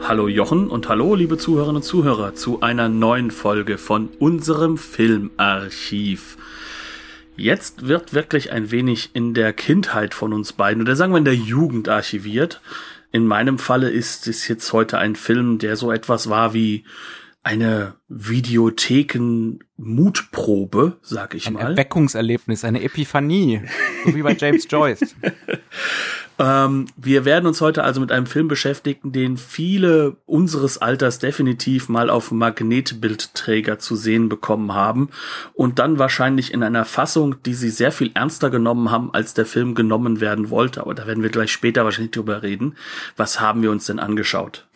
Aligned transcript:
Hallo 0.00 0.28
Jochen 0.28 0.68
und 0.68 0.88
hallo 0.88 1.14
liebe 1.14 1.38
Zuhörerinnen 1.38 1.76
und 1.76 1.82
Zuhörer 1.82 2.34
zu 2.34 2.60
einer 2.60 2.88
neuen 2.88 3.30
Folge 3.30 3.78
von 3.78 4.08
unserem 4.18 4.78
Filmarchiv. 4.78 6.36
Jetzt 7.36 7.86
wird 7.88 8.14
wirklich 8.14 8.52
ein 8.52 8.70
wenig 8.70 9.10
in 9.14 9.34
der 9.34 9.52
Kindheit 9.52 10.14
von 10.14 10.32
uns 10.32 10.52
beiden 10.52 10.82
oder 10.82 10.94
sagen 10.96 11.12
wir 11.12 11.18
in 11.18 11.24
der 11.24 11.34
Jugend 11.34 11.88
archiviert. 11.88 12.60
In 13.12 13.26
meinem 13.26 13.58
Falle 13.58 13.90
ist 13.90 14.26
es 14.26 14.48
jetzt 14.48 14.72
heute 14.72 14.98
ein 14.98 15.14
Film, 15.16 15.58
der 15.58 15.76
so 15.76 15.90
etwas 15.90 16.30
war 16.30 16.54
wie 16.54 16.84
eine 17.42 17.94
Videotheken-Mutprobe, 18.08 20.96
sag 21.00 21.34
ich 21.34 21.46
ein 21.46 21.52
mal. 21.52 21.60
Ein 21.60 21.72
Erweckungserlebnis, 21.72 22.64
eine 22.64 22.82
Epiphanie, 22.82 23.60
so 24.04 24.16
wie 24.16 24.22
bei 24.22 24.34
James 24.34 24.66
Joyce. 24.70 25.14
Ähm, 26.38 26.86
wir 26.96 27.24
werden 27.24 27.46
uns 27.46 27.60
heute 27.60 27.82
also 27.82 28.00
mit 28.00 28.12
einem 28.12 28.26
Film 28.26 28.48
beschäftigen, 28.48 29.12
den 29.12 29.36
viele 29.36 30.16
unseres 30.26 30.78
Alters 30.78 31.18
definitiv 31.18 31.88
mal 31.88 32.10
auf 32.10 32.30
Magnetbildträger 32.30 33.78
zu 33.78 33.96
sehen 33.96 34.28
bekommen 34.28 34.74
haben 34.74 35.08
und 35.54 35.78
dann 35.78 35.98
wahrscheinlich 35.98 36.52
in 36.52 36.62
einer 36.62 36.84
Fassung, 36.84 37.42
die 37.44 37.54
sie 37.54 37.70
sehr 37.70 37.92
viel 37.92 38.10
ernster 38.14 38.50
genommen 38.50 38.90
haben, 38.90 39.12
als 39.14 39.34
der 39.34 39.46
Film 39.46 39.74
genommen 39.74 40.20
werden 40.20 40.50
wollte. 40.50 40.82
Aber 40.82 40.94
da 40.94 41.06
werden 41.06 41.22
wir 41.22 41.30
gleich 41.30 41.52
später 41.52 41.84
wahrscheinlich 41.84 42.12
drüber 42.12 42.42
reden. 42.42 42.74
Was 43.16 43.40
haben 43.40 43.62
wir 43.62 43.70
uns 43.70 43.86
denn 43.86 43.98
angeschaut? 43.98 44.66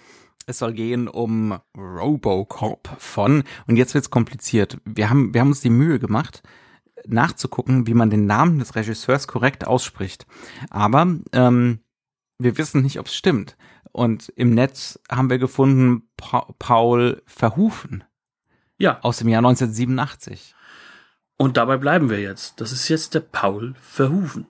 Es 0.47 0.59
soll 0.59 0.73
gehen 0.73 1.07
um 1.07 1.61
Robocop 1.77 2.89
von, 2.99 3.45
und 3.67 3.77
jetzt 3.77 3.95
wird's 3.95 4.11
kompliziert. 4.11 4.79
Wir 4.85 5.11
haben, 5.11 5.33
wir 5.35 5.43
haben 5.43 5.49
uns 5.49 5.61
die 5.61 5.71
Mühe 5.71 5.99
gemacht, 5.99 6.43
nachzugucken, 7.07 7.87
wie 7.87 7.95
man 7.95 8.11
den 8.11 8.27
Namen 8.27 8.59
des 8.59 8.75
Regisseurs 8.75 9.29
korrekt 9.29 9.67
ausspricht. 9.67 10.27
Aber 10.71 11.07
ähm, 11.33 11.81
wir 12.39 12.59
wissen 12.59 12.83
nicht, 12.83 12.99
ob 12.99 13.07
es 13.07 13.15
stimmt. 13.15 13.57
Und 13.93 14.33
im 14.37 14.55
Netz 14.55 15.01
haben 15.11 15.31
wir 15.31 15.39
gefunden 15.39 16.09
pa 16.17 16.47
Paul 16.59 17.23
Verhufen. 17.27 18.05
Ja. 18.79 18.99
Aus 19.03 19.19
dem 19.19 19.29
Jahr 19.29 19.41
1987. 19.41 20.55
Und 21.37 21.57
dabei 21.57 21.77
bleiben 21.77 22.11
wir 22.11 22.21
jetzt. 22.21 22.61
Das 22.61 22.73
ist 22.73 22.89
jetzt 22.89 23.15
der 23.15 23.21
Paul 23.21 23.75
Verhufen. 23.81 24.47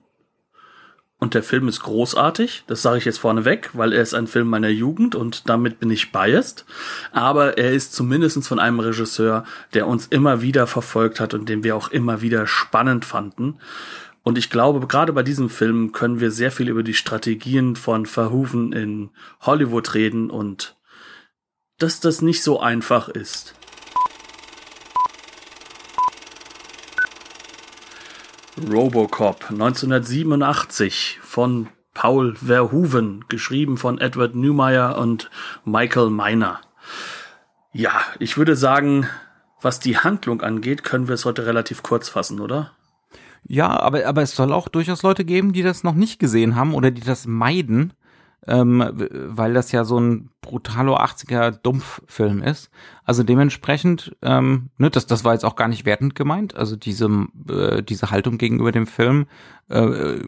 Und 1.23 1.35
der 1.35 1.43
Film 1.43 1.67
ist 1.67 1.81
großartig, 1.81 2.63
das 2.65 2.81
sage 2.81 2.97
ich 2.97 3.05
jetzt 3.05 3.19
vorneweg, 3.19 3.69
weil 3.73 3.93
er 3.93 4.01
ist 4.01 4.15
ein 4.15 4.25
Film 4.25 4.47
meiner 4.47 4.69
Jugend 4.69 5.13
und 5.13 5.47
damit 5.47 5.79
bin 5.79 5.91
ich 5.91 6.11
biased. 6.11 6.65
Aber 7.11 7.59
er 7.59 7.73
ist 7.73 7.93
zumindest 7.93 8.47
von 8.47 8.57
einem 8.57 8.79
Regisseur, 8.79 9.45
der 9.75 9.85
uns 9.85 10.07
immer 10.07 10.41
wieder 10.41 10.65
verfolgt 10.65 11.19
hat 11.19 11.35
und 11.35 11.47
den 11.47 11.63
wir 11.63 11.75
auch 11.75 11.89
immer 11.89 12.23
wieder 12.23 12.47
spannend 12.47 13.05
fanden. 13.05 13.59
Und 14.23 14.39
ich 14.39 14.49
glaube, 14.49 14.87
gerade 14.87 15.13
bei 15.13 15.21
diesem 15.21 15.51
Film 15.51 15.91
können 15.91 16.19
wir 16.19 16.31
sehr 16.31 16.51
viel 16.51 16.69
über 16.69 16.81
die 16.81 16.95
Strategien 16.95 17.75
von 17.75 18.07
Verhoeven 18.07 18.73
in 18.73 19.11
Hollywood 19.41 19.93
reden 19.93 20.31
und 20.31 20.75
dass 21.77 21.99
das 21.99 22.23
nicht 22.23 22.41
so 22.41 22.59
einfach 22.59 23.09
ist. 23.09 23.53
Robocop 28.57 29.49
1987 29.49 31.19
von 31.23 31.69
Paul 31.93 32.35
Verhoeven, 32.35 33.23
geschrieben 33.29 33.77
von 33.77 33.97
Edward 33.97 34.35
Newmeyer 34.35 34.97
und 34.97 35.29
Michael 35.63 36.09
Miner. 36.09 36.59
Ja, 37.71 38.01
ich 38.19 38.37
würde 38.37 38.57
sagen, 38.57 39.07
was 39.61 39.79
die 39.79 39.97
Handlung 39.97 40.41
angeht, 40.41 40.83
können 40.83 41.07
wir 41.07 41.15
es 41.15 41.23
heute 41.23 41.45
relativ 41.45 41.81
kurz 41.81 42.09
fassen, 42.09 42.41
oder? 42.41 42.71
Ja, 43.47 43.69
aber, 43.79 44.05
aber 44.05 44.21
es 44.21 44.35
soll 44.35 44.51
auch 44.51 44.67
durchaus 44.67 45.01
Leute 45.01 45.23
geben, 45.23 45.53
die 45.53 45.63
das 45.63 45.83
noch 45.83 45.95
nicht 45.95 46.19
gesehen 46.19 46.55
haben 46.55 46.73
oder 46.73 46.91
die 46.91 47.01
das 47.01 47.25
meiden 47.25 47.93
ähm, 48.47 48.83
weil 48.93 49.53
das 49.53 49.71
ja 49.71 49.83
so 49.83 49.99
ein 49.99 50.29
brutalo 50.41 50.97
80er 50.97 51.51
Dumpffilm 51.51 52.41
ist. 52.41 52.71
Also 53.03 53.23
dementsprechend, 53.23 54.15
ähm, 54.21 54.69
ne, 54.77 54.89
das, 54.89 55.05
das 55.05 55.23
war 55.23 55.33
jetzt 55.33 55.45
auch 55.45 55.55
gar 55.55 55.67
nicht 55.67 55.85
wertend 55.85 56.15
gemeint. 56.15 56.55
Also 56.55 56.75
diese, 56.75 57.27
äh, 57.49 57.83
diese 57.83 58.09
Haltung 58.09 58.37
gegenüber 58.37 58.71
dem 58.71 58.87
Film, 58.87 59.27
äh, 59.69 60.19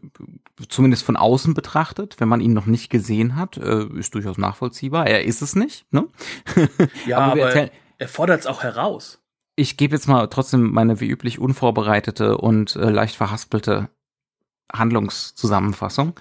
zumindest 0.70 1.04
von 1.04 1.18
außen 1.18 1.54
betrachtet, 1.54 2.20
wenn 2.20 2.30
man 2.30 2.42
ihn 2.42 2.54
noch 2.54 2.68
nicht 2.68 2.90
gesehen 2.90 3.36
hat, 3.36 3.58
äh, 3.58 3.86
ist 3.98 4.14
durchaus 4.14 4.38
nachvollziehbar. 4.38 5.08
Er 5.08 5.24
ist 5.24 5.42
es 5.42 5.56
nicht, 5.56 5.92
ne? 5.92 6.08
ja, 7.08 7.18
aber, 7.18 7.48
aber 7.48 7.70
er 7.98 8.08
fordert 8.08 8.42
es 8.42 8.48
auch 8.48 8.64
heraus. 8.64 9.20
Ich 9.56 9.78
gebe 9.78 9.96
jetzt 9.96 10.08
mal 10.08 10.28
trotzdem 10.28 10.72
meine 10.72 11.00
wie 11.00 11.10
üblich 11.10 11.40
unvorbereitete 11.40 12.38
und 12.38 12.76
äh, 12.76 12.90
leicht 12.90 13.16
verhaspelte 13.16 13.90
Handlungszusammenfassung. 14.72 16.14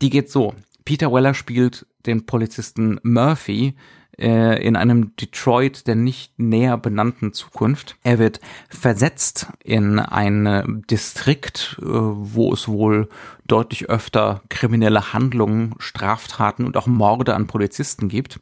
Die 0.00 0.10
geht 0.10 0.30
so. 0.30 0.54
Peter 0.84 1.12
Weller 1.12 1.34
spielt 1.34 1.86
den 2.06 2.26
Polizisten 2.26 2.98
Murphy 3.02 3.74
äh, 4.18 4.62
in 4.66 4.76
einem 4.76 5.16
Detroit 5.16 5.86
der 5.86 5.94
nicht 5.94 6.38
näher 6.38 6.76
benannten 6.76 7.32
Zukunft. 7.32 7.96
Er 8.02 8.18
wird 8.18 8.40
versetzt 8.68 9.48
in 9.64 9.98
ein 9.98 10.84
Distrikt, 10.90 11.78
äh, 11.80 11.84
wo 11.86 12.52
es 12.52 12.68
wohl 12.68 13.08
deutlich 13.46 13.88
öfter 13.88 14.42
kriminelle 14.48 15.12
Handlungen, 15.12 15.74
Straftaten 15.78 16.64
und 16.64 16.76
auch 16.76 16.86
Morde 16.86 17.34
an 17.34 17.46
Polizisten 17.46 18.08
gibt 18.08 18.40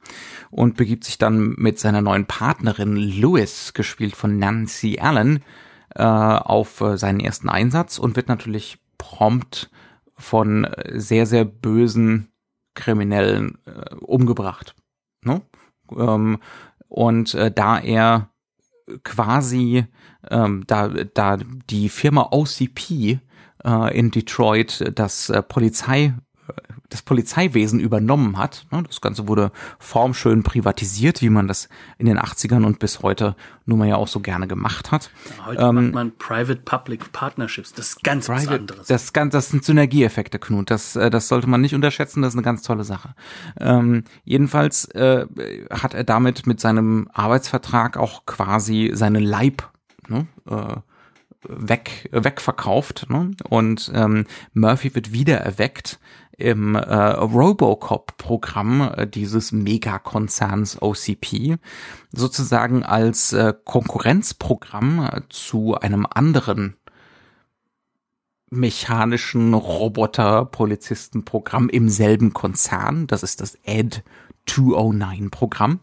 und 0.51 0.77
begibt 0.77 1.05
sich 1.05 1.19
dann 1.19 1.55
mit 1.57 1.79
seiner 1.79 2.03
neuen 2.03 2.27
Partnerin 2.27 2.97
Louis, 2.97 3.73
gespielt 3.73 4.17
von 4.17 4.39
Nancy 4.39 4.99
Allen, 5.01 5.43
äh, 5.95 6.03
auf 6.03 6.81
äh, 6.81 6.97
seinen 6.97 7.21
ersten 7.21 7.49
Einsatz 7.49 7.99
und 7.99 8.17
wird 8.17 8.29
natürlich 8.29 8.79
prompt 8.99 9.71
von 10.17 10.69
sehr, 10.93 11.27
sehr 11.27 11.45
bösen 11.45 12.30
Kriminellen 12.81 13.59
äh, 13.67 13.95
umgebracht. 13.97 14.75
Ne? 15.23 15.43
Ähm, 15.97 16.39
und 16.89 17.35
äh, 17.35 17.53
da 17.53 17.79
er 17.79 18.31
quasi 19.05 19.87
ähm, 20.29 20.65
da 20.67 20.89
da 20.89 21.37
die 21.37 21.89
Firma 21.89 22.29
OCP 22.33 23.21
äh, 23.65 23.99
in 23.99 24.11
Detroit 24.11 24.93
das 24.95 25.31
äh, 25.31 25.43
Polizei 25.43 26.15
das 26.91 27.03
Polizeiwesen 27.03 27.81
übernommen 27.81 28.37
hat. 28.37 28.67
Ne? 28.71 28.83
Das 28.83 29.01
Ganze 29.01 29.27
wurde 29.29 29.53
formschön 29.79 30.43
privatisiert, 30.43 31.23
wie 31.23 31.31
man 31.31 31.49
das 31.49 31.69
in 31.99 32.07
den 32.07 32.19
80ern 32.19 32.65
und 32.65 32.79
bis 32.79 33.01
heute 33.03 33.37
nun 33.65 33.79
mal 33.79 33.89
ja 33.89 33.97
auch 33.97 34.09
so 34.09 34.21
gerne 34.21 34.47
gemacht 34.47 34.91
hat. 34.91 35.11
Heute 35.47 35.63
ähm, 35.63 35.75
macht 35.75 35.95
man 35.95 36.13
Private-Public 36.19 37.13
Partnerships. 37.13 37.73
Das 37.73 37.91
ist 37.91 38.05
ganz 38.05 38.27
private, 38.27 38.47
was 38.47 38.59
anderes. 38.59 38.87
Das, 38.89 39.13
das 39.13 39.49
sind 39.49 39.65
Synergieeffekte, 39.65 40.39
Knut. 40.39 40.71
Das, 40.71 40.97
äh, 40.97 41.11
das 41.11 41.29
sollte 41.29 41.49
man 41.49 41.61
nicht 41.61 41.75
unterschätzen. 41.75 42.23
Das 42.23 42.35
ist 42.35 42.37
eine 42.37 42.45
ganz 42.45 42.63
tolle 42.63 42.85
Sache. 42.85 43.15
Ähm, 43.59 44.05
jedenfalls 44.25 44.87
äh, 44.87 45.27
hat 45.71 45.95
er 45.95 46.05
damit 46.05 46.47
mit 46.47 46.61
seinem 46.61 47.09
Arbeitsvertrag 47.13 47.97
auch 47.97 48.27
quasi 48.27 48.91
seinen 48.95 49.23
Leib 49.23 49.69
ne, 50.09 50.27
äh, 50.49 50.77
weg 51.49 52.09
wegverkauft 52.13 53.07
ne? 53.09 53.31
und 53.49 53.91
ähm, 53.95 54.27
Murphy 54.53 54.95
wird 54.95 55.13
wieder 55.13 55.39
erweckt 55.39 55.99
im 56.41 56.75
äh, 56.75 56.81
Robocop-Programm 56.81 58.93
äh, 58.97 59.07
dieses 59.07 59.53
Megakonzerns 59.53 60.81
OCP 60.81 61.59
sozusagen 62.13 62.83
als 62.83 63.33
äh, 63.33 63.55
Konkurrenzprogramm 63.65 65.09
äh, 65.13 65.21
zu 65.29 65.77
einem 65.77 66.07
anderen 66.09 66.77
mechanischen 68.51 69.55
Roboter-Polizistenprogramm 69.55 71.69
im 71.69 71.89
selben 71.89 72.33
Konzern. 72.33 73.07
Das 73.07 73.23
ist 73.23 73.41
das 73.41 73.57
Ed 73.63 74.03
209 74.47 75.31
Programm. 75.31 75.79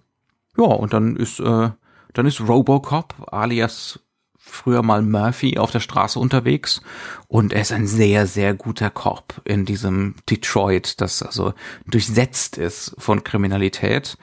Ja, 0.57 0.65
und 0.65 0.91
dann 0.93 1.15
ist, 1.15 1.39
äh, 1.39 1.69
dann 2.13 2.25
ist 2.25 2.41
Robocop 2.41 3.15
alias 3.31 4.01
früher 4.49 4.81
mal 4.81 5.01
Murphy 5.01 5.57
auf 5.57 5.71
der 5.71 5.79
Straße 5.79 6.19
unterwegs 6.19 6.81
und 7.27 7.53
er 7.53 7.61
ist 7.61 7.71
ein 7.71 7.87
sehr, 7.87 8.27
sehr 8.27 8.53
guter 8.53 8.89
Korb 8.89 9.41
in 9.45 9.65
diesem 9.65 10.15
Detroit, 10.29 11.01
das 11.01 11.21
also 11.21 11.53
durchsetzt 11.85 12.57
ist 12.57 12.95
von 12.97 13.23
Kriminalität, 13.23 14.17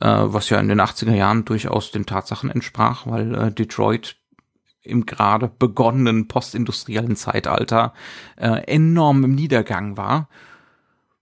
äh, 0.00 0.06
was 0.06 0.50
ja 0.50 0.58
in 0.58 0.68
den 0.68 0.80
80er 0.80 1.14
Jahren 1.14 1.44
durchaus 1.44 1.90
den 1.90 2.06
Tatsachen 2.06 2.50
entsprach, 2.50 3.06
weil 3.06 3.34
äh, 3.34 3.52
Detroit 3.52 4.16
im 4.82 5.06
gerade 5.06 5.48
begonnenen 5.48 6.28
postindustriellen 6.28 7.16
Zeitalter 7.16 7.92
äh, 8.36 8.62
enorm 8.66 9.24
im 9.24 9.34
Niedergang 9.34 9.96
war. 9.96 10.28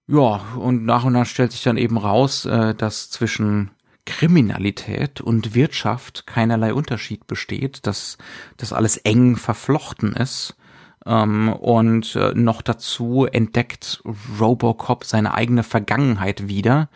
Ja, 0.09 0.41
und 0.57 0.85
nach 0.85 1.05
und 1.05 1.15
nach 1.15 1.27
stellt 1.27 1.51
sich 1.51 1.65
dann 1.65 1.77
eben 1.77 1.99
raus, 1.99 2.45
äh, 2.45 2.75
dass 2.75 3.11
zwischen 3.11 3.71
Kriminalität 4.07 5.21
und 5.21 5.55
Wirtschaft 5.55 6.27
keinerlei 6.27 6.73
Unterschied 6.73 7.27
besteht, 7.27 7.87
dass 7.87 8.17
das 8.57 8.73
alles 8.73 8.97
eng 8.97 9.37
verflochten 9.37 10.15
ist. 10.15 10.57
Ähm, 11.05 11.53
und 11.53 12.17
äh, 12.17 12.33
noch 12.35 12.63
dazu 12.63 13.27
entdeckt 13.27 14.03
Robocop 14.41 15.05
seine 15.05 15.35
eigene 15.35 15.63
Vergangenheit 15.63 16.49
wieder, 16.49 16.89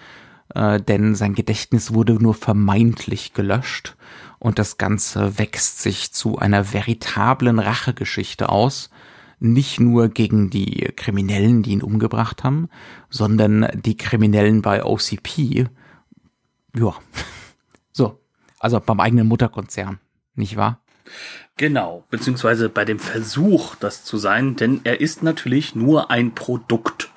äh, 0.54 0.80
denn 0.80 1.14
sein 1.14 1.34
Gedächtnis 1.34 1.92
wurde 1.92 2.14
nur 2.14 2.34
vermeintlich 2.34 3.34
gelöscht 3.34 3.96
und 4.40 4.58
das 4.58 4.78
Ganze 4.78 5.38
wächst 5.38 5.80
sich 5.80 6.12
zu 6.12 6.38
einer 6.38 6.72
veritablen 6.72 7.58
Rachegeschichte 7.58 8.48
aus, 8.48 8.90
nicht 9.38 9.80
nur 9.80 10.08
gegen 10.08 10.50
die 10.50 10.92
Kriminellen, 10.96 11.62
die 11.62 11.72
ihn 11.72 11.82
umgebracht 11.82 12.42
haben, 12.42 12.68
sondern 13.08 13.68
die 13.74 13.96
Kriminellen 13.96 14.62
bei 14.62 14.84
OCP. 14.84 15.66
Ja, 16.76 16.94
so, 17.92 18.20
also 18.58 18.80
beim 18.80 19.00
eigenen 19.00 19.26
Mutterkonzern, 19.26 19.98
nicht 20.34 20.56
wahr? 20.56 20.80
Genau, 21.56 22.04
beziehungsweise 22.10 22.68
bei 22.68 22.84
dem 22.84 22.98
Versuch, 22.98 23.74
das 23.74 24.04
zu 24.04 24.16
sein, 24.16 24.56
denn 24.56 24.80
er 24.84 25.00
ist 25.00 25.22
natürlich 25.22 25.74
nur 25.74 26.10
ein 26.10 26.34
Produkt. 26.34 27.10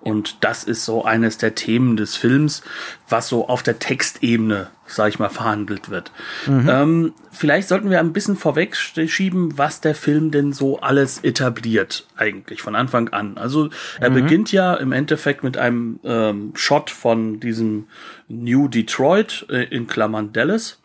Und 0.00 0.44
das 0.44 0.64
ist 0.64 0.84
so 0.84 1.04
eines 1.04 1.38
der 1.38 1.54
Themen 1.54 1.96
des 1.96 2.16
Films, 2.16 2.62
was 3.08 3.28
so 3.28 3.48
auf 3.48 3.62
der 3.62 3.78
Textebene, 3.78 4.70
sag 4.86 5.08
ich 5.08 5.18
mal, 5.18 5.28
verhandelt 5.28 5.90
wird. 5.90 6.12
Mhm. 6.46 6.68
Ähm, 6.68 7.12
vielleicht 7.30 7.68
sollten 7.68 7.90
wir 7.90 8.00
ein 8.00 8.12
bisschen 8.12 8.36
vorweg 8.36 8.76
schieben, 8.76 9.56
was 9.56 9.80
der 9.80 9.94
Film 9.94 10.30
denn 10.30 10.52
so 10.52 10.80
alles 10.80 11.22
etabliert, 11.24 12.06
eigentlich 12.16 12.62
von 12.62 12.74
Anfang 12.74 13.08
an. 13.08 13.38
Also 13.38 13.70
er 14.00 14.10
mhm. 14.10 14.14
beginnt 14.14 14.52
ja 14.52 14.74
im 14.74 14.92
Endeffekt 14.92 15.42
mit 15.42 15.56
einem 15.56 16.00
ähm, 16.04 16.52
Shot 16.54 16.90
von 16.90 17.40
diesem 17.40 17.86
New 18.28 18.68
Detroit 18.68 19.46
äh, 19.50 19.64
in 19.64 19.86
Klammern 19.86 20.32
Dallas, 20.32 20.80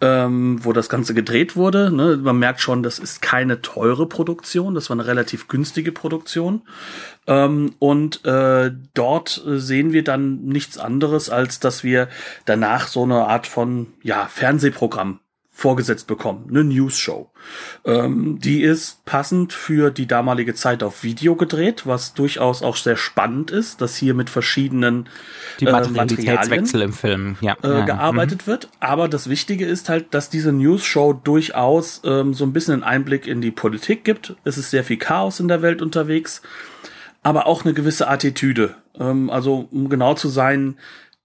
ähm, 0.00 0.58
wo 0.62 0.72
das 0.72 0.88
Ganze 0.88 1.14
gedreht 1.14 1.56
wurde. 1.56 1.90
Ne? 1.90 2.18
Man 2.18 2.38
merkt 2.38 2.60
schon, 2.60 2.82
das 2.82 2.98
ist 2.98 3.22
keine 3.22 3.62
teure 3.62 4.06
Produktion, 4.06 4.74
das 4.74 4.90
war 4.90 4.96
eine 4.96 5.06
relativ 5.06 5.48
günstige 5.48 5.92
Produktion. 5.92 6.62
Ähm, 7.26 7.74
und 7.78 8.24
äh, 8.24 8.72
dort 8.94 9.42
sehen 9.46 9.92
wir 9.92 10.04
dann 10.04 10.44
nichts 10.44 10.76
anderes, 10.76 11.30
als 11.30 11.60
dass 11.60 11.84
wir 11.84 12.08
danach 12.44 12.88
so 12.88 13.04
eine 13.04 13.26
Art 13.26 13.46
von 13.52 13.88
ja 14.02 14.26
Fernsehprogramm 14.26 15.20
vorgesetzt 15.54 16.06
bekommen, 16.06 16.46
eine 16.48 16.64
News-Show. 16.64 17.30
Ähm, 17.84 18.38
die 18.40 18.62
ist 18.62 19.04
passend 19.04 19.52
für 19.52 19.90
die 19.90 20.06
damalige 20.06 20.54
Zeit 20.54 20.82
auf 20.82 21.04
Video 21.04 21.36
gedreht, 21.36 21.86
was 21.86 22.14
durchaus 22.14 22.62
auch 22.62 22.76
sehr 22.76 22.96
spannend 22.96 23.50
ist, 23.50 23.82
dass 23.82 23.94
hier 23.94 24.14
mit 24.14 24.30
verschiedenen 24.30 25.10
die 25.60 25.66
äh, 25.66 25.72
Materialitätswechsel 25.72 26.80
im 26.80 26.94
Film 26.94 27.36
ja. 27.42 27.54
Äh, 27.62 27.84
gearbeitet 27.84 28.42
mhm. 28.42 28.50
wird. 28.50 28.68
Aber 28.80 29.08
das 29.08 29.28
Wichtige 29.28 29.66
ist 29.66 29.90
halt, 29.90 30.14
dass 30.14 30.30
diese 30.30 30.52
News-Show 30.52 31.12
durchaus 31.12 32.00
ähm, 32.04 32.32
so 32.32 32.44
ein 32.44 32.54
bisschen 32.54 32.72
einen 32.72 32.84
Einblick 32.84 33.26
in 33.26 33.42
die 33.42 33.50
Politik 33.50 34.04
gibt. 34.04 34.34
Es 34.44 34.56
ist 34.56 34.70
sehr 34.70 34.84
viel 34.84 34.96
Chaos 34.96 35.38
in 35.38 35.48
der 35.48 35.60
Welt 35.60 35.82
unterwegs, 35.82 36.40
aber 37.22 37.46
auch 37.46 37.64
eine 37.64 37.74
gewisse 37.74 38.08
Attitüde. 38.08 38.74
Ähm, 38.98 39.28
also 39.28 39.68
um 39.70 39.90
genau 39.90 40.14
zu 40.14 40.28
sein, 40.28 40.76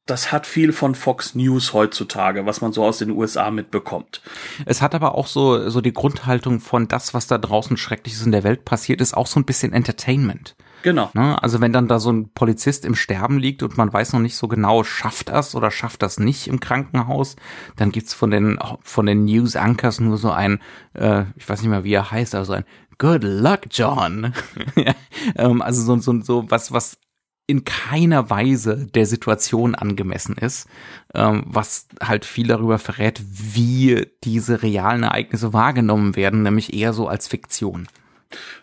das 0.08 0.32
hat 0.32 0.48
viel 0.48 0.74
von 0.74 0.96
Fox 0.96 1.36
News 1.36 1.74
heutzutage, 1.74 2.46
was 2.46 2.62
man 2.62 2.74
so 2.74 2.84
aus 2.84 2.98
den 2.98 3.12
USA 3.12 3.52
mitbekommt. 3.52 4.22
Es 4.66 4.82
hat 4.82 4.96
aber 4.96 5.16
auch 5.16 5.28
so, 5.28 5.70
so 5.70 5.82
die 5.82 5.94
Grundhaltung 5.94 6.60
von 6.60 6.88
das, 6.88 7.14
was 7.14 7.28
da 7.28 7.38
draußen 7.38 7.78
Schreckliches 7.78 8.26
in 8.26 8.32
der 8.32 8.44
Welt 8.44 8.66
passiert, 8.66 9.02
ist 9.02 9.16
auch 9.16 9.28
so 9.28 9.40
ein 9.40 9.46
bisschen 9.46 9.74
Entertainment. 9.74 10.56
Genau. 10.84 11.10
Ne? 11.14 11.42
Also 11.42 11.60
wenn 11.60 11.74
dann 11.74 11.88
da 11.88 12.00
so 12.00 12.12
ein 12.12 12.30
Polizist 12.34 12.86
im 12.86 12.96
Sterben 12.96 13.40
liegt 13.40 13.64
und 13.64 13.78
man 13.78 13.92
weiß 13.92 14.14
noch 14.14 14.20
nicht 14.20 14.38
so 14.38 14.48
genau, 14.48 14.84
schafft 14.84 15.30
das 15.30 15.56
oder 15.56 15.72
schafft 15.72 16.02
das 16.02 16.20
nicht 16.20 16.48
im 16.48 16.60
Krankenhaus, 16.60 17.36
dann 17.76 17.92
gibt's 17.92 18.14
von 18.14 18.32
den 18.32 18.60
von 18.82 19.06
den 19.06 19.26
News 19.26 19.56
Anchors 19.56 20.00
nur 20.00 20.18
so 20.18 20.32
ein, 20.32 20.62
äh, 20.94 21.24
ich 21.36 21.50
weiß 21.50 21.62
nicht 21.62 21.72
mehr 21.72 21.84
wie 21.84 21.94
er 21.94 22.12
heißt, 22.12 22.36
also 22.36 22.54
ein 22.54 22.66
Good 23.00 23.24
luck, 23.24 23.62
John. 23.70 24.34
ja, 24.76 24.94
ähm, 25.36 25.62
also 25.62 25.84
so, 25.84 26.00
so, 26.00 26.22
so 26.22 26.50
was, 26.50 26.72
was 26.72 26.98
in 27.48 27.64
keiner 27.64 28.30
Weise 28.30 28.88
der 28.94 29.06
Situation 29.06 29.74
angemessen 29.74 30.36
ist, 30.36 30.68
ähm, 31.14 31.44
was 31.46 31.88
halt 32.02 32.26
viel 32.26 32.48
darüber 32.48 32.78
verrät, 32.78 33.22
wie 33.26 34.06
diese 34.26 34.62
realen 34.62 35.04
Ereignisse 35.04 35.54
wahrgenommen 35.54 36.18
werden, 36.18 36.44
nämlich 36.44 36.74
eher 36.74 36.92
so 36.92 37.08
als 37.08 37.28
Fiktion. 37.28 37.88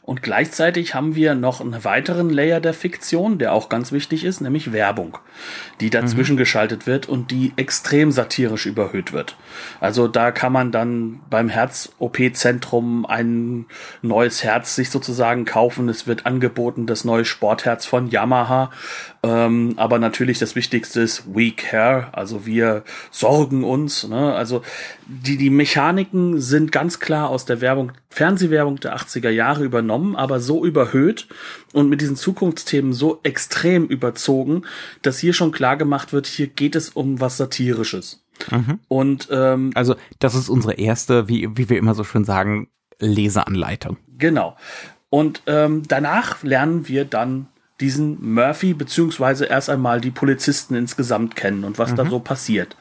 Und 0.02 0.22
gleichzeitig 0.22 0.94
haben 0.94 1.14
wir 1.14 1.34
noch 1.34 1.62
einen 1.62 1.82
weiteren 1.84 2.28
Layer 2.28 2.60
der 2.60 2.74
Fiktion, 2.74 3.38
der 3.38 3.54
auch 3.54 3.70
ganz 3.70 3.90
wichtig 3.90 4.24
ist, 4.24 4.42
nämlich 4.42 4.72
Werbung, 4.72 5.16
die 5.80 5.88
dazwischen 5.88 6.34
mhm. 6.34 6.38
geschaltet 6.38 6.86
wird 6.86 7.08
und 7.08 7.30
die 7.30 7.52
extrem 7.56 8.12
satirisch 8.12 8.66
überhöht 8.66 9.14
wird. 9.14 9.36
Also 9.80 10.06
da 10.06 10.30
kann 10.30 10.52
man 10.52 10.72
dann 10.72 11.20
beim 11.30 11.48
Herz-OP-Zentrum 11.48 13.06
ein 13.06 13.64
neues 14.02 14.44
Herz 14.44 14.74
sich 14.74 14.90
sozusagen 14.90 15.46
kaufen. 15.46 15.88
Es 15.88 16.06
wird 16.06 16.26
angeboten, 16.26 16.86
das 16.86 17.04
neue 17.04 17.24
Sportherz 17.24 17.86
von 17.86 18.10
Yamaha. 18.10 18.70
Ähm, 19.22 19.72
aber 19.76 19.98
natürlich 19.98 20.38
das 20.38 20.54
Wichtigste 20.54 21.00
ist 21.00 21.34
We 21.34 21.52
Care, 21.52 22.08
also 22.12 22.44
wir 22.44 22.84
sorgen 23.10 23.64
uns. 23.64 24.06
Ne? 24.06 24.34
Also 24.34 24.60
die, 25.06 25.38
die 25.38 25.48
Mechaniken 25.48 26.40
sind 26.40 26.72
ganz 26.72 27.00
klar 27.00 27.30
aus 27.30 27.46
der 27.46 27.62
Werbung, 27.62 27.92
Fernsehwerbung 28.10 28.80
der 28.80 28.96
80er 28.96 29.30
Jahre 29.30 29.53
übernommen, 29.60 30.16
aber 30.16 30.40
so 30.40 30.64
überhöht 30.64 31.28
und 31.72 31.88
mit 31.88 32.00
diesen 32.00 32.16
Zukunftsthemen 32.16 32.92
so 32.92 33.20
extrem 33.22 33.86
überzogen, 33.86 34.62
dass 35.02 35.18
hier 35.18 35.32
schon 35.32 35.52
klar 35.52 35.76
gemacht 35.76 36.12
wird, 36.12 36.26
hier 36.26 36.46
geht 36.46 36.76
es 36.76 36.90
um 36.90 37.20
was 37.20 37.36
Satirisches. 37.36 38.24
Mhm. 38.50 38.80
Und 38.88 39.28
ähm, 39.30 39.70
also 39.74 39.94
das 40.18 40.34
ist 40.34 40.48
unsere 40.48 40.74
erste, 40.74 41.28
wie, 41.28 41.56
wie 41.56 41.68
wir 41.68 41.78
immer 41.78 41.94
so 41.94 42.04
schön 42.04 42.24
sagen, 42.24 42.68
Leseanleitung. 42.98 43.96
Genau. 44.18 44.56
Und 45.10 45.42
ähm, 45.46 45.82
danach 45.86 46.42
lernen 46.42 46.88
wir 46.88 47.04
dann 47.04 47.46
diesen 47.80 48.34
Murphy 48.34 48.74
beziehungsweise 48.74 49.46
erst 49.46 49.68
einmal 49.68 50.00
die 50.00 50.10
Polizisten 50.10 50.74
insgesamt 50.74 51.36
kennen 51.36 51.64
und 51.64 51.78
was 51.78 51.92
mhm. 51.92 51.96
da 51.96 52.06
so 52.06 52.20
passiert. 52.20 52.76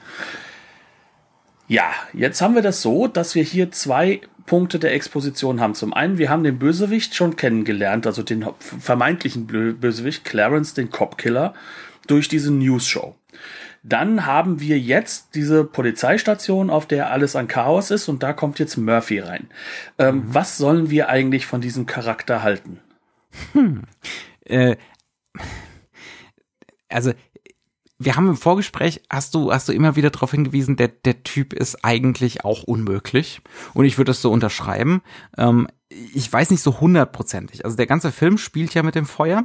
Ja, 1.67 1.91
jetzt 2.13 2.41
haben 2.41 2.55
wir 2.55 2.61
das 2.61 2.81
so, 2.81 3.07
dass 3.07 3.35
wir 3.35 3.43
hier 3.43 3.71
zwei 3.71 4.21
Punkte 4.45 4.79
der 4.79 4.93
Exposition 4.93 5.59
haben. 5.59 5.75
Zum 5.75 5.93
einen, 5.93 6.17
wir 6.17 6.29
haben 6.29 6.43
den 6.43 6.59
Bösewicht 6.59 7.15
schon 7.15 7.35
kennengelernt, 7.35 8.05
also 8.07 8.23
den 8.23 8.45
vermeintlichen 8.59 9.47
Bösewicht, 9.47 10.25
Clarence, 10.25 10.73
den 10.73 10.89
Copkiller, 10.89 11.53
durch 12.07 12.27
diese 12.27 12.51
News-Show. 12.51 13.15
Dann 13.83 14.25
haben 14.25 14.61
wir 14.61 14.79
jetzt 14.79 15.35
diese 15.35 15.65
Polizeistation, 15.65 16.69
auf 16.69 16.85
der 16.85 17.11
alles 17.11 17.35
an 17.35 17.47
Chaos 17.47 17.91
ist, 17.91 18.07
und 18.07 18.23
da 18.23 18.31
kommt 18.31 18.59
jetzt 18.59 18.77
Murphy 18.77 19.19
rein. 19.19 19.47
Ähm, 19.99 20.15
mhm. 20.15 20.23
Was 20.27 20.57
sollen 20.57 20.89
wir 20.89 21.09
eigentlich 21.09 21.45
von 21.45 21.59
diesem 21.59 21.85
Charakter 21.85 22.43
halten? 22.43 22.79
Hm. 23.51 23.83
Äh, 24.45 24.77
also 26.89 27.13
wir 28.05 28.15
haben 28.15 28.27
im 28.27 28.37
Vorgespräch, 28.37 29.01
hast 29.09 29.35
du, 29.35 29.51
hast 29.51 29.67
du 29.67 29.73
immer 29.73 29.95
wieder 29.95 30.09
darauf 30.09 30.31
hingewiesen, 30.31 30.75
der, 30.75 30.87
der 30.89 31.23
Typ 31.23 31.53
ist 31.53 31.83
eigentlich 31.83 32.45
auch 32.45 32.63
unmöglich. 32.63 33.41
Und 33.73 33.85
ich 33.85 33.97
würde 33.97 34.09
das 34.09 34.21
so 34.21 34.31
unterschreiben. 34.31 35.01
Ähm, 35.37 35.67
ich 35.89 36.31
weiß 36.31 36.49
nicht 36.51 36.61
so 36.61 36.79
hundertprozentig. 36.79 37.65
Also 37.65 37.77
der 37.77 37.85
ganze 37.85 38.11
Film 38.11 38.37
spielt 38.37 38.73
ja 38.73 38.83
mit 38.83 38.95
dem 38.95 39.05
Feuer. 39.05 39.43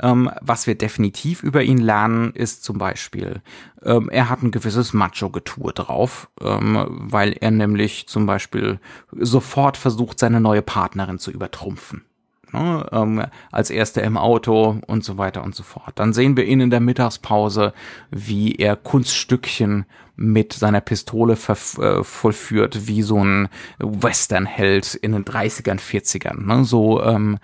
Ähm, 0.00 0.30
was 0.40 0.66
wir 0.66 0.76
definitiv 0.76 1.42
über 1.42 1.62
ihn 1.62 1.78
lernen, 1.78 2.32
ist 2.32 2.64
zum 2.64 2.78
Beispiel, 2.78 3.42
ähm, 3.82 4.08
er 4.10 4.28
hat 4.28 4.42
ein 4.42 4.50
gewisses 4.50 4.92
Macho-Getue 4.92 5.72
drauf, 5.72 6.30
ähm, 6.40 6.86
weil 6.88 7.36
er 7.40 7.50
nämlich 7.50 8.06
zum 8.08 8.26
Beispiel 8.26 8.80
sofort 9.12 9.76
versucht, 9.76 10.18
seine 10.18 10.40
neue 10.40 10.62
Partnerin 10.62 11.18
zu 11.18 11.30
übertrumpfen 11.30 12.04
ne, 12.52 12.86
ähm, 12.92 13.24
als 13.50 13.70
erster 13.70 14.02
im 14.02 14.16
Auto 14.16 14.78
und 14.86 15.04
so 15.04 15.18
weiter 15.18 15.42
und 15.42 15.54
so 15.54 15.62
fort. 15.62 15.92
Dann 15.96 16.12
sehen 16.12 16.36
wir 16.36 16.44
ihn 16.44 16.60
in 16.60 16.70
der 16.70 16.80
Mittagspause, 16.80 17.72
wie 18.10 18.54
er 18.54 18.76
Kunststückchen 18.76 19.86
mit 20.16 20.52
seiner 20.52 20.80
Pistole 20.80 21.34
äh, 21.34 22.04
vollführt, 22.04 22.86
wie 22.86 23.02
so 23.02 23.22
ein 23.22 23.48
Westernheld 23.78 24.94
in 24.94 25.12
den 25.12 25.24
30ern, 25.24 25.80
40ern. 25.80 26.46
Ne? 26.46 26.64
So, 26.64 27.02
ähm, 27.02 27.38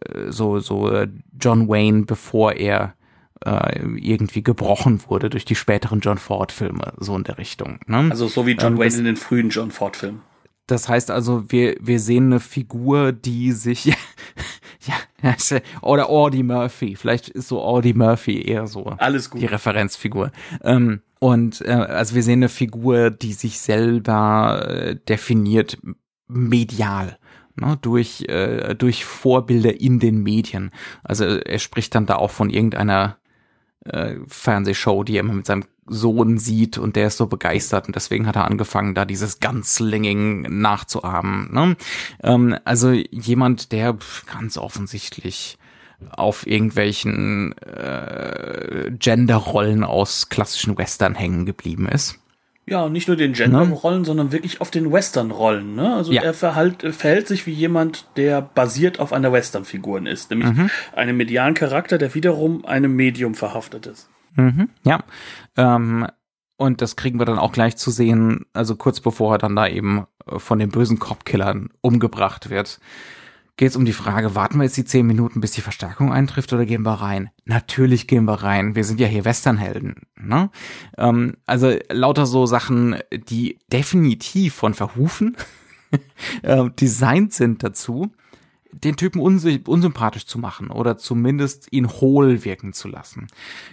äh, 0.00 0.30
so, 0.30 0.58
so 0.60 0.90
äh, 0.90 1.08
John 1.38 1.68
Wayne, 1.68 2.04
bevor 2.04 2.54
er 2.54 2.94
äh, 3.44 3.78
irgendwie 3.78 4.42
gebrochen 4.42 5.02
wurde 5.08 5.30
durch 5.30 5.44
die 5.44 5.54
späteren 5.54 6.00
John 6.00 6.18
Ford-Filme, 6.18 6.94
so 6.98 7.16
in 7.16 7.24
der 7.24 7.38
Richtung. 7.38 7.78
Ne? 7.86 8.08
Also 8.10 8.26
so 8.26 8.46
wie 8.46 8.52
John 8.52 8.74
ähm, 8.74 8.78
Wayne 8.78 8.96
in 8.96 9.04
den 9.04 9.16
frühen 9.16 9.50
John 9.50 9.70
Ford-Filmen. 9.70 10.22
Das 10.66 10.88
heißt 10.88 11.10
also, 11.10 11.50
wir, 11.50 11.76
wir 11.80 12.00
sehen 12.00 12.26
eine 12.26 12.40
Figur, 12.40 13.12
die 13.12 13.52
sich, 13.52 13.84
ja, 13.86 15.34
oder 15.82 16.08
Audie 16.08 16.42
Murphy, 16.42 16.96
vielleicht 16.96 17.28
ist 17.28 17.48
so 17.48 17.60
Audie 17.62 17.94
Murphy 17.94 18.42
eher 18.42 18.66
so 18.66 18.84
Alles 18.84 19.30
gut. 19.30 19.42
die 19.42 19.46
Referenzfigur. 19.46 20.30
Ähm, 20.62 21.02
und 21.20 21.60
äh, 21.62 21.72
also 21.72 22.14
wir 22.14 22.22
sehen 22.22 22.40
eine 22.40 22.48
Figur, 22.48 23.10
die 23.10 23.32
sich 23.32 23.60
selber 23.60 24.66
äh, 24.68 24.96
definiert 24.96 25.78
medial. 26.28 27.18
Ne, 27.56 27.78
durch, 27.80 28.22
äh, 28.28 28.74
durch 28.74 29.04
Vorbilder 29.04 29.80
in 29.80 30.00
den 30.00 30.24
Medien. 30.24 30.72
Also 31.04 31.24
er 31.24 31.60
spricht 31.60 31.94
dann 31.94 32.04
da 32.04 32.16
auch 32.16 32.32
von 32.32 32.50
irgendeiner 32.50 33.18
äh, 33.84 34.16
Fernsehshow, 34.26 35.04
die 35.04 35.16
er 35.16 35.20
immer 35.20 35.34
mit 35.34 35.46
seinem 35.46 35.64
Sohn 35.86 36.38
sieht 36.38 36.78
und 36.78 36.96
der 36.96 37.08
ist 37.08 37.18
so 37.18 37.26
begeistert 37.26 37.86
und 37.86 37.96
deswegen 37.96 38.26
hat 38.26 38.36
er 38.36 38.46
angefangen, 38.46 38.94
da 38.94 39.04
dieses 39.04 39.40
Gunslinging 39.40 40.60
nachzuahmen. 40.60 41.52
Ne? 41.52 41.76
Ähm, 42.22 42.56
also 42.64 42.90
jemand, 42.92 43.72
der 43.72 43.96
ganz 44.32 44.56
offensichtlich 44.56 45.58
auf 46.10 46.46
irgendwelchen 46.46 47.56
äh, 47.58 48.90
Genderrollen 48.98 49.84
aus 49.84 50.28
klassischen 50.28 50.76
Western 50.76 51.14
hängen 51.14 51.46
geblieben 51.46 51.88
ist. 51.88 52.18
Ja, 52.66 52.88
nicht 52.88 53.08
nur 53.08 53.16
den 53.16 53.34
Gender-Rollen, 53.34 54.00
ne? 54.00 54.04
sondern 54.06 54.32
wirklich 54.32 54.60
auf 54.60 54.70
den 54.70 54.90
Western-Rollen. 54.90 55.74
Ne? 55.74 55.94
Also 55.94 56.12
ja. 56.12 56.22
er 56.22 56.32
verhalt, 56.32 56.82
verhält 56.94 57.28
sich 57.28 57.46
wie 57.46 57.52
jemand, 57.52 58.06
der 58.16 58.40
basiert 58.40 59.00
auf 59.00 59.12
einer 59.12 59.32
Western-Figur 59.32 60.06
ist, 60.06 60.30
nämlich 60.30 60.50
mhm. 60.50 60.70
einem 60.96 61.16
medialen 61.16 61.54
Charakter, 61.54 61.98
der 61.98 62.14
wiederum 62.14 62.64
einem 62.64 62.96
Medium 62.96 63.34
verhaftet 63.34 63.86
ist. 63.86 64.08
Mhm, 64.36 64.70
ja. 64.82 65.04
Ähm, 65.56 66.06
und 66.56 66.80
das 66.80 66.96
kriegen 66.96 67.18
wir 67.18 67.26
dann 67.26 67.38
auch 67.38 67.52
gleich 67.52 67.76
zu 67.76 67.90
sehen, 67.90 68.46
also 68.52 68.76
kurz 68.76 69.00
bevor 69.00 69.34
er 69.34 69.38
dann 69.38 69.56
da 69.56 69.66
eben 69.66 70.06
von 70.26 70.58
den 70.58 70.70
bösen 70.70 70.98
Cop-Killern 70.98 71.68
umgebracht 71.82 72.48
wird 72.48 72.80
geht 73.56 73.70
es 73.70 73.76
um 73.76 73.84
die 73.84 73.92
Frage, 73.92 74.34
warten 74.34 74.58
wir 74.58 74.64
jetzt 74.64 74.76
die 74.76 74.84
zehn 74.84 75.06
Minuten, 75.06 75.40
bis 75.40 75.52
die 75.52 75.60
Verstärkung 75.60 76.12
eintrifft 76.12 76.52
oder 76.52 76.66
gehen 76.66 76.82
wir 76.82 76.94
rein? 76.94 77.30
Natürlich 77.44 78.06
gehen 78.06 78.24
wir 78.24 78.42
rein. 78.42 78.74
Wir 78.74 78.84
sind 78.84 79.00
ja 79.00 79.06
hier 79.06 79.24
Westernhelden. 79.24 80.02
Ne? 80.16 80.50
Ähm, 80.98 81.36
also 81.46 81.76
lauter 81.90 82.26
so 82.26 82.46
Sachen, 82.46 82.96
die 83.12 83.58
definitiv 83.72 84.54
von 84.54 84.74
Verhufen 84.74 85.36
äh, 86.42 86.68
designt 86.70 87.32
sind 87.32 87.62
dazu 87.62 88.12
den 88.82 88.96
Typen 88.96 89.20
unsympathisch 89.20 90.26
zu 90.26 90.38
machen 90.38 90.70
oder 90.70 90.96
zumindest 90.96 91.68
ihn 91.70 91.88
hohl 91.88 92.44
wirken 92.44 92.72
zu 92.72 92.88
lassen. 92.88 93.28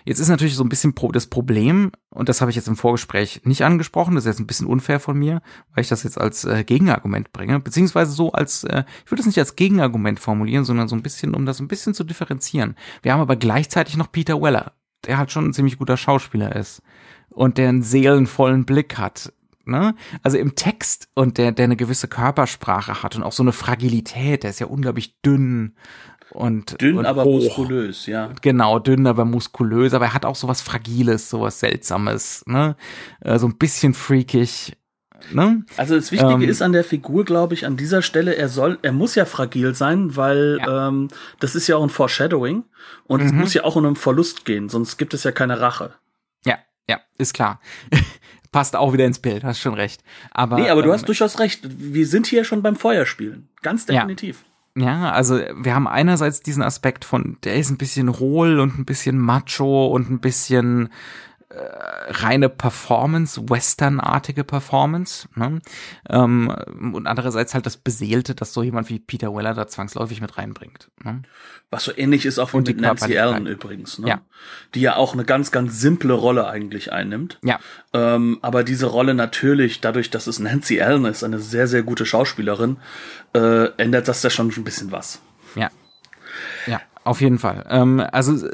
Jetzt 0.06 0.20
ist 0.20 0.30
natürlich 0.30 0.56
so 0.56 0.64
ein 0.64 0.70
bisschen 0.70 0.94
das 1.14 1.28
Problem, 1.28 1.92
und 2.10 2.30
das 2.30 2.42
habe 2.42 2.52
ich 2.52 2.56
jetzt 2.56 2.68
im 2.68 2.76
Vorgespräch 2.76 3.42
nicht 3.44 3.64
angesprochen, 3.64 4.16
das 4.16 4.26
ist 4.26 4.30
jetzt 4.30 4.40
ein 4.40 4.48
bisschen 4.48 4.68
unfair 4.68 5.00
von 5.00 5.18
mir, 5.18 5.42
weil 5.74 5.82
ich 5.82 5.90
das 5.90 6.04
jetzt 6.04 6.20
als 6.20 6.46
äh, 6.46 6.64
Gegenargument 6.64 7.32
bringe, 7.32 7.60
beziehungsweise 7.60 8.12
so 8.12 8.32
als, 8.32 8.64
äh, 8.64 8.84
ich 9.06 9.12
würde 9.12 9.22
es 9.22 9.28
nicht 9.28 9.40
als 9.40 9.56
Gegenargument 9.56 10.20
formulieren, 10.20 10.66
sondern 10.66 10.88
so 10.88 10.96
ein 10.96 11.04
bisschen, 11.04 11.34
um 11.34 11.46
das 11.46 11.60
ein 11.60 11.68
bisschen 11.68 11.94
zu 11.94 12.04
differenzieren. 12.04 12.76
Wir 13.02 13.14
haben 13.14 13.22
aber 13.22 13.36
gleichzeitig 13.36 13.98
noch 13.98 14.12
Peter 14.12 14.42
Weller, 14.42 14.74
der 15.06 15.18
halt 15.18 15.32
schon 15.32 15.46
ein 15.46 15.54
ziemlich 15.54 15.78
guter 15.78 15.98
Schauspieler 15.98 16.56
ist 16.56 16.82
und 17.30 17.58
der 17.58 17.70
einen 17.70 17.82
seelenvollen 17.82 18.66
Blick 18.66 18.98
hat 18.98 19.34
ne? 19.66 19.96
Also 20.24 20.38
im 20.38 20.56
Text 20.56 21.10
und 21.14 21.38
der, 21.38 21.52
der 21.52 21.66
eine 21.66 21.76
gewisse 21.76 22.08
Körpersprache 22.08 23.04
hat 23.04 23.16
und 23.16 23.24
auch 23.24 23.32
so 23.32 23.44
eine 23.44 23.52
Fragilität, 23.52 24.44
der 24.44 24.50
ist 24.52 24.60
ja 24.60 24.68
unglaublich 24.68 25.22
dünn 25.22 25.76
und 26.32 26.80
dünn, 26.82 26.98
und 26.98 27.06
aber 27.06 27.24
hoch. 27.24 27.44
muskulös, 27.44 28.06
ja. 28.06 28.32
Genau, 28.42 28.80
dünn, 28.80 29.06
aber 29.06 29.26
muskulös, 29.26 29.94
aber 29.94 30.06
er 30.06 30.14
hat 30.14 30.26
auch 30.26 30.36
sowas 30.36 30.62
Fragiles, 30.62 31.30
sowas 31.30 31.60
Seltsames, 31.60 32.44
ne? 32.48 32.76
Äh, 33.20 33.38
so 33.38 33.48
ein 33.48 33.58
bisschen 33.58 33.94
freakig. 33.94 34.78
Ne? 35.32 35.64
Also 35.78 35.96
das 35.96 36.12
Wichtige 36.12 36.34
ähm, 36.34 36.50
ist 36.50 36.64
an 36.64 36.74
der 36.74 36.84
Figur, 36.84 37.26
glaube 37.26 37.54
ich, 37.54 37.68
an 37.68 37.78
dieser 37.78 38.02
Stelle, 38.02 38.36
er 38.36 38.50
soll, 38.50 38.80
er 38.82 38.92
muss 38.92 39.14
ja 39.14 39.26
fragil 39.26 39.76
sein, 39.76 40.16
weil 40.16 40.58
ja. 40.60 40.88
ähm, 40.88 41.10
das 41.40 41.54
ist 41.54 41.68
ja 41.68 41.76
auch 41.76 41.84
ein 41.84 41.90
Foreshadowing 41.90 42.64
und 43.06 43.22
mhm. 43.22 43.28
es 43.28 43.34
muss 43.34 43.54
ja 43.54 43.64
auch 43.64 43.76
um 43.76 43.86
einen 43.86 43.96
Verlust 43.96 44.46
gehen, 44.46 44.68
sonst 44.68 44.98
gibt 44.98 45.14
es 45.14 45.24
ja 45.24 45.32
keine 45.32 45.62
Rache. 45.62 45.94
Ja, 46.44 46.58
ja, 46.90 47.02
ist 47.20 47.36
klar. 47.36 47.62
Passt 48.52 48.76
auch 48.76 48.94
wieder 48.94 49.06
ins 49.06 49.20
Bild, 49.20 49.44
hast 49.44 49.60
schon 49.60 49.74
recht. 49.74 50.04
Aber, 50.32 50.60
nee, 50.60 50.70
aber 50.70 50.82
du 50.82 50.90
ähm, 50.90 50.94
hast 50.94 51.08
durchaus 51.08 51.40
recht. 51.40 51.62
Wir 51.64 52.06
sind 52.06 52.28
hier 52.28 52.44
schon 52.44 52.62
beim 52.62 52.76
Feuerspielen. 52.76 53.50
Ganz 53.62 53.86
definitiv. 53.86 54.44
Ja. 54.76 54.84
ja. 54.84 55.12
also 55.12 55.40
wir 55.56 55.74
haben 55.74 55.88
einerseits 55.88 56.42
diesen 56.42 56.64
Aspekt 56.64 57.06
von, 57.06 57.38
der 57.44 57.56
ist 57.56 57.70
ein 57.70 57.78
bisschen 57.78 58.20
hohl 58.20 58.60
und 58.60 58.78
ein 58.78 58.86
bisschen 58.86 59.18
macho 59.18 59.88
und 59.88 60.10
ein 60.10 60.20
bisschen 60.20 60.90
äh, 61.54 62.12
reine 62.12 62.50
Performance, 62.50 63.50
Western-artige 63.50 64.44
Performance. 64.44 65.28
Ne? 65.36 65.62
Ähm, 66.10 66.48
und 66.94 67.08
andererseits 67.08 67.54
halt 67.54 67.66
das 67.66 67.78
Beseelte, 67.78 68.36
dass 68.36 68.54
so 68.54 68.64
jemand 68.64 68.90
wie 68.90 69.00
Peter 69.00 69.36
Weller 69.36 69.54
da 69.54 69.68
zwangsläufig 69.68 70.22
mit 70.22 70.38
reinbringt. 70.38 70.90
Ne? 71.04 71.24
Was 71.70 71.84
so 71.84 71.92
ähnlich 71.96 72.26
ist 72.26 72.40
auch 72.40 72.50
von 72.50 72.64
mit 72.64 72.80
Nancy 72.80 73.18
Allen 73.18 73.48
übrigens, 73.48 74.00
ne? 74.00 74.08
ja. 74.08 74.22
die 74.76 74.82
ja 74.82 74.96
auch 74.96 75.14
eine 75.14 75.26
ganz, 75.26 75.52
ganz 75.52 75.80
simple 75.80 76.14
Rolle 76.14 76.48
eigentlich 76.48 76.94
einnimmt. 76.94 77.40
Ja. 77.44 77.60
Ähm, 77.94 78.40
aber 78.42 78.64
diese 78.64 78.86
Rolle 78.86 79.14
natürlich, 79.14 79.82
dadurch, 79.82 80.10
dass 80.10 80.28
es 80.28 80.40
Nancy 80.40 80.82
Allen 80.82 81.06
ist, 81.06 81.24
eine 81.24 81.40
sehr, 81.40 81.68
sehr 81.68 81.84
gute 81.84 82.06
Schauspielerin, 82.06 82.78
äh, 83.34 83.66
ändert 83.78 84.08
das 84.08 84.22
da 84.22 84.30
schon 84.30 84.50
ein 84.50 84.64
bisschen 84.64 84.92
was. 84.92 85.22
Ja. 85.56 85.70
Auf 87.04 87.22
jeden 87.22 87.40
Fall. 87.40 87.66
Ähm, 87.70 88.04
also 88.12 88.48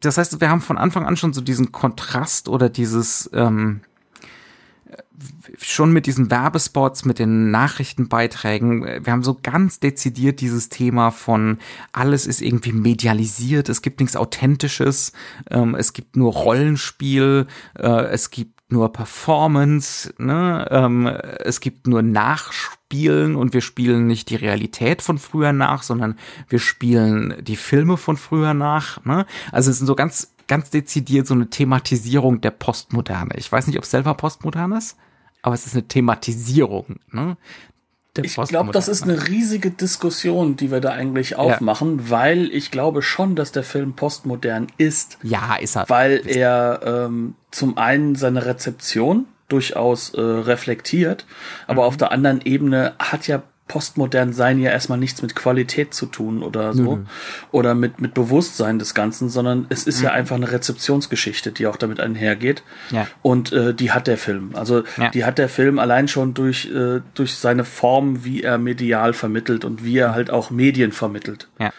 das 0.00 0.18
heißt, 0.18 0.40
wir 0.40 0.50
haben 0.50 0.60
von 0.60 0.78
Anfang 0.78 1.06
an 1.06 1.16
schon 1.16 1.32
so 1.32 1.40
diesen 1.40 1.72
Kontrast 1.72 2.48
oder 2.48 2.68
dieses 2.68 3.30
ähm, 3.32 3.80
schon 5.58 5.92
mit 5.92 6.06
diesen 6.06 6.30
Werbespots, 6.30 7.04
mit 7.04 7.18
den 7.18 7.50
Nachrichtenbeiträgen, 7.50 9.04
wir 9.04 9.12
haben 9.12 9.22
so 9.22 9.38
ganz 9.40 9.80
dezidiert 9.80 10.40
dieses 10.40 10.68
Thema 10.68 11.10
von 11.10 11.58
alles 11.92 12.26
ist 12.26 12.42
irgendwie 12.42 12.72
medialisiert, 12.72 13.68
es 13.68 13.82
gibt 13.82 14.00
nichts 14.00 14.16
Authentisches, 14.16 15.12
ähm, 15.50 15.74
es 15.74 15.92
gibt 15.92 16.16
nur 16.16 16.32
Rollenspiel, 16.32 17.46
äh, 17.78 18.06
es 18.06 18.30
gibt 18.30 18.53
nur 18.68 18.92
Performance, 18.92 20.12
ne? 20.18 20.66
ähm, 20.70 21.06
es 21.06 21.60
gibt 21.60 21.86
nur 21.86 22.02
Nachspielen 22.02 23.36
und 23.36 23.52
wir 23.52 23.60
spielen 23.60 24.06
nicht 24.06 24.30
die 24.30 24.36
Realität 24.36 25.02
von 25.02 25.18
früher 25.18 25.52
nach, 25.52 25.82
sondern 25.82 26.18
wir 26.48 26.58
spielen 26.58 27.36
die 27.42 27.56
Filme 27.56 27.96
von 27.96 28.16
früher 28.16 28.54
nach. 28.54 29.04
Ne? 29.04 29.26
Also 29.52 29.70
es 29.70 29.78
sind 29.78 29.86
so 29.86 29.94
ganz, 29.94 30.34
ganz 30.46 30.70
dezidiert 30.70 31.26
so 31.26 31.34
eine 31.34 31.50
Thematisierung 31.50 32.40
der 32.40 32.52
Postmoderne. 32.52 33.34
Ich 33.36 33.50
weiß 33.50 33.66
nicht, 33.66 33.76
ob 33.76 33.84
es 33.84 33.90
selber 33.90 34.14
postmodern 34.14 34.72
ist, 34.72 34.96
aber 35.42 35.54
es 35.54 35.66
ist 35.66 35.74
eine 35.74 35.86
Thematisierung. 35.86 36.96
Ne? 37.12 37.36
Ich 38.22 38.36
glaube, 38.36 38.70
das 38.72 38.88
ist 38.88 39.02
eine 39.02 39.28
riesige 39.28 39.70
Diskussion, 39.70 40.56
die 40.56 40.70
wir 40.70 40.80
da 40.80 40.90
eigentlich 40.90 41.36
aufmachen, 41.36 41.98
ja. 41.98 42.10
weil 42.10 42.50
ich 42.52 42.70
glaube 42.70 43.02
schon, 43.02 43.34
dass 43.34 43.50
der 43.50 43.64
Film 43.64 43.94
postmodern 43.94 44.68
ist. 44.78 45.18
Ja, 45.22 45.56
ist 45.56 45.76
er. 45.76 45.88
Weil 45.88 46.22
er 46.26 46.80
ähm, 46.84 47.34
zum 47.50 47.76
einen 47.76 48.14
seine 48.14 48.46
Rezeption 48.46 49.26
durchaus 49.48 50.14
äh, 50.14 50.20
reflektiert, 50.20 51.26
aber 51.66 51.82
mhm. 51.82 51.88
auf 51.88 51.96
der 51.96 52.12
anderen 52.12 52.40
Ebene 52.42 52.94
hat 52.98 53.26
ja 53.26 53.42
postmodern 53.66 54.32
sein 54.32 54.58
ja 54.58 54.70
erstmal 54.70 54.98
nichts 54.98 55.22
mit 55.22 55.34
Qualität 55.34 55.94
zu 55.94 56.06
tun 56.06 56.42
oder 56.42 56.74
so 56.74 56.96
mhm. 56.96 57.06
oder 57.50 57.74
mit 57.74 58.00
mit 58.00 58.12
Bewusstsein 58.12 58.78
des 58.78 58.94
Ganzen, 58.94 59.30
sondern 59.30 59.66
es 59.70 59.86
ist 59.86 59.98
mhm. 59.98 60.04
ja 60.04 60.10
einfach 60.12 60.36
eine 60.36 60.52
Rezeptionsgeschichte, 60.52 61.50
die 61.50 61.66
auch 61.66 61.76
damit 61.76 61.98
einhergeht. 61.98 62.62
Ja. 62.90 63.06
Und 63.22 63.52
äh, 63.52 63.72
die 63.72 63.92
hat 63.92 64.06
der 64.06 64.18
Film. 64.18 64.50
Also 64.54 64.84
ja. 64.98 65.10
die 65.10 65.24
hat 65.24 65.38
der 65.38 65.48
Film 65.48 65.78
allein 65.78 66.08
schon 66.08 66.34
durch 66.34 66.70
äh, 66.70 67.00
durch 67.14 67.36
seine 67.36 67.64
Form, 67.64 68.24
wie 68.24 68.42
er 68.42 68.58
medial 68.58 69.14
vermittelt 69.14 69.64
und 69.64 69.82
wie 69.82 69.96
er 69.96 70.14
halt 70.14 70.30
auch 70.30 70.50
Medien 70.50 70.92
vermittelt. 70.92 71.48
Ja. 71.58 71.72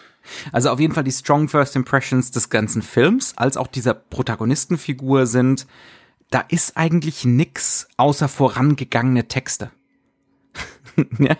Also 0.50 0.70
auf 0.70 0.80
jeden 0.80 0.92
Fall 0.92 1.04
die 1.04 1.12
strong 1.12 1.48
first 1.48 1.76
impressions 1.76 2.32
des 2.32 2.50
ganzen 2.50 2.82
Films, 2.82 3.34
als 3.36 3.56
auch 3.56 3.68
dieser 3.68 3.94
Protagonistenfigur 3.94 5.26
sind, 5.26 5.66
da 6.30 6.40
ist 6.48 6.76
eigentlich 6.76 7.24
nix 7.24 7.86
außer 7.96 8.28
vorangegangene 8.28 9.28
Texte. 9.28 9.70
ja? 11.18 11.36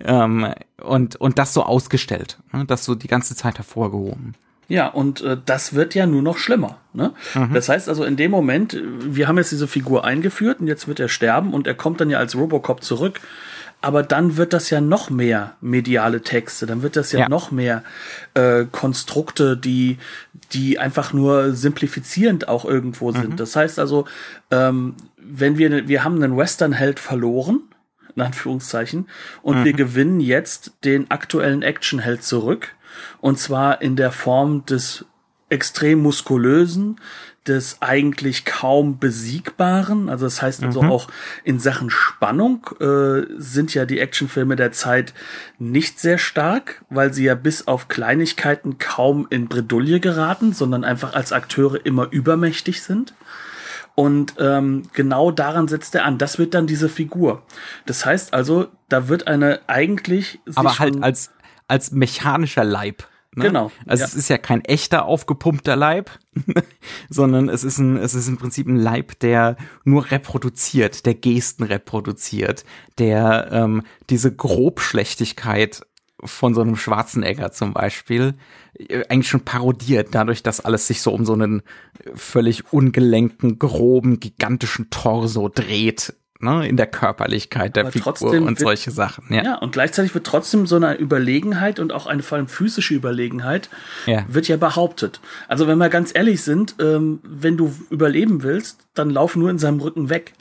ähm, 0.00 0.52
und, 0.82 1.16
und 1.16 1.38
das 1.38 1.54
so 1.54 1.62
ausgestellt, 1.62 2.38
ne? 2.52 2.64
das 2.66 2.84
so 2.84 2.94
die 2.94 3.08
ganze 3.08 3.34
Zeit 3.34 3.58
hervorgehoben. 3.58 4.34
Ja, 4.68 4.88
und 4.88 5.22
äh, 5.22 5.38
das 5.44 5.72
wird 5.72 5.94
ja 5.94 6.06
nur 6.06 6.20
noch 6.20 6.36
schlimmer. 6.36 6.78
Ne? 6.92 7.14
Mhm. 7.34 7.54
Das 7.54 7.70
heißt 7.70 7.88
also, 7.88 8.04
in 8.04 8.16
dem 8.16 8.30
Moment, 8.30 8.78
wir 9.00 9.26
haben 9.26 9.38
jetzt 9.38 9.50
diese 9.50 9.66
Figur 9.66 10.04
eingeführt 10.04 10.60
und 10.60 10.66
jetzt 10.66 10.86
wird 10.86 11.00
er 11.00 11.08
sterben 11.08 11.54
und 11.54 11.66
er 11.66 11.74
kommt 11.74 12.00
dann 12.00 12.10
ja 12.10 12.18
als 12.18 12.36
Robocop 12.36 12.82
zurück. 12.82 13.20
Aber 13.80 14.02
dann 14.02 14.36
wird 14.36 14.52
das 14.52 14.70
ja 14.70 14.80
noch 14.80 15.08
mehr 15.08 15.54
mediale 15.60 16.22
Texte, 16.22 16.66
dann 16.66 16.82
wird 16.82 16.96
das 16.96 17.12
ja, 17.12 17.20
ja. 17.20 17.28
noch 17.28 17.52
mehr 17.52 17.84
äh, 18.34 18.64
Konstrukte, 18.70 19.56
die, 19.56 19.98
die 20.52 20.80
einfach 20.80 21.12
nur 21.12 21.52
simplifizierend 21.52 22.48
auch 22.48 22.64
irgendwo 22.64 23.12
sind. 23.12 23.30
Mhm. 23.30 23.36
Das 23.36 23.54
heißt 23.54 23.78
also, 23.78 24.06
ähm, 24.50 24.96
wenn 25.16 25.58
wir, 25.58 25.86
wir 25.86 26.02
haben 26.02 26.16
einen 26.16 26.36
Western-Held 26.36 26.98
verloren, 26.98 27.60
in 28.18 28.26
Anführungszeichen. 28.26 29.08
Und 29.42 29.60
mhm. 29.60 29.64
wir 29.64 29.72
gewinnen 29.72 30.20
jetzt 30.20 30.72
den 30.84 31.10
aktuellen 31.10 31.62
Actionheld 31.62 32.22
zurück. 32.22 32.74
Und 33.20 33.38
zwar 33.38 33.80
in 33.80 33.96
der 33.96 34.10
Form 34.10 34.66
des 34.66 35.04
extrem 35.50 36.00
muskulösen, 36.00 37.00
des 37.46 37.78
eigentlich 37.80 38.44
kaum 38.44 38.98
besiegbaren. 38.98 40.08
Also 40.10 40.26
das 40.26 40.42
heißt 40.42 40.62
also 40.62 40.82
mhm. 40.82 40.90
auch 40.90 41.08
in 41.44 41.58
Sachen 41.58 41.88
Spannung 41.88 42.66
äh, 42.80 43.22
sind 43.38 43.72
ja 43.72 43.86
die 43.86 44.00
Actionfilme 44.00 44.56
der 44.56 44.72
Zeit 44.72 45.14
nicht 45.58 45.98
sehr 45.98 46.18
stark, 46.18 46.84
weil 46.90 47.14
sie 47.14 47.24
ja 47.24 47.34
bis 47.34 47.66
auf 47.66 47.88
Kleinigkeiten 47.88 48.78
kaum 48.78 49.26
in 49.30 49.48
Bredouille 49.48 50.00
geraten, 50.00 50.52
sondern 50.52 50.84
einfach 50.84 51.14
als 51.14 51.32
Akteure 51.32 51.86
immer 51.86 52.08
übermächtig 52.10 52.82
sind. 52.82 53.14
Und 53.98 54.34
ähm, 54.38 54.84
genau 54.92 55.32
daran 55.32 55.66
setzt 55.66 55.92
er 55.96 56.04
an. 56.04 56.18
Das 56.18 56.38
wird 56.38 56.54
dann 56.54 56.68
diese 56.68 56.88
Figur. 56.88 57.42
Das 57.84 58.06
heißt 58.06 58.32
also, 58.32 58.68
da 58.88 59.08
wird 59.08 59.26
eine 59.26 59.58
eigentlich. 59.66 60.38
Aber 60.54 60.78
halt 60.78 61.02
als, 61.02 61.32
als 61.66 61.90
mechanischer 61.90 62.62
Leib. 62.62 63.08
Ne? 63.34 63.46
Genau, 63.46 63.72
Also 63.86 64.02
ja. 64.02 64.06
es 64.06 64.14
ist 64.14 64.28
ja 64.28 64.38
kein 64.38 64.64
echter 64.64 65.04
aufgepumpter 65.04 65.74
Leib, 65.74 66.12
sondern 67.10 67.48
es 67.48 67.64
ist 67.64 67.78
ein, 67.78 67.96
es 67.96 68.14
ist 68.14 68.28
im 68.28 68.38
Prinzip 68.38 68.68
ein 68.68 68.76
Leib, 68.76 69.18
der 69.18 69.56
nur 69.82 70.12
reproduziert, 70.12 71.04
der 71.04 71.14
Gesten 71.14 71.64
reproduziert, 71.64 72.64
der 72.98 73.48
ähm, 73.50 73.82
diese 74.10 74.32
Grobschlechtigkeit 74.32 75.82
von 76.24 76.54
so 76.54 76.60
einem 76.62 76.76
Schwarzenegger 76.76 77.52
zum 77.52 77.72
Beispiel 77.72 78.34
äh, 78.78 79.04
eigentlich 79.08 79.28
schon 79.28 79.44
parodiert, 79.44 80.08
dadurch, 80.12 80.42
dass 80.42 80.60
alles 80.60 80.86
sich 80.86 81.00
so 81.02 81.12
um 81.12 81.24
so 81.24 81.32
einen 81.34 81.62
völlig 82.14 82.72
ungelenken, 82.72 83.58
groben, 83.58 84.18
gigantischen 84.20 84.90
Torso 84.90 85.48
dreht, 85.48 86.14
ne, 86.40 86.66
in 86.68 86.76
der 86.76 86.86
Körperlichkeit 86.86 87.76
der 87.76 87.84
Aber 87.84 87.92
Figur 87.92 88.14
trotzdem 88.14 88.42
und 88.44 88.58
wird- 88.58 88.58
solche 88.60 88.90
Sachen. 88.90 89.32
Ja. 89.32 89.44
Ja, 89.44 89.54
und 89.58 89.72
gleichzeitig 89.72 90.14
wird 90.14 90.26
trotzdem 90.26 90.66
so 90.66 90.76
eine 90.76 90.96
Überlegenheit 90.96 91.78
und 91.80 91.92
auch 91.92 92.06
eine 92.06 92.22
vor 92.22 92.38
allem 92.38 92.48
physische 92.48 92.94
Überlegenheit 92.94 93.68
Ja. 94.06 94.24
wird 94.28 94.48
ja 94.48 94.56
behauptet. 94.56 95.20
Also 95.48 95.66
wenn 95.66 95.78
wir 95.78 95.88
ganz 95.88 96.10
ehrlich 96.14 96.42
sind, 96.42 96.76
ähm, 96.80 97.20
wenn 97.22 97.56
du 97.56 97.72
überleben 97.90 98.42
willst, 98.42 98.86
dann 98.94 99.10
lauf 99.10 99.36
nur 99.36 99.50
in 99.50 99.58
seinem 99.58 99.80
Rücken 99.80 100.10
weg. 100.10 100.32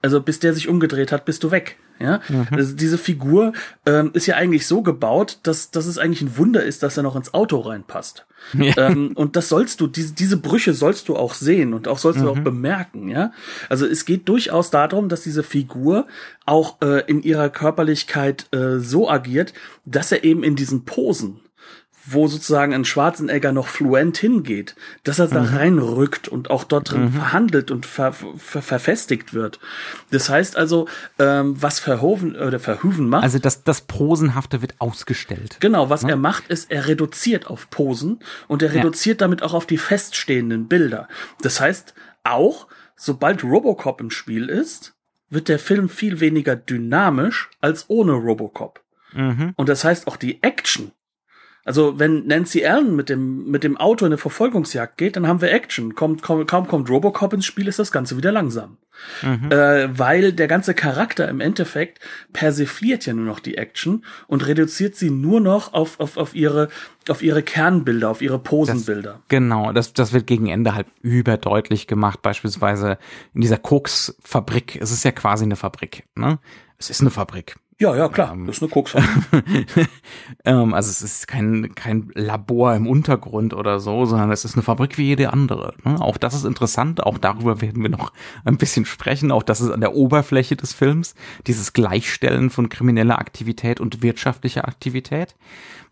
Also 0.00 0.20
bis 0.20 0.40
der 0.40 0.52
sich 0.54 0.68
umgedreht 0.68 1.12
hat, 1.12 1.24
bist 1.24 1.44
du 1.44 1.50
weg. 1.52 1.76
Ja, 1.98 2.20
also 2.50 2.74
diese 2.74 2.98
Figur 2.98 3.52
ähm, 3.86 4.10
ist 4.14 4.26
ja 4.26 4.34
eigentlich 4.34 4.66
so 4.66 4.82
gebaut, 4.82 5.38
dass, 5.44 5.70
dass 5.70 5.86
es 5.86 5.98
eigentlich 5.98 6.22
ein 6.22 6.36
Wunder 6.36 6.62
ist, 6.62 6.82
dass 6.82 6.96
er 6.96 7.02
noch 7.02 7.14
ins 7.14 7.32
Auto 7.32 7.60
reinpasst. 7.60 8.26
Ja. 8.54 8.88
Ähm, 8.88 9.12
und 9.14 9.36
das 9.36 9.48
sollst 9.48 9.80
du, 9.80 9.86
diese, 9.86 10.14
diese 10.14 10.36
Brüche 10.36 10.74
sollst 10.74 11.08
du 11.08 11.16
auch 11.16 11.34
sehen 11.34 11.74
und 11.74 11.86
auch 11.86 11.98
sollst 11.98 12.20
du 12.20 12.28
auch 12.28 12.38
bemerken, 12.38 13.08
ja. 13.08 13.32
Also 13.68 13.86
es 13.86 14.04
geht 14.04 14.28
durchaus 14.28 14.70
darum, 14.70 15.08
dass 15.08 15.22
diese 15.22 15.42
Figur 15.42 16.06
auch 16.44 16.80
äh, 16.82 17.04
in 17.06 17.22
ihrer 17.22 17.48
Körperlichkeit 17.50 18.46
äh, 18.52 18.78
so 18.78 19.08
agiert, 19.08 19.52
dass 19.84 20.10
er 20.10 20.24
eben 20.24 20.42
in 20.42 20.56
diesen 20.56 20.84
Posen, 20.84 21.40
wo 22.04 22.26
sozusagen 22.26 22.74
ein 22.74 22.84
Schwarzenegger 22.84 23.52
noch 23.52 23.68
fluent 23.68 24.16
hingeht, 24.18 24.74
dass 25.04 25.18
er 25.18 25.28
da 25.28 25.42
reinrückt 25.42 26.26
und 26.28 26.50
auch 26.50 26.64
dort 26.64 26.90
drin 26.90 27.12
verhandelt 27.12 27.70
und 27.70 27.86
ver, 27.86 28.12
ver, 28.12 28.62
verfestigt 28.62 29.34
wird. 29.34 29.60
Das 30.10 30.28
heißt 30.28 30.56
also, 30.56 30.88
ähm, 31.18 31.60
was 31.62 31.78
Verhoeven 31.78 32.34
oder 32.34 32.58
Verhoeven 32.58 33.08
macht, 33.08 33.22
Also 33.22 33.38
das, 33.38 33.62
das 33.62 33.82
Posenhafte 33.82 34.60
wird 34.62 34.74
ausgestellt. 34.78 35.58
Genau, 35.60 35.90
was 35.90 36.02
er 36.02 36.16
macht, 36.16 36.48
ist, 36.48 36.70
er 36.70 36.88
reduziert 36.88 37.46
auf 37.46 37.70
Posen 37.70 38.18
und 38.48 38.62
er 38.62 38.70
Ja. 38.70 38.80
reduziert 38.82 39.20
damit 39.20 39.42
auch 39.42 39.54
auf 39.54 39.66
die 39.66 39.78
feststehenden 39.78 40.66
Bilder. 40.68 41.08
Das 41.42 41.60
heißt, 41.60 41.94
auch 42.24 42.66
sobald 42.96 43.44
Robocop 43.44 44.00
im 44.00 44.10
Spiel 44.10 44.48
ist, 44.48 44.94
wird 45.30 45.48
der 45.48 45.58
Film 45.58 45.88
viel 45.88 46.20
weniger 46.20 46.56
dynamisch 46.56 47.48
als 47.60 47.86
ohne 47.88 48.12
Robocop. 48.12 48.82
Mhm. 49.12 49.52
Und 49.56 49.68
das 49.68 49.84
heißt 49.84 50.06
auch 50.06 50.16
die 50.16 50.42
Action. 50.42 50.92
Also 51.64 51.98
wenn 51.98 52.26
Nancy 52.26 52.64
Allen 52.64 52.96
mit 52.96 53.08
dem, 53.08 53.50
mit 53.50 53.62
dem 53.62 53.76
Auto 53.76 54.04
in 54.04 54.12
eine 54.12 54.18
Verfolgungsjagd 54.18 54.98
geht, 54.98 55.16
dann 55.16 55.28
haben 55.28 55.40
wir 55.40 55.52
Action. 55.52 55.94
Kommt, 55.94 56.22
kaum, 56.22 56.44
kaum 56.46 56.66
kommt 56.66 56.90
Robocop 56.90 57.32
ins 57.32 57.46
Spiel, 57.46 57.68
ist 57.68 57.78
das 57.78 57.92
Ganze 57.92 58.16
wieder 58.16 58.32
langsam. 58.32 58.78
Äh, 59.22 59.88
weil 59.98 60.32
der 60.32 60.48
ganze 60.48 60.74
Charakter 60.74 61.28
im 61.28 61.40
Endeffekt 61.40 61.98
persifliert 62.32 63.06
ja 63.06 63.14
nur 63.14 63.24
noch 63.24 63.40
die 63.40 63.56
Action 63.56 64.04
und 64.26 64.46
reduziert 64.46 64.96
sie 64.96 65.10
nur 65.10 65.40
noch 65.40 65.72
auf, 65.72 65.98
auf, 65.98 66.16
auf, 66.16 66.34
ihre, 66.34 66.68
auf 67.08 67.22
ihre 67.22 67.42
Kernbilder, 67.42 68.10
auf 68.10 68.22
ihre 68.22 68.38
Posenbilder. 68.38 69.20
Genau, 69.28 69.72
das, 69.72 69.92
das 69.92 70.12
wird 70.12 70.26
gegen 70.26 70.46
Ende 70.46 70.74
halt 70.74 70.86
überdeutlich 71.00 71.86
gemacht, 71.86 72.22
beispielsweise 72.22 72.98
in 73.34 73.40
dieser 73.40 73.58
Koksfabrik. 73.58 74.76
Es 74.80 74.90
ist 74.90 75.04
ja 75.04 75.12
quasi 75.12 75.44
eine 75.44 75.56
Fabrik, 75.56 76.04
ne? 76.14 76.38
Es 76.78 76.90
ist 76.90 77.00
eine 77.00 77.10
Fabrik. 77.10 77.56
Ja, 77.82 77.96
ja, 77.96 78.08
klar. 78.08 78.36
Das 78.46 78.58
ist 78.58 78.62
eine 78.62 78.70
Koks. 78.70 78.94
ähm, 80.44 80.72
also 80.72 80.88
es 80.88 81.02
ist 81.02 81.26
kein, 81.26 81.74
kein 81.74 82.12
Labor 82.14 82.76
im 82.76 82.86
Untergrund 82.86 83.54
oder 83.54 83.80
so, 83.80 84.04
sondern 84.04 84.30
es 84.30 84.44
ist 84.44 84.54
eine 84.54 84.62
Fabrik 84.62 84.98
wie 84.98 85.06
jede 85.06 85.32
andere. 85.32 85.74
Ne? 85.82 86.00
Auch 86.00 86.16
das 86.16 86.32
ist 86.32 86.44
interessant, 86.44 87.02
auch 87.02 87.18
darüber 87.18 87.60
werden 87.60 87.82
wir 87.82 87.90
noch 87.90 88.12
ein 88.44 88.56
bisschen 88.56 88.84
sprechen. 88.84 89.32
Auch 89.32 89.42
das 89.42 89.60
ist 89.60 89.72
an 89.72 89.80
der 89.80 89.96
Oberfläche 89.96 90.54
des 90.54 90.72
Films, 90.72 91.16
dieses 91.48 91.72
Gleichstellen 91.72 92.50
von 92.50 92.68
krimineller 92.68 93.18
Aktivität 93.18 93.80
und 93.80 94.00
wirtschaftlicher 94.00 94.68
Aktivität. 94.68 95.34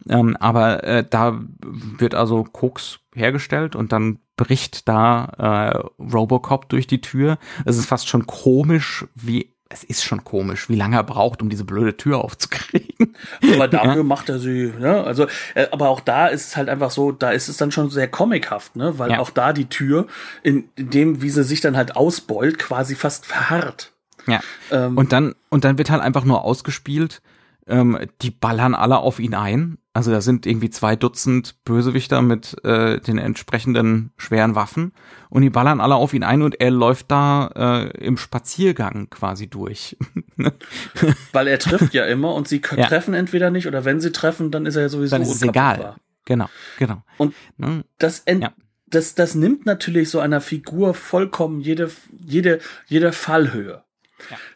Ähm, 0.08 0.36
aber 0.36 0.84
äh, 0.84 1.04
da 1.08 1.40
wird 1.60 2.14
also 2.14 2.44
Koks 2.44 3.00
hergestellt 3.16 3.74
und 3.74 3.90
dann 3.90 4.20
bricht 4.36 4.88
da 4.88 5.72
äh, 5.98 6.00
Robocop 6.00 6.68
durch 6.68 6.86
die 6.86 7.00
Tür. 7.00 7.36
Es 7.64 7.76
ist 7.76 7.86
fast 7.86 8.08
schon 8.08 8.28
komisch, 8.28 9.06
wie 9.16 9.56
es 9.72 9.84
ist 9.84 10.04
schon 10.04 10.24
komisch, 10.24 10.68
wie 10.68 10.74
lange 10.74 10.96
er 10.96 11.04
braucht, 11.04 11.40
um 11.40 11.48
diese 11.48 11.64
blöde 11.64 11.96
Tür 11.96 12.18
aufzukriegen. 12.24 13.14
aber 13.54 13.68
dafür 13.68 14.02
macht 14.02 14.28
er 14.28 14.40
sie, 14.40 14.72
ne? 14.78 15.04
Also, 15.04 15.26
äh, 15.54 15.68
aber 15.70 15.88
auch 15.88 16.00
da 16.00 16.26
ist 16.26 16.48
es 16.48 16.56
halt 16.56 16.68
einfach 16.68 16.90
so, 16.90 17.12
da 17.12 17.30
ist 17.30 17.48
es 17.48 17.56
dann 17.56 17.70
schon 17.70 17.88
sehr 17.88 18.08
comichaft, 18.08 18.74
ne? 18.74 18.98
Weil 18.98 19.12
Ja. 19.12 19.20
auch 19.20 19.30
da 19.30 19.52
die 19.52 19.66
Tür, 19.68 20.08
in, 20.42 20.68
in 20.76 20.90
dem, 20.90 21.22
wie 21.22 21.30
sie 21.30 21.44
sich 21.44 21.60
dann 21.60 21.76
halt 21.76 21.94
ausbeult, 21.96 22.58
quasi 22.58 22.96
fast 22.96 23.26
verharrt. 23.26 23.92
Ja. 24.26 24.40
Ähm, 24.72 24.98
Und 24.98 25.12
dann, 25.12 25.34
und 25.50 25.64
dann 25.64 25.78
wird 25.78 25.88
halt 25.90 26.02
einfach 26.02 26.24
nur 26.24 26.44
ausgespielt, 26.44 27.22
ähm, 27.66 27.98
die 28.22 28.30
ballern 28.30 28.74
alle 28.74 28.98
auf 28.98 29.18
ihn 29.20 29.34
ein. 29.34 29.78
Also 29.92 30.12
da 30.12 30.20
sind 30.20 30.46
irgendwie 30.46 30.70
zwei 30.70 30.94
Dutzend 30.94 31.56
Bösewichter 31.64 32.22
mit 32.22 32.56
äh, 32.64 33.00
den 33.00 33.18
entsprechenden 33.18 34.12
schweren 34.16 34.54
Waffen 34.54 34.92
und 35.30 35.42
die 35.42 35.50
ballern 35.50 35.80
alle 35.80 35.96
auf 35.96 36.14
ihn 36.14 36.22
ein 36.22 36.42
und 36.42 36.60
er 36.60 36.70
läuft 36.70 37.10
da 37.10 37.48
äh, 37.56 38.04
im 38.04 38.16
Spaziergang 38.16 39.10
quasi 39.10 39.48
durch. 39.48 39.96
Weil 41.32 41.48
er 41.48 41.58
trifft 41.58 41.92
ja 41.94 42.04
immer 42.06 42.34
und 42.34 42.46
sie 42.48 42.60
Ja. 42.76 42.86
treffen 42.86 43.14
entweder 43.14 43.50
nicht 43.50 43.66
oder 43.66 43.84
wenn 43.84 44.00
sie 44.00 44.12
treffen, 44.12 44.50
dann 44.50 44.64
ist 44.66 44.76
er 44.76 44.82
ja 44.82 44.88
sowieso 44.88 45.14
Dann 45.16 45.22
ist 45.22 45.34
es 45.34 45.42
egal. 45.42 45.96
Genau, 46.24 46.48
genau. 46.78 47.02
Und 47.18 47.34
Ne? 47.56 47.84
das, 47.98 48.20
ent 48.20 48.42
Ja. 48.44 48.52
das, 48.86 49.14
das 49.16 49.34
nimmt 49.34 49.66
natürlich 49.66 50.08
so 50.10 50.20
einer 50.20 50.40
Figur 50.40 50.94
vollkommen 50.94 51.60
jede, 51.60 51.90
jede, 52.24 52.60
jede 52.86 53.12
Fallhöhe. 53.12 53.82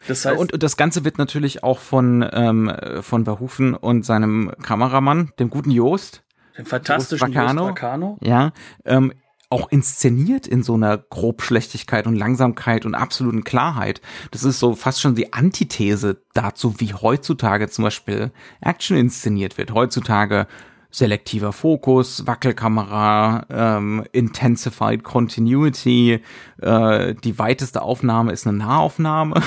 Das 0.07 0.25
heißt, 0.25 0.37
und, 0.37 0.53
und 0.53 0.63
das 0.63 0.77
Ganze 0.77 1.05
wird 1.05 1.17
natürlich 1.17 1.63
auch 1.63 1.79
von, 1.79 2.27
ähm, 2.31 2.71
von 3.01 3.25
Verhoeven 3.25 3.73
und 3.73 4.05
seinem 4.05 4.51
Kameramann, 4.61 5.31
dem 5.39 5.49
guten 5.49 5.71
Jost, 5.71 6.23
den 6.57 6.65
fantastischen 6.65 7.27
Jost 7.27 7.37
Vacano. 7.37 7.67
Jost 7.67 7.81
Vacano. 7.81 8.17
ja, 8.21 8.53
ähm, 8.85 9.13
auch 9.49 9.71
inszeniert 9.71 10.47
in 10.47 10.63
so 10.63 10.73
einer 10.73 10.97
Grobschlechtigkeit 10.97 12.07
und 12.07 12.15
Langsamkeit 12.15 12.85
und 12.85 12.95
absoluten 12.95 13.43
Klarheit. 13.43 14.01
Das 14.31 14.43
ist 14.43 14.59
so 14.59 14.75
fast 14.75 15.01
schon 15.01 15.15
die 15.15 15.33
Antithese 15.33 16.23
dazu, 16.33 16.79
wie 16.79 16.93
heutzutage 16.93 17.69
zum 17.69 17.83
Beispiel 17.83 18.31
Action 18.61 18.97
inszeniert 18.97 19.57
wird. 19.57 19.71
Heutzutage 19.71 20.47
selektiver 20.95 21.51
Fokus, 21.51 22.25
Wackelkamera, 22.25 23.45
ähm, 23.49 24.05
Intensified 24.13 25.03
Continuity, 25.03 26.21
äh, 26.61 27.13
die 27.15 27.37
weiteste 27.37 27.81
Aufnahme 27.81 28.31
ist 28.31 28.47
eine 28.47 28.57
Nahaufnahme, 28.57 29.41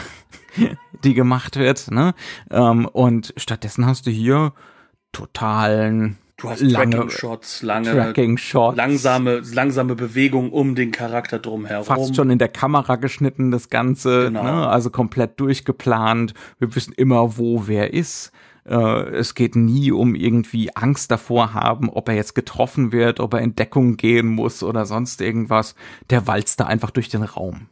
die 1.04 1.14
gemacht 1.14 1.56
wird, 1.56 1.90
ne? 1.90 2.14
Ähm, 2.50 2.84
und 2.86 3.32
stattdessen 3.38 3.86
hast 3.86 4.06
du 4.06 4.10
hier 4.10 4.52
totalen 5.12 6.18
Du 6.36 6.48
hast 6.48 6.60
lange 6.60 6.94
Tracking-Shots, 6.94 7.62
lange, 7.62 7.90
Tracking-Shots. 7.90 8.76
langsame, 8.76 9.42
langsame 9.52 9.96
Bewegung 9.96 10.52
um 10.52 10.76
den 10.76 10.92
Charakter 10.92 11.40
drumherum. 11.40 11.84
fast 11.84 12.14
schon 12.14 12.30
in 12.30 12.38
der 12.38 12.48
Kamera 12.48 12.94
geschnitten, 12.94 13.50
das 13.50 13.70
Ganze, 13.70 14.26
Genau. 14.26 14.44
ne? 14.44 14.68
also 14.68 14.90
komplett 14.90 15.40
durchgeplant. 15.40 16.34
Wir 16.60 16.72
wissen 16.76 16.92
immer, 16.92 17.38
wo 17.38 17.66
wer 17.66 17.92
ist. 17.92 18.30
Äh, 18.68 19.16
es 19.16 19.34
geht 19.34 19.56
nie 19.56 19.92
um 19.92 20.14
irgendwie 20.14 20.74
Angst 20.76 21.10
davor 21.10 21.54
haben, 21.54 21.88
ob 21.88 22.08
er 22.08 22.14
jetzt 22.14 22.34
getroffen 22.34 22.92
wird, 22.92 23.20
ob 23.20 23.34
er 23.34 23.40
in 23.40 23.56
Deckung 23.56 23.96
gehen 23.96 24.28
muss 24.28 24.62
oder 24.62 24.86
sonst 24.86 25.20
irgendwas. 25.20 25.74
Der 26.10 26.26
walzt 26.26 26.60
da 26.60 26.64
einfach 26.64 26.90
durch 26.90 27.08
den 27.08 27.22
Raum. 27.22 27.68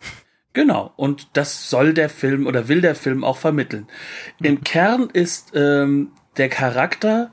Genau, 0.53 0.93
und 0.97 1.29
das 1.35 1.69
soll 1.69 1.93
der 1.93 2.09
Film 2.09 2.47
oder 2.47 2.69
will 2.69 2.81
der 2.81 2.95
Film 2.95 3.25
auch 3.25 3.37
vermitteln. 3.37 3.89
Im 4.43 4.65
Kern 4.65 5.11
ist 5.13 5.53
ähm, 5.55 6.13
der 6.39 6.49
Charakter 6.49 7.31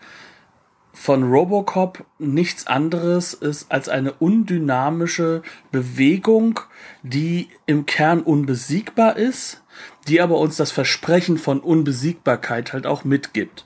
von 0.92 1.24
Robocop 1.24 2.06
nichts 2.20 2.68
anderes 2.68 3.34
ist 3.34 3.72
als 3.72 3.90
eine 3.90 4.14
undynamische 4.14 5.42
Bewegung, 5.72 6.60
die 7.02 7.48
im 7.66 7.86
Kern 7.86 8.22
unbesiegbar 8.22 9.18
ist, 9.18 9.63
die 10.08 10.22
aber 10.22 10.38
uns 10.38 10.58
das 10.58 10.72
Versprechen 10.72 11.38
von 11.38 11.60
Unbesiegbarkeit 11.60 12.74
halt 12.74 12.86
auch 12.86 13.04
mitgibt. 13.04 13.66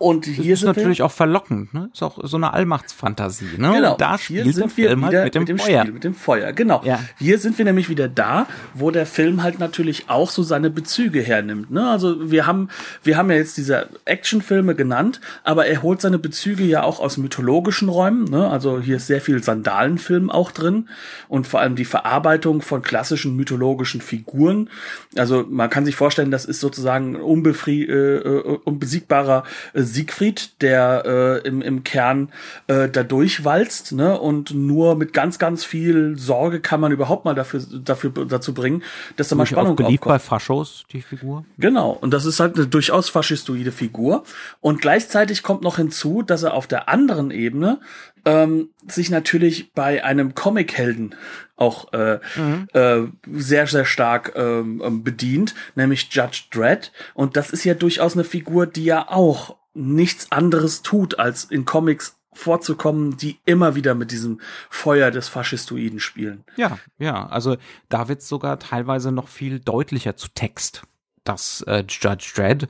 Und 0.00 0.26
Das 0.26 0.32
hier 0.34 0.54
ist 0.54 0.60
sind 0.60 0.68
natürlich 0.68 1.00
wir, 1.00 1.04
auch 1.04 1.12
verlockend, 1.12 1.74
ne? 1.74 1.90
Ist 1.92 2.02
auch 2.02 2.18
so 2.22 2.38
eine 2.38 2.54
Allmachtsfantasie, 2.54 3.58
ne? 3.58 3.72
Genau, 3.74 3.92
Und 3.92 4.00
da 4.00 4.16
hier 4.16 4.40
spielt 4.40 4.54
sind 4.54 4.70
der 4.70 4.76
wir 4.78 4.88
Film 4.88 5.06
wieder 5.06 5.20
halt 5.20 5.34
mit 5.34 5.48
dem 5.48 5.58
Feuer. 5.58 5.80
Spiel, 5.82 5.92
mit 5.92 6.04
dem 6.04 6.14
Feuer, 6.14 6.52
genau. 6.54 6.80
Ja. 6.86 7.00
Hier 7.18 7.38
sind 7.38 7.58
wir 7.58 7.66
nämlich 7.66 7.90
wieder 7.90 8.08
da, 8.08 8.46
wo 8.72 8.90
der 8.90 9.04
Film 9.04 9.42
halt 9.42 9.58
natürlich 9.58 10.08
auch 10.08 10.30
so 10.30 10.42
seine 10.42 10.70
Bezüge 10.70 11.20
hernimmt. 11.20 11.70
Ne? 11.70 11.86
Also 11.86 12.30
wir 12.30 12.46
haben, 12.46 12.70
wir 13.02 13.18
haben 13.18 13.30
ja 13.30 13.36
jetzt 13.36 13.58
diese 13.58 13.88
Actionfilme 14.06 14.74
genannt, 14.74 15.20
aber 15.44 15.66
er 15.66 15.82
holt 15.82 16.00
seine 16.00 16.18
Bezüge 16.18 16.64
ja 16.64 16.82
auch 16.82 16.98
aus 16.98 17.18
mythologischen 17.18 17.90
Räumen. 17.90 18.24
Ne? 18.24 18.48
Also 18.48 18.80
hier 18.80 18.96
ist 18.96 19.06
sehr 19.06 19.20
viel 19.20 19.42
Sandalenfilm 19.42 20.30
auch 20.30 20.50
drin 20.50 20.88
und 21.28 21.46
vor 21.46 21.60
allem 21.60 21.76
die 21.76 21.84
Verarbeitung 21.84 22.62
von 22.62 22.80
klassischen 22.80 23.36
mythologischen 23.36 24.00
Figuren. 24.00 24.70
Also 25.16 25.44
man 25.46 25.68
kann 25.68 25.84
sich 25.84 25.94
vorstellen, 25.94 26.30
das 26.30 26.46
ist 26.46 26.60
sozusagen 26.60 27.16
ein 27.16 27.20
unbefri 27.20 27.82
äh, 27.84 28.16
äh, 28.16 28.58
unbesiegbarer 28.64 29.44
äh, 29.74 29.89
Siegfried, 29.92 30.60
der 30.62 31.02
äh, 31.04 31.48
im, 31.48 31.62
im 31.62 31.84
Kern 31.84 32.30
äh, 32.66 32.88
da 32.88 33.02
durchwalzt, 33.02 33.92
ne? 33.92 34.18
Und 34.18 34.54
nur 34.54 34.94
mit 34.94 35.12
ganz, 35.12 35.38
ganz 35.38 35.64
viel 35.64 36.16
Sorge 36.16 36.60
kann 36.60 36.80
man 36.80 36.92
überhaupt 36.92 37.24
mal 37.24 37.34
dafür, 37.34 37.60
dafür 37.60 38.10
dazu 38.26 38.54
bringen, 38.54 38.82
dass 39.16 39.28
da 39.28 39.36
mal 39.36 39.46
Spannung 39.46 39.72
auch 39.72 39.76
beliebt 39.76 40.04
bei 40.04 40.18
Faschos, 40.18 40.84
die 40.92 41.02
Figur. 41.02 41.44
Genau. 41.58 41.90
Und 41.90 42.12
das 42.12 42.24
ist 42.24 42.40
halt 42.40 42.56
eine 42.56 42.66
durchaus 42.66 43.08
faschistoide 43.08 43.72
Figur. 43.72 44.24
Und 44.60 44.80
gleichzeitig 44.80 45.42
kommt 45.42 45.62
noch 45.62 45.76
hinzu, 45.76 46.22
dass 46.22 46.42
er 46.42 46.54
auf 46.54 46.66
der 46.66 46.88
anderen 46.88 47.30
Ebene 47.30 47.80
ähm, 48.24 48.70
sich 48.86 49.10
natürlich 49.10 49.72
bei 49.72 50.04
einem 50.04 50.34
Comichelden 50.34 51.14
auch 51.56 51.92
äh, 51.92 52.18
mhm. 52.36 52.68
äh, 52.72 53.02
sehr, 53.32 53.66
sehr 53.66 53.84
stark 53.84 54.32
ähm, 54.34 55.02
bedient, 55.04 55.54
nämlich 55.74 56.08
Judge 56.10 56.44
Dredd. 56.50 56.92
Und 57.14 57.36
das 57.36 57.50
ist 57.50 57.64
ja 57.64 57.74
durchaus 57.74 58.14
eine 58.14 58.24
Figur, 58.24 58.66
die 58.66 58.84
ja 58.84 59.08
auch 59.08 59.56
nichts 59.74 60.30
anderes 60.32 60.82
tut, 60.82 61.18
als 61.18 61.44
in 61.44 61.64
Comics 61.64 62.16
vorzukommen, 62.32 63.16
die 63.16 63.38
immer 63.44 63.74
wieder 63.74 63.94
mit 63.94 64.12
diesem 64.12 64.40
Feuer 64.68 65.10
des 65.10 65.28
Faschistoiden 65.28 66.00
spielen. 66.00 66.44
Ja, 66.56 66.78
ja, 66.98 67.26
also 67.26 67.56
da 67.88 68.08
wird 68.08 68.22
sogar 68.22 68.58
teilweise 68.58 69.10
noch 69.12 69.28
viel 69.28 69.58
deutlicher 69.58 70.16
zu 70.16 70.28
Text, 70.28 70.82
dass 71.24 71.62
äh, 71.62 71.84
Judge 71.88 72.32
Dredd 72.34 72.68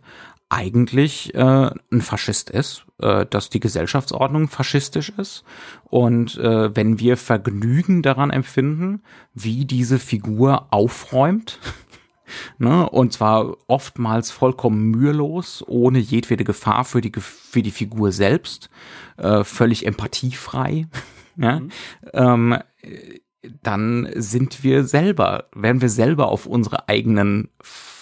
eigentlich 0.49 1.33
äh, 1.35 1.71
ein 1.93 2.01
Faschist 2.01 2.51
ist, 2.51 2.85
äh, 2.99 3.25
dass 3.27 3.51
die 3.51 3.61
Gesellschaftsordnung 3.61 4.49
faschistisch 4.49 5.11
ist 5.11 5.45
und 5.85 6.37
äh, 6.39 6.75
wenn 6.75 6.99
wir 6.99 7.17
Vergnügen 7.17 8.03
daran 8.03 8.31
empfinden, 8.31 9.03
wie 9.33 9.65
diese 9.65 9.99
Figur 9.99 10.67
aufräumt, 10.73 11.61
ne, 12.59 12.89
und 12.89 13.13
zwar 13.13 13.57
oftmals 13.67 14.31
vollkommen 14.31 14.91
mühelos, 14.91 15.65
ohne 15.67 15.99
jedwede 15.99 16.45
Gefahr 16.45 16.85
für 16.85 17.01
die 17.01 17.13
für 17.19 17.63
die 17.63 17.71
Figur 17.71 18.13
selbst, 18.13 18.71
äh, 19.17 19.45
völlig 19.45 19.87
empathiefrei, 19.87 20.87
ja, 21.37 21.61
mhm. 21.61 21.71
ähm, 22.13 22.59
dann 23.63 24.09
sind 24.15 24.63
wir 24.63 24.85
selber, 24.85 25.49
werden 25.55 25.81
wir 25.81 25.89
selber 25.89 26.29
auf 26.29 26.47
unsere 26.47 26.89
eigenen 26.89 27.49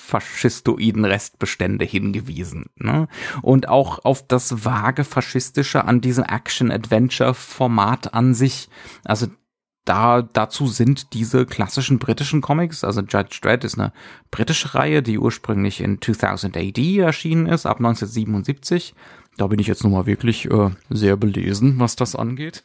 faschistoiden 0.08 1.04
Restbestände 1.04 1.84
hingewiesen. 1.84 2.66
Ne? 2.76 3.08
Und 3.42 3.68
auch 3.68 4.04
auf 4.04 4.26
das 4.26 4.64
vage 4.64 5.04
faschistische 5.04 5.84
an 5.84 6.00
diesem 6.00 6.24
Action-Adventure-Format 6.24 8.14
an 8.14 8.32
sich. 8.32 8.70
Also 9.04 9.26
da, 9.84 10.22
dazu 10.22 10.66
sind 10.66 11.14
diese 11.14 11.46
klassischen 11.46 11.98
britischen 11.98 12.40
Comics, 12.40 12.84
also 12.84 13.00
Judge 13.00 13.38
Dredd 13.40 13.64
ist 13.64 13.78
eine 13.78 13.92
britische 14.30 14.74
Reihe, 14.74 15.02
die 15.02 15.18
ursprünglich 15.18 15.80
in 15.80 16.00
2000 16.00 16.56
AD 16.56 16.98
erschienen 16.98 17.46
ist, 17.46 17.64
ab 17.64 17.78
1977. 17.78 18.94
Da 19.38 19.46
bin 19.46 19.60
ich 19.60 19.68
jetzt 19.68 19.84
nun 19.84 19.92
mal 19.92 20.06
wirklich 20.06 20.50
äh, 20.50 20.70
sehr 20.90 21.16
belesen, 21.16 21.78
was 21.78 21.94
das 21.94 22.16
angeht. 22.16 22.64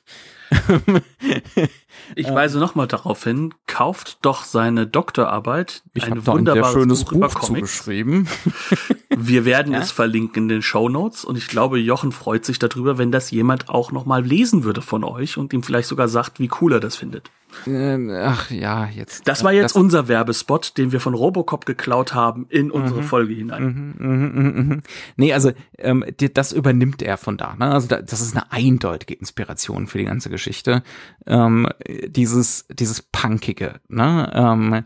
ich 2.15 2.28
weise 2.28 2.60
nochmal 2.60 2.88
darauf 2.88 3.23
hin, 3.23 3.54
kauft 3.67 4.17
doch 4.23 4.43
seine 4.43 4.88
Doktorarbeit. 4.88 5.84
Ich 5.93 6.10
habe 6.10 6.21
da 6.21 6.34
ein 6.34 6.45
sehr 6.45 6.65
schönes 6.65 7.06
Buch, 7.06 7.19
Buch 7.19 7.39
zugeschrieben. 7.41 8.28
Wir 9.17 9.45
werden 9.45 9.73
ja? 9.73 9.80
es 9.80 9.91
verlinken 9.91 10.43
in 10.43 10.49
den 10.49 10.62
Show 10.62 10.89
Notes 10.89 11.26
und 11.26 11.38
ich 11.38 11.47
glaube, 11.47 11.80
Jochen 11.80 12.12
freut 12.12 12.45
sich 12.45 12.60
darüber, 12.60 12.97
wenn 12.97 13.12
das 13.12 13.32
jemand 13.32 13.69
auch 13.69 13.91
nochmal 13.91 14.23
lesen 14.23 14.63
würde 14.63 14.82
von 14.82 15.04
euch 15.04 15.38
und 15.38 15.54
ihm 15.54 15.63
vielleicht 15.63 15.88
sogar 15.88 16.08
sagt, 16.08 16.39
wie 16.39 16.49
cool 16.62 16.73
er 16.73 16.80
das 16.80 16.95
findet. 16.95 17.30
Ähm, 17.67 18.12
ach 18.12 18.49
ja, 18.49 18.88
jetzt. 18.88 19.28
Das 19.28 19.43
war 19.43 19.54
jetzt 19.54 19.76
das, 19.76 19.82
unser 19.82 20.08
Werbespot, 20.08 20.78
den 20.78 20.91
wir 20.91 20.99
von 20.99 21.13
Robocop 21.13 21.65
geklaut 21.65 22.13
haben 22.13 22.45
in 22.49 22.71
unsere 22.71 23.02
mhm, 23.02 23.06
Folge 23.06 23.34
hinein. 23.34 23.63
Mhm, 23.63 23.95
mh, 23.97 24.41
mh, 24.41 24.76
mh. 24.76 24.82
Nee, 25.17 25.34
also 25.34 25.52
ähm, 25.78 26.04
das 26.34 26.52
übernimmt 26.52 27.02
er 27.02 27.17
von 27.17 27.38
da. 27.38 27.56
Ne? 27.56 27.71
Also 27.71 27.88
da, 27.88 28.02
das 28.02 28.21
ist 28.21 28.36
eine 28.36 28.52
eindeutige 28.52 29.13
Inspiration 29.13 29.88
für 29.88 29.97
die 29.97 30.06
ganze 30.06 30.30
Geschichte. 30.30 30.84
Ähm, 31.26 31.67
dieses 32.08 32.65
dieses 32.69 33.02
punkige, 33.02 33.80
ne? 33.88 34.32
Ähm, 34.34 34.84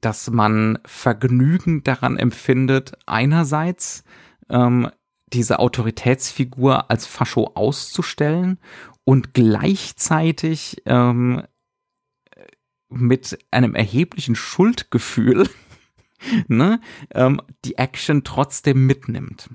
dass 0.00 0.30
man 0.30 0.78
Vergnügen 0.84 1.84
daran 1.84 2.18
empfindet, 2.18 2.92
einerseits 3.06 4.04
ähm, 4.48 4.90
diese 5.32 5.58
Autoritätsfigur 5.58 6.90
als 6.90 7.06
Fascho 7.06 7.52
auszustellen 7.54 8.58
und 9.04 9.34
gleichzeitig 9.34 10.82
ähm, 10.86 11.42
mit 12.88 13.38
einem 13.50 13.74
erheblichen 13.74 14.36
Schuldgefühl 14.36 15.48
ne, 16.48 16.80
ähm, 17.12 17.40
die 17.64 17.78
Action 17.78 18.24
trotzdem 18.24 18.86
mitnimmt. 18.86 19.50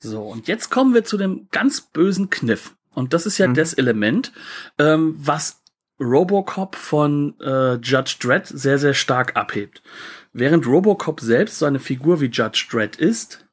So, 0.00 0.22
und 0.22 0.46
jetzt 0.46 0.70
kommen 0.70 0.94
wir 0.94 1.04
zu 1.04 1.16
dem 1.16 1.48
ganz 1.50 1.80
bösen 1.80 2.30
Kniff. 2.30 2.76
Und 2.94 3.14
das 3.14 3.26
ist 3.26 3.38
ja 3.38 3.48
mhm. 3.48 3.54
das 3.54 3.74
Element, 3.74 4.32
ähm, 4.78 5.14
was 5.18 5.57
Robocop 6.00 6.76
von 6.76 7.34
äh, 7.40 7.74
Judge 7.74 8.16
Dredd 8.20 8.46
sehr, 8.46 8.78
sehr 8.78 8.94
stark 8.94 9.36
abhebt. 9.36 9.82
Während 10.32 10.66
Robocop 10.66 11.20
selbst 11.20 11.58
so 11.58 11.66
eine 11.66 11.80
Figur 11.80 12.20
wie 12.20 12.26
Judge 12.26 12.66
Dredd 12.70 12.96
ist, 12.96 13.46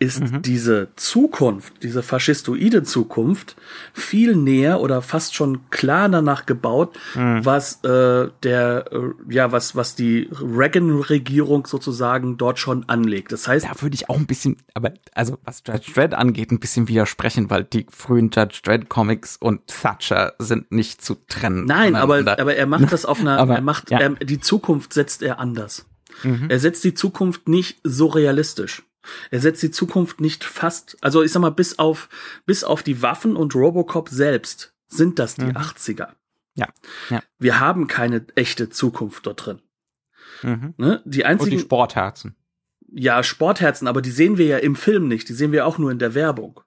ist 0.00 0.20
mhm. 0.20 0.40
diese 0.40 0.88
Zukunft, 0.96 1.82
diese 1.82 2.02
faschistoide 2.02 2.82
Zukunft, 2.82 3.54
viel 3.92 4.34
näher 4.34 4.80
oder 4.80 5.02
fast 5.02 5.34
schon 5.34 5.68
klar 5.68 6.08
danach 6.08 6.46
gebaut, 6.46 6.98
mhm. 7.14 7.44
was 7.44 7.84
äh, 7.84 8.28
der, 8.42 8.86
äh, 8.92 8.98
ja, 9.28 9.52
was, 9.52 9.76
was 9.76 9.94
die 9.94 10.30
Reagan-Regierung 10.32 11.66
sozusagen 11.66 12.38
dort 12.38 12.58
schon 12.58 12.88
anlegt. 12.88 13.30
Das 13.30 13.46
heißt. 13.46 13.66
Da 13.66 13.82
würde 13.82 13.94
ich 13.94 14.08
auch 14.08 14.16
ein 14.16 14.26
bisschen, 14.26 14.56
aber 14.72 14.94
also 15.14 15.36
was 15.44 15.62
Judge 15.66 15.92
Dredd 15.92 16.14
angeht, 16.14 16.50
ein 16.50 16.60
bisschen 16.60 16.88
widersprechen, 16.88 17.50
weil 17.50 17.64
die 17.64 17.86
frühen 17.90 18.30
Judge 18.32 18.60
Dredd 18.64 18.88
Comics 18.88 19.36
und 19.36 19.66
Thatcher 19.66 20.32
sind 20.38 20.72
nicht 20.72 21.04
zu 21.04 21.16
trennen. 21.28 21.66
Nein, 21.66 21.94
aber, 21.94 22.20
aber 22.38 22.56
er 22.56 22.66
macht 22.66 22.90
das 22.90 23.04
auf 23.04 23.20
einer, 23.20 23.38
aber, 23.38 23.56
er 23.56 23.60
macht, 23.60 23.90
ja. 23.90 23.98
er, 23.98 24.10
die 24.14 24.40
Zukunft 24.40 24.94
setzt 24.94 25.22
er 25.22 25.38
anders. 25.38 25.84
Mhm. 26.22 26.46
Er 26.48 26.58
setzt 26.58 26.84
die 26.84 26.94
Zukunft 26.94 27.48
nicht 27.48 27.80
so 27.84 28.06
realistisch. 28.06 28.82
Er 29.30 29.40
setzt 29.40 29.62
die 29.62 29.70
Zukunft 29.70 30.20
nicht 30.20 30.44
fast, 30.44 30.96
also 31.00 31.22
ich 31.22 31.32
sag 31.32 31.40
mal, 31.40 31.50
bis 31.50 31.78
auf, 31.78 32.08
bis 32.46 32.64
auf 32.64 32.82
die 32.82 33.02
Waffen 33.02 33.36
und 33.36 33.54
Robocop 33.54 34.08
selbst 34.08 34.74
sind 34.88 35.18
das 35.18 35.36
die 35.36 35.46
mhm. 35.46 35.56
80er. 35.56 36.08
Ja. 36.54 36.68
ja. 37.08 37.22
Wir 37.38 37.60
haben 37.60 37.86
keine 37.86 38.26
echte 38.34 38.68
Zukunft 38.68 39.26
dort 39.26 39.46
drin. 39.46 39.62
Mhm. 40.42 40.74
Ne? 40.76 41.02
Die 41.04 41.24
einzigen. 41.24 41.52
Und 41.52 41.58
die 41.58 41.64
Sportherzen. 41.64 42.36
Ja, 42.92 43.22
Sportherzen, 43.22 43.86
aber 43.86 44.02
die 44.02 44.10
sehen 44.10 44.36
wir 44.36 44.46
ja 44.46 44.58
im 44.58 44.74
Film 44.74 45.06
nicht. 45.06 45.28
Die 45.28 45.34
sehen 45.34 45.52
wir 45.52 45.66
auch 45.66 45.78
nur 45.78 45.90
in 45.90 45.98
der 45.98 46.14
Werbung. 46.14 46.60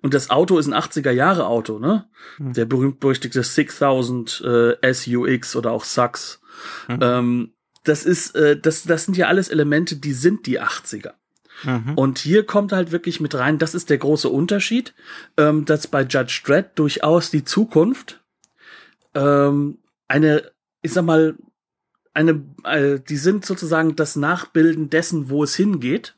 Und 0.00 0.14
das 0.14 0.30
Auto 0.30 0.58
ist 0.58 0.68
ein 0.68 0.74
80er 0.74 1.10
Jahre 1.10 1.46
Auto, 1.46 1.78
ne? 1.78 2.08
Mhm. 2.38 2.52
Der 2.52 2.64
berühmt-berüchtigte 2.64 3.42
6000 3.42 4.42
äh, 4.80 4.94
SUX 4.94 5.56
oder 5.56 5.72
auch 5.72 5.84
SUX. 5.84 6.40
Mhm. 6.88 6.98
Ähm, 7.02 7.52
das 7.84 8.04
ist, 8.04 8.34
äh, 8.36 8.58
das, 8.58 8.84
das 8.84 9.04
sind 9.04 9.16
ja 9.16 9.26
alles 9.26 9.48
Elemente, 9.48 9.96
die 9.96 10.12
sind 10.12 10.46
die 10.46 10.60
80er. 10.60 11.14
Mhm. 11.64 11.94
Und 11.94 12.18
hier 12.18 12.44
kommt 12.44 12.72
halt 12.72 12.92
wirklich 12.92 13.20
mit 13.20 13.34
rein, 13.34 13.58
das 13.58 13.74
ist 13.74 13.90
der 13.90 13.98
große 13.98 14.28
Unterschied, 14.28 14.94
ähm, 15.36 15.64
dass 15.64 15.86
bei 15.86 16.02
Judge 16.02 16.42
Dredd 16.44 16.70
durchaus 16.78 17.30
die 17.30 17.44
Zukunft 17.44 18.22
ähm, 19.14 19.78
eine, 20.08 20.50
ich 20.82 20.92
sag 20.92 21.04
mal, 21.04 21.36
eine, 22.14 22.42
äh, 22.64 22.98
die 23.00 23.16
sind 23.16 23.44
sozusagen 23.44 23.96
das 23.96 24.16
Nachbilden 24.16 24.90
dessen, 24.90 25.28
wo 25.28 25.44
es 25.44 25.54
hingeht. 25.54 26.16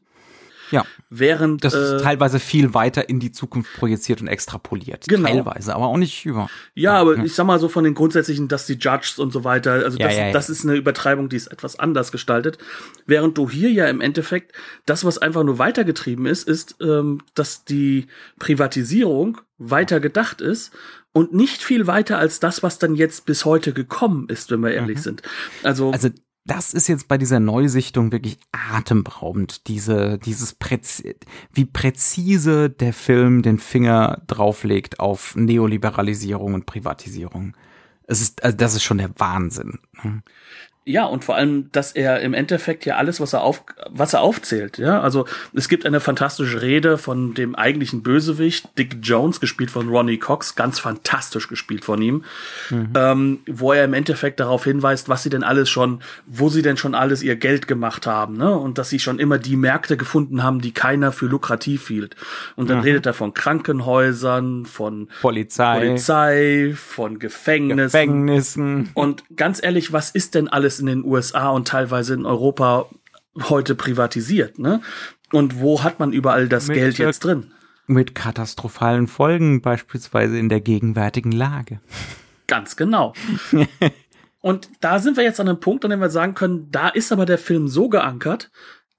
Ja. 0.71 0.85
Während 1.11 1.65
das 1.65 1.75
ist 1.75 1.93
äh, 1.93 2.03
teilweise 2.03 2.39
viel 2.39 2.75
weiter 2.75 3.09
in 3.09 3.21
die 3.21 3.33
Zukunft 3.33 3.73
projiziert 3.75 4.21
und 4.21 4.29
extrapoliert. 4.29 5.07
Genau. 5.09 5.29
Teilweise, 5.29 5.75
aber 5.75 5.87
auch 5.87 5.97
nicht 5.97 6.27
über. 6.27 6.49
Ja, 6.75 6.95
aber 6.95 7.17
ja. 7.17 7.25
ich 7.25 7.35
sag 7.35 7.47
mal 7.47 7.59
so 7.59 7.69
von 7.69 7.85
den 7.85 7.95
grundsätzlichen, 7.95 8.49
dass 8.49 8.67
die 8.67 8.75
Judges 8.75 9.19
und 9.19 9.33
so 9.33 9.45
weiter, 9.45 9.73
also 9.73 9.99
ja, 9.99 10.07
das, 10.07 10.17
ja, 10.17 10.33
das 10.33 10.51
ist 10.51 10.65
eine 10.65 10.75
Übertreibung, 10.75 11.29
die 11.29 11.37
ist 11.37 11.47
etwas 11.49 11.79
anders 11.79 12.13
gestaltet. 12.13 12.59
Während 13.07 13.39
du 13.39 13.49
hier 13.49 13.71
ja 13.71 13.89
im 13.89 14.01
Endeffekt 14.01 14.53
das, 14.87 15.05
was 15.05 15.19
einfach 15.19 15.45
nur 15.45 15.59
weitergetrieben 15.59 16.27
ist, 16.27 16.47
ist, 16.47 16.77
ähm, 16.81 17.21
dass 17.35 17.65
die 17.65 18.07
Privatisierung 18.39 19.41
weiter 19.59 20.01
gedacht 20.01 20.41
ist 20.41 20.73
und 21.13 21.35
nicht 21.35 21.63
viel 21.63 21.87
weiter 21.87 22.19
als 22.19 22.39
das, 22.41 22.63
was 22.63 22.79
dann 22.79 22.95
jetzt 22.95 23.27
bis 23.27 23.45
heute 23.45 23.73
gekommen 23.73 24.29
ist, 24.29 24.51
wenn 24.51 24.61
wir 24.61 24.73
ehrlich 24.73 24.99
mhm. 24.99 25.03
sind. 25.03 25.23
Also, 25.63 25.91
also 25.91 26.11
das 26.49 26.73
ist 26.73 26.89
jetzt 26.89 27.09
bei 27.09 27.19
dieser 27.19 27.41
Neusichtung 27.41 28.11
wirklich 28.11 28.39
atemberaubend. 28.53 29.69
Diese, 29.69 30.19
dieses 30.19 30.55
Präzi 30.55 31.15
wie 31.53 31.67
präzise 31.67 32.71
der 32.71 32.93
Film 32.93 33.43
den 33.43 33.59
Finger 33.59 34.23
drauflegt 34.27 34.99
auf 34.99 35.37
Neoliberalisierung 35.37 36.55
und 36.55 36.67
Privatisierung. 36.67 37.55
Es 38.07 38.23
ist, 38.23 38.43
also 38.43 38.57
das 38.57 38.75
ist 38.75 38.83
schon 38.83 38.99
der 38.99 39.11
Wahnsinn. 39.19 39.79
Ja, 40.89 41.05
und 41.05 41.23
vor 41.23 41.37
allem, 41.37 41.71
dass 41.73 41.93
er 41.93 42.21
im 42.21 42.33
Endeffekt 42.33 42.87
ja 42.87 42.97
alles, 42.97 43.21
was 43.21 43.35
er 43.35 43.43
auf, 43.43 43.63
was 43.91 44.15
er 44.15 44.23
aufzählt, 44.23 44.79
ja. 44.79 45.03
Also 45.03 45.27
es 45.53 45.69
gibt 45.69 45.85
eine 45.85 46.01
fantastische 46.01 46.63
Rede 46.63 46.97
von 46.97 47.35
dem 47.35 47.55
eigentlichen 47.55 48.03
Bösewicht, 48.03 48.79
Dick 48.79 48.97
Jones, 49.03 49.39
gespielt 49.39 49.71
von 49.71 49.91
Ronnie 49.91 50.17
Cox, 50.17 50.55
ganz 50.55 50.79
fantastisch 50.81 51.47
gespielt 51.49 51.85
von 51.85 52.01
ihm, 52.01 52.25
mhm. 52.71 52.93
ähm, 52.95 53.39
wo 53.47 53.75
er 53.75 53.85
im 53.85 53.93
Endeffekt 53.93 54.41
darauf 54.41 54.65
hinweist, 54.65 55.11
was 55.11 55.23
sie 55.23 55.29
denn 55.29 55.43
alles 55.43 55.69
schon, 55.69 56.01
wo 56.27 56.49
sie 56.49 56.63
denn 56.63 56.79
schon 56.79 56.95
alles 56.95 57.23
ihr 57.23 57.37
Geld 57.37 57.69
gemacht 57.69 58.07
haben, 58.07 58.39
ne? 58.39 58.57
Und 58.57 58.79
dass 58.79 58.89
sie 58.89 58.99
schon 58.99 59.19
immer 59.19 59.37
die 59.37 59.57
Märkte 59.57 59.99
gefunden 59.99 60.43
haben, 60.43 60.63
die 60.63 60.73
keiner 60.73 61.13
für 61.13 61.27
lukrativ 61.27 61.87
hielt. 61.89 62.17
Und 62.57 62.71
dann 62.71 62.79
mhm. 62.79 62.85
redet 62.85 63.05
er 63.05 63.13
von 63.13 63.35
Krankenhäusern, 63.35 64.65
von 64.65 65.09
Polizei, 65.21 65.81
Polizei, 65.81 66.73
von 66.75 67.19
Gefängnissen. 67.19 67.77
Gefängnissen. 67.77 68.91
Und 68.95 69.25
ganz 69.37 69.63
ehrlich, 69.63 69.93
was 69.93 70.09
ist 70.11 70.35
denn 70.35 70.49
alles 70.49 70.78
in 70.81 70.87
den 70.87 71.05
USA 71.05 71.51
und 71.51 71.69
teilweise 71.69 72.15
in 72.15 72.27
Europa 72.27 72.87
heute 73.49 73.75
privatisiert, 73.75 74.59
ne? 74.59 74.81
Und 75.33 75.61
wo 75.61 75.83
hat 75.83 76.01
man 76.01 76.13
überall 76.13 76.49
das 76.49 76.69
mit, 76.69 76.77
Geld 76.77 76.99
jetzt 76.99 77.21
drin? 77.21 77.53
Mit 77.87 78.15
katastrophalen 78.15 79.07
Folgen, 79.07 79.61
beispielsweise 79.61 80.39
in 80.39 80.49
der 80.49 80.61
gegenwärtigen 80.61 81.33
Lage. 81.33 81.81
Ganz 82.47 82.77
genau. 82.77 83.13
und 84.41 84.71
da 84.81 84.99
sind 84.99 85.17
wir 85.17 85.25
jetzt 85.25 85.41
an 85.41 85.49
einem 85.49 85.61
Punkt, 85.61 85.85
an 85.85 85.91
dem 85.91 86.01
wir 86.01 86.11
sagen 86.11 86.35
können, 86.35 86.71
da 86.71 86.89
ist 86.89 87.13
aber 87.13 87.27
der 87.27 87.39
Film 87.39 87.69
so 87.69 87.89
geankert, 87.89 88.51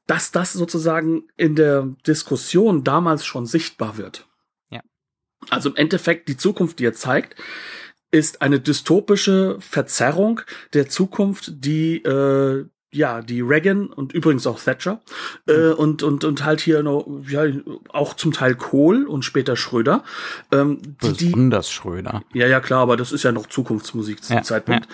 dass 0.05 0.31
das 0.31 0.53
sozusagen 0.53 1.23
in 1.37 1.55
der 1.55 1.87
Diskussion 2.07 2.83
damals 2.83 3.25
schon 3.25 3.45
sichtbar 3.45 3.97
wird. 3.97 4.27
Ja. 4.69 4.81
Also 5.49 5.69
im 5.69 5.75
Endeffekt 5.75 6.29
die 6.29 6.37
Zukunft, 6.37 6.79
die 6.79 6.85
er 6.85 6.93
zeigt, 6.93 7.35
ist 8.11 8.41
eine 8.41 8.59
dystopische 8.59 9.57
Verzerrung 9.59 10.41
der 10.73 10.89
Zukunft, 10.89 11.63
die 11.63 11.97
äh, 12.03 12.65
ja, 12.91 13.21
die 13.21 13.41
Reagan 13.41 13.87
und 13.87 14.13
übrigens 14.13 14.47
auch 14.47 14.59
Thatcher 14.59 14.99
äh, 15.47 15.53
mhm. 15.53 15.73
und 15.73 16.03
und 16.03 16.23
und 16.23 16.43
halt 16.43 16.59
hier 16.61 16.81
noch 16.81 17.05
ja 17.27 17.43
auch 17.89 18.15
zum 18.15 18.31
Teil 18.31 18.55
Kohl 18.55 19.05
und 19.05 19.23
später 19.23 19.55
Schröder. 19.55 20.03
Ähm, 20.51 20.81
die, 20.81 21.07
Besonders 21.29 21.67
die, 21.67 21.73
Schröder. 21.73 22.23
Ja, 22.33 22.47
ja 22.47 22.59
klar, 22.59 22.81
aber 22.81 22.97
das 22.97 23.11
ist 23.11 23.23
ja 23.23 23.31
noch 23.31 23.45
Zukunftsmusik 23.45 24.23
zu 24.23 24.33
ja, 24.33 24.41
Zeitpunkt. 24.41 24.87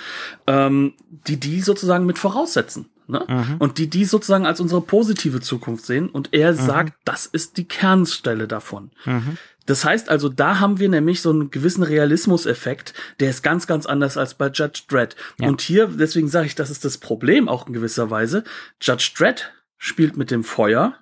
Ja. 0.47 0.67
Ähm, 0.67 0.93
die 1.09 1.39
die 1.39 1.61
sozusagen 1.61 2.05
mit 2.05 2.19
voraussetzen. 2.19 2.89
Ne? 3.07 3.23
Mhm. 3.27 3.55
Und 3.59 3.77
die 3.77 3.89
die 3.89 4.05
sozusagen 4.05 4.45
als 4.45 4.59
unsere 4.59 4.81
positive 4.81 5.41
Zukunft 5.41 5.85
sehen 5.85 6.09
und 6.09 6.29
er 6.33 6.53
mhm. 6.53 6.57
sagt, 6.57 6.93
das 7.05 7.25
ist 7.25 7.57
die 7.57 7.67
Kernstelle 7.67 8.47
davon. 8.47 8.91
Mhm. 9.05 9.37
Das 9.65 9.83
heißt 9.83 10.09
also, 10.09 10.29
da 10.29 10.59
haben 10.59 10.79
wir 10.79 10.89
nämlich 10.89 11.21
so 11.21 11.31
einen 11.31 11.49
gewissen 11.49 11.83
Realismuseffekt, 11.83 12.93
der 13.19 13.31
ist 13.31 13.41
ganz, 13.41 13.65
ganz 13.67 13.85
anders 13.85 14.15
als 14.17 14.35
bei 14.35 14.47
Judge 14.47 14.83
Dredd. 14.87 15.15
Ja. 15.39 15.47
Und 15.47 15.61
hier, 15.61 15.87
deswegen 15.87 16.27
sage 16.27 16.47
ich, 16.47 16.55
das 16.55 16.69
ist 16.69 16.85
das 16.85 16.99
Problem 16.99 17.49
auch 17.49 17.67
in 17.67 17.73
gewisser 17.73 18.09
Weise. 18.11 18.43
Judge 18.81 19.11
Dredd 19.17 19.51
spielt 19.77 20.17
mit 20.17 20.29
dem 20.29 20.43
Feuer, 20.43 20.95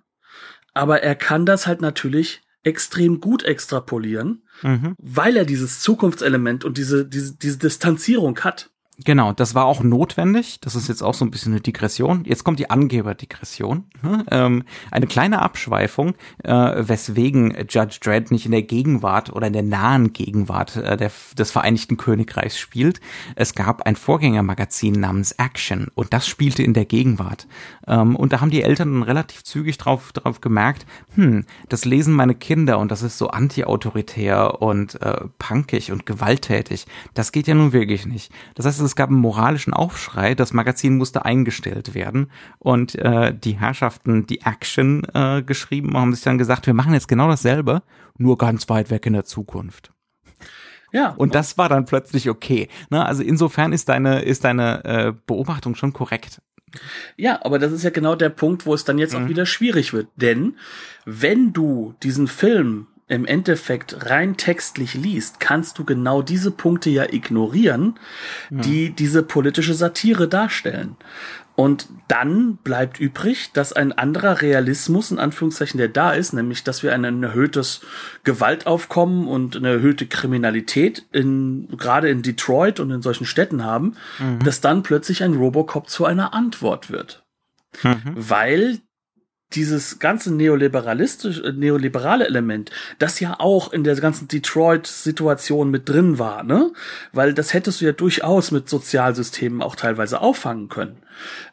aber 0.74 1.04
er 1.04 1.16
kann 1.16 1.46
das 1.46 1.68
halt 1.68 1.82
natürlich 1.82 2.42
extrem 2.63 3.20
gut 3.20 3.44
extrapolieren, 3.44 4.44
mhm. 4.62 4.96
weil 4.98 5.36
er 5.36 5.46
dieses 5.46 5.82
Zukunftselement 5.82 6.63
und 6.63 6.78
diese, 6.78 7.06
diese, 7.06 7.36
diese 7.36 7.58
Distanzierung 7.58 8.39
hat. 8.39 8.70
Genau, 9.03 9.34
das 9.34 9.56
war 9.56 9.65
auch 9.65 9.82
notwendig. 9.82 10.60
Das 10.62 10.75
ist 10.75 10.88
jetzt 10.88 11.01
auch 11.01 11.15
so 11.15 11.25
ein 11.25 11.32
bisschen 11.32 11.51
eine 11.53 11.62
Digression. 11.62 12.23
Jetzt 12.25 12.43
kommt 12.43 12.60
die 12.60 12.69
Angeberdigression. 12.69 13.86
Ne? 14.03 14.25
Ähm, 14.29 14.63
eine 14.91 15.08
kleine 15.08 15.41
Abschweifung, 15.41 16.13
äh, 16.43 16.51
weswegen 16.53 17.56
Judge 17.67 17.97
Dredd 18.01 18.29
nicht 18.29 18.45
in 18.45 18.51
der 18.51 18.62
Gegenwart 18.62 19.34
oder 19.34 19.47
in 19.47 19.53
der 19.53 19.63
nahen 19.63 20.13
Gegenwart 20.13 20.75
äh, 20.75 20.95
der, 20.95 21.12
des 21.38 21.51
Vereinigten 21.51 21.97
Königreichs 21.97 22.60
spielt. 22.60 23.01
Es 23.36 23.56
gab 23.56 23.82
ein 23.84 23.95
Vorgängermagazin 23.95 24.93
namens 24.93 25.32
Action 25.34 25.88
und 25.95 26.13
das 26.13 26.27
spielte 26.27 26.62
in 26.62 26.73
der 26.73 26.86
Gegenwart. 26.86 27.47
Ähm, 27.88 28.15
und 28.15 28.32
da 28.32 28.41
haben 28.41 28.51
die 28.51 28.62
Eltern 28.62 28.93
dann 28.93 29.03
relativ 29.03 29.43
zügig 29.43 29.77
drauf, 29.77 30.12
drauf 30.13 30.41
gemerkt, 30.41 30.86
hm, 31.15 31.45
das 31.69 31.86
lesen 31.86 32.13
meine 32.13 32.36
Kinder 32.36 32.77
und 32.79 32.91
das 32.91 33.01
ist 33.01 33.17
so 33.17 33.29
antiautoritär 33.29 34.62
und 34.62 35.01
äh, 35.01 35.21
punkig 35.39 35.91
und 35.91 36.06
gewalttätig. 36.06 36.86
Das 37.13 37.32
geht 37.32 37.47
ja 37.47 37.56
nun 37.56 37.73
wirklich 37.73 38.06
nicht. 38.06 38.32
Das 38.56 38.65
heißt, 38.65 38.83
es 38.86 38.96
gab 38.96 39.10
einen 39.10 39.19
moralischen 39.19 39.74
Aufschrei, 39.74 40.36
das 40.36 40.54
Magazin 40.54 40.98
musste 40.98 41.26
eingestellt 41.26 41.93
werden 41.93 42.32
und 42.60 42.96
äh, 42.96 43.34
die 43.38 43.60
Herrschaften, 43.60 44.26
die 44.28 44.41
Action 44.41 45.06
äh, 45.13 45.41
geschrieben 45.43 45.98
haben 45.98 46.13
sich 46.13 46.24
dann 46.24 46.38
gesagt, 46.38 46.67
wir 46.67 46.74
machen 46.74 46.93
jetzt 46.93 47.08
genau 47.08 47.28
dasselbe, 47.28 47.84
nur 48.17 48.38
ganz 48.38 48.69
weit 48.69 48.89
weg 48.89 49.06
in 49.06 49.13
der 49.13 49.26
Zukunft. 49.26 49.91
Ja. 50.91 51.10
Und 51.10 51.34
das 51.34 51.58
war 51.58 51.69
dann 51.69 51.86
plötzlich 51.86 52.30
okay. 52.30 52.69
Ne? 52.89 53.04
Also 53.04 53.24
insofern 53.24 53.74
ist 53.74 53.89
deine, 53.89 54.22
ist 54.22 54.43
deine 54.43 54.86
äh, 54.86 55.13
Beobachtung 55.26 55.76
schon 55.76 55.91
korrekt. 55.91 56.39
Ja, 57.17 57.39
aber 57.43 57.60
das 57.60 57.72
ist 57.72 57.84
ja 57.84 57.89
genau 57.89 58.15
der 58.15 58.30
Punkt, 58.30 58.65
wo 58.65 58.74
es 58.74 58.84
dann 58.84 58.98
jetzt 58.98 59.17
mhm. 59.17 59.26
auch 59.26 59.30
wieder 59.30 59.46
schwierig 59.46 59.93
wird. 59.93 60.08
Denn 60.15 60.56
wenn 61.06 61.54
du 61.54 61.96
diesen 62.04 62.28
Film 62.28 62.88
im 63.13 63.26
Endeffekt 63.26 64.10
rein 64.10 64.38
textlich 64.38 64.93
liest, 64.93 65.39
kannst 65.39 65.80
du 65.80 65.86
genau 65.86 66.21
diese 66.21 66.52
Punkte 66.52 66.89
ja 66.89 67.06
ignorieren, 67.12 67.99
ja. 68.49 68.62
die 68.62 68.89
diese 68.89 69.23
politische 69.23 69.73
Satire 69.73 70.28
darstellen. 70.28 70.97
Und 71.56 71.88
dann 72.08 72.58
bleibt 72.58 72.99
übrig, 72.99 73.52
dass 73.54 73.73
ein 73.73 73.91
anderer 73.91 74.41
Realismus, 74.41 75.12
in 75.12 75.19
Anführungszeichen, 75.19 75.78
der 75.78 75.88
da 75.88 76.12
ist, 76.12 76.34
nämlich, 76.34 76.63
dass 76.63 76.82
wir 76.82 76.93
ein 76.93 77.23
erhöhtes 77.23 77.82
Gewaltaufkommen 78.23 79.28
und 79.28 79.56
eine 79.56 79.69
erhöhte 79.69 80.08
Kriminalität 80.08 81.06
in, 81.12 81.67
gerade 81.78 82.10
in 82.10 82.23
Detroit 82.23 82.80
und 82.80 82.89
in 82.89 83.04
solchen 83.04 83.26
Städten 83.26 83.63
haben, 83.63 83.95
mhm. 84.17 84.39
dass 84.43 84.62
dann 84.62 84.82
plötzlich 84.82 85.21
ein 85.21 85.34
Robocop 85.34 85.89
zu 85.89 86.06
einer 86.06 86.34
Antwort 86.34 86.89
wird. 86.89 87.23
Mhm. 87.84 88.02
Weil 88.15 88.80
dieses 89.56 90.00
ganze 90.00 90.34
neoliberalistische, 90.34 91.44
äh, 91.44 91.52
neoliberale 91.54 92.28
Element, 92.28 92.72
das 93.00 93.20
ja 93.20 93.36
auch 93.39 93.72
in 93.72 93.84
der 93.84 93.96
ganzen 93.96 94.28
Detroit-Situation 94.28 95.70
mit 95.70 95.89
drin 95.89 96.20
war, 96.20 96.44
ne? 96.44 96.72
Weil 97.12 97.34
das 97.34 97.54
hättest 97.54 97.82
du 97.82 97.86
ja 97.86 97.92
durchaus 97.92 98.52
mit 98.52 98.70
Sozialsystemen 98.70 99.62
auch 99.62 99.76
teilweise 99.76 100.22
auffangen 100.22 100.70
können. 100.70 100.98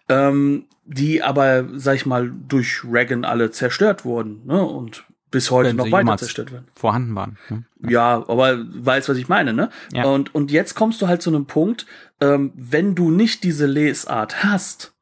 Ähm, 0.09 0.65
die 0.85 1.23
aber, 1.23 1.69
sag 1.75 1.95
ich 1.95 2.07
mal, 2.07 2.33
durch 2.49 2.83
Reagan 2.85 3.25
alle 3.25 3.51
zerstört 3.51 4.05
wurden, 4.05 4.43
ne? 4.47 4.63
Und 4.63 5.05
bis 5.31 5.51
heute 5.51 5.69
Wenn 5.71 5.77
noch 5.77 5.93
weiter 5.93 6.17
zerstört 6.17 6.53
werden. 6.53 6.67
Vorhanden 6.75 7.15
waren. 7.15 7.39
Ne? 7.49 7.65
Ja, 7.89 8.25
aber 8.29 8.59
weißt, 8.69 9.09
was 9.09 9.17
ich 9.17 9.29
meine, 9.29 9.53
ne? 9.53 9.71
Ja. 9.93 10.05
Und, 10.05 10.35
und 10.35 10.51
jetzt 10.51 10.75
kommst 10.75 11.01
du 11.01 11.07
halt 11.07 11.23
zu 11.23 11.31
einem 11.31 11.47
Punkt, 11.47 11.87
ähm, 12.21 12.53
wenn 12.57 12.95
du 12.95 13.11
nicht 13.11 13.45
diese 13.45 13.67
Lesart 13.67 14.43
hast, 14.43 14.93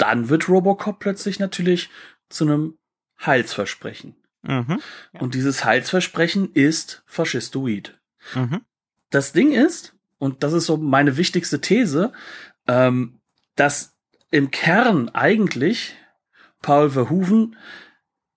dann 0.00 0.28
wird 0.28 0.48
Robocop 0.48 0.98
plötzlich 0.98 1.38
natürlich 1.38 1.90
zu 2.28 2.44
einem 2.44 2.78
Heilsversprechen. 3.24 4.16
Mhm, 4.42 4.80
ja. 5.12 5.20
Und 5.20 5.34
dieses 5.34 5.64
Heilsversprechen 5.64 6.52
ist 6.52 7.02
faschistoid. 7.06 8.00
Mhm. 8.34 8.62
Das 9.10 9.32
Ding 9.32 9.52
ist, 9.52 9.94
und 10.18 10.42
das 10.42 10.52
ist 10.52 10.66
so 10.66 10.76
meine 10.76 11.16
wichtigste 11.16 11.60
These, 11.60 12.12
ähm, 12.66 13.20
dass 13.56 13.96
im 14.30 14.50
Kern 14.50 15.08
eigentlich 15.10 15.96
Paul 16.62 16.90
Verhoeven 16.90 17.56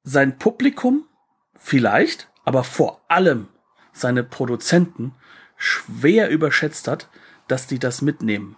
sein 0.03 0.37
Publikum 0.37 1.07
vielleicht, 1.55 2.29
aber 2.43 2.63
vor 2.63 3.05
allem 3.07 3.47
seine 3.93 4.23
Produzenten 4.23 5.13
schwer 5.55 6.29
überschätzt 6.29 6.87
hat, 6.87 7.09
dass 7.47 7.67
die 7.67 7.79
das 7.79 8.01
mitnehmen. 8.01 8.57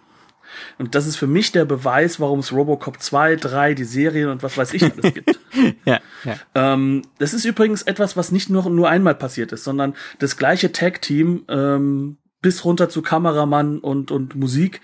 Und 0.78 0.94
das 0.94 1.06
ist 1.06 1.16
für 1.16 1.26
mich 1.26 1.52
der 1.52 1.64
Beweis, 1.64 2.20
warum 2.20 2.40
es 2.40 2.52
Robocop 2.52 3.00
2, 3.00 3.36
3, 3.36 3.74
die 3.74 3.84
Serien 3.84 4.28
und 4.28 4.42
was 4.42 4.56
weiß 4.56 4.74
ich 4.74 4.84
alles 4.84 5.14
gibt. 5.14 5.38
ja, 5.84 6.00
ja. 6.24 6.36
Ähm, 6.54 7.02
das 7.18 7.34
ist 7.34 7.44
übrigens 7.44 7.82
etwas, 7.82 8.16
was 8.16 8.32
nicht 8.32 8.50
nur, 8.50 8.68
nur 8.70 8.88
einmal 8.88 9.14
passiert 9.14 9.52
ist, 9.52 9.64
sondern 9.64 9.94
das 10.18 10.36
gleiche 10.36 10.72
Tag-Team, 10.72 11.44
ähm, 11.48 12.18
bis 12.42 12.64
runter 12.64 12.88
zu 12.88 13.02
Kameramann 13.02 13.78
und, 13.78 14.12
und 14.12 14.36
Musik, 14.36 14.80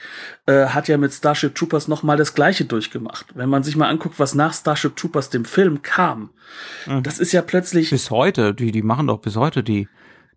äh, 0.46 0.66
hat 0.66 0.88
ja 0.88 0.96
mit 0.96 1.12
Starship 1.12 1.54
Troopers 1.54 1.86
noch 1.86 2.02
mal 2.02 2.16
das 2.16 2.34
Gleiche 2.34 2.64
durchgemacht. 2.64 3.26
Wenn 3.34 3.48
man 3.48 3.62
sich 3.62 3.76
mal 3.76 3.88
anguckt, 3.88 4.18
was 4.18 4.34
nach 4.34 4.52
Starship 4.52 4.96
Troopers 4.96 5.30
dem 5.30 5.44
Film 5.44 5.82
kam, 5.82 6.30
mhm. 6.86 7.04
das 7.04 7.20
ist 7.20 7.30
ja 7.32 7.42
plötzlich... 7.42 7.90
Bis 7.90 8.10
heute, 8.10 8.54
die, 8.54 8.72
die 8.72 8.82
machen 8.82 9.06
doch 9.06 9.18
bis 9.18 9.36
heute 9.36 9.62
die 9.62 9.86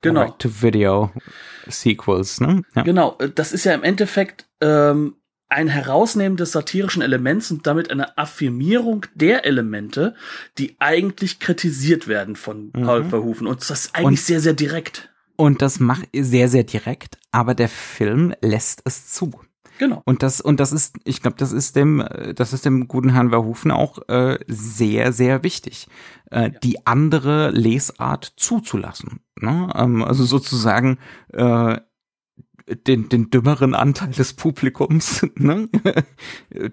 genau. 0.02 0.22
Direct-to-Video-Sequels, 0.22 2.42
ne? 2.42 2.64
Ja. 2.76 2.82
Genau, 2.84 3.16
äh, 3.20 3.30
das 3.30 3.54
ist 3.54 3.64
ja 3.66 3.74
im 3.74 3.84
Endeffekt 3.84 4.48
ähm, 4.62 5.16
ein 5.50 5.68
Herausnehmen 5.68 6.38
des 6.38 6.52
satirischen 6.52 7.02
Elements 7.02 7.52
und 7.52 7.68
damit 7.68 7.92
eine 7.92 8.18
Affirmierung 8.18 9.06
der 9.14 9.46
Elemente, 9.46 10.16
die 10.58 10.76
eigentlich 10.80 11.40
kritisiert 11.40 12.08
werden 12.08 12.36
von 12.36 12.72
mhm. 12.76 12.84
Paul 12.84 13.04
Verhoeven. 13.06 13.48
Und 13.48 13.62
das 13.62 13.70
ist 13.70 13.96
eigentlich 13.96 14.20
und, 14.20 14.26
sehr, 14.26 14.40
sehr 14.40 14.54
direkt. 14.54 15.10
Und 15.36 15.62
das 15.62 15.80
macht 15.80 16.08
sehr, 16.14 16.50
sehr 16.50 16.64
direkt, 16.64 17.18
aber 17.32 17.54
der 17.54 17.70
Film 17.70 18.34
lässt 18.42 18.82
es 18.86 19.12
zu. 19.12 19.32
Genau. 19.78 20.02
Und 20.06 20.24
das, 20.24 20.40
und 20.40 20.60
das 20.60 20.72
ist, 20.72 20.96
ich 21.04 21.22
glaube, 21.22 21.38
das 21.38 21.52
ist 21.52 21.76
dem, 21.76 22.04
das 22.36 22.54
ist 22.54 22.66
dem 22.66 22.88
guten 22.88 23.10
Herrn 23.10 23.30
Verhoeven 23.30 23.72
auch 23.72 24.08
äh, 24.08 24.40
sehr, 24.48 25.12
sehr 25.12 25.44
wichtig, 25.44 25.88
äh, 26.32 26.44
ja. 26.44 26.50
die 26.50 26.88
andere 26.88 27.52
Lesart 27.52 28.34
zuzulassen. 28.38 29.20
Ne? 29.40 29.70
Ähm, 29.76 30.02
also 30.02 30.24
sozusagen 30.24 30.98
äh, 31.34 31.78
den, 32.68 33.10
den 33.10 33.30
dümmeren 33.30 33.76
Anteil 33.76 34.12
des 34.12 34.34
Publikums 34.34 35.26
ne? 35.36 35.70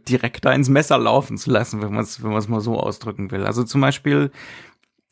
direkt 0.09 0.45
da 0.45 0.53
ins 0.53 0.69
Messer 0.69 0.99
laufen 0.99 1.37
zu 1.37 1.51
lassen, 1.51 1.83
wenn 1.83 1.93
man 1.93 2.05
es 2.05 2.23
wenn 2.23 2.31
man 2.31 2.39
es 2.39 2.49
mal 2.49 2.61
so 2.61 2.79
ausdrücken 2.79 3.31
will. 3.31 3.45
Also 3.45 3.65
zum 3.65 3.81
Beispiel, 3.81 4.31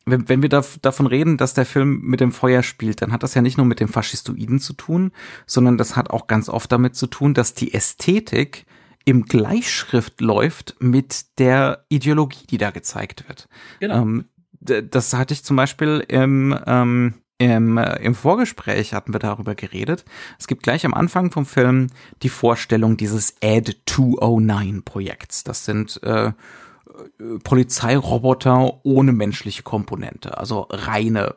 wenn, 0.05 0.27
wenn 0.27 0.41
wir 0.41 0.49
da, 0.49 0.63
davon 0.81 1.05
reden, 1.05 1.37
dass 1.37 1.53
der 1.53 1.65
Film 1.65 2.01
mit 2.01 2.19
dem 2.19 2.31
Feuer 2.31 2.63
spielt, 2.63 3.01
dann 3.01 3.11
hat 3.11 3.21
das 3.21 3.35
ja 3.35 3.41
nicht 3.41 3.57
nur 3.57 3.67
mit 3.67 3.79
dem 3.79 3.89
Faschistoiden 3.89 4.59
zu 4.59 4.73
tun, 4.73 5.11
sondern 5.45 5.77
das 5.77 5.95
hat 5.95 6.09
auch 6.09 6.27
ganz 6.27 6.49
oft 6.49 6.71
damit 6.71 6.95
zu 6.95 7.07
tun, 7.07 7.33
dass 7.33 7.53
die 7.53 7.73
Ästhetik 7.73 8.65
im 9.05 9.25
Gleichschrift 9.25 10.21
läuft 10.21 10.75
mit 10.79 11.39
der 11.39 11.85
Ideologie, 11.89 12.45
die 12.49 12.57
da 12.57 12.71
gezeigt 12.71 13.27
wird. 13.27 13.47
Genau. 13.79 14.01
Ähm, 14.01 14.25
das 14.59 15.13
hatte 15.13 15.33
ich 15.33 15.43
zum 15.43 15.55
Beispiel 15.55 16.05
im 16.07 16.55
ähm, 16.67 17.15
im, 17.41 17.77
äh, 17.77 17.95
Im 18.03 18.13
Vorgespräch 18.13 18.93
hatten 18.93 19.13
wir 19.13 19.19
darüber 19.19 19.55
geredet. 19.55 20.05
Es 20.37 20.45
gibt 20.45 20.61
gleich 20.61 20.85
am 20.85 20.93
Anfang 20.93 21.31
vom 21.31 21.47
Film 21.47 21.87
die 22.21 22.29
Vorstellung 22.29 22.97
dieses 22.97 23.35
Ad 23.43 23.73
209 23.87 24.83
Projekts. 24.83 25.43
Das 25.43 25.65
sind 25.65 25.99
äh, 26.03 26.27
äh, 26.27 26.33
Polizeiroboter 27.43 28.85
ohne 28.85 29.11
menschliche 29.11 29.63
Komponente, 29.63 30.37
also 30.37 30.67
reine 30.69 31.33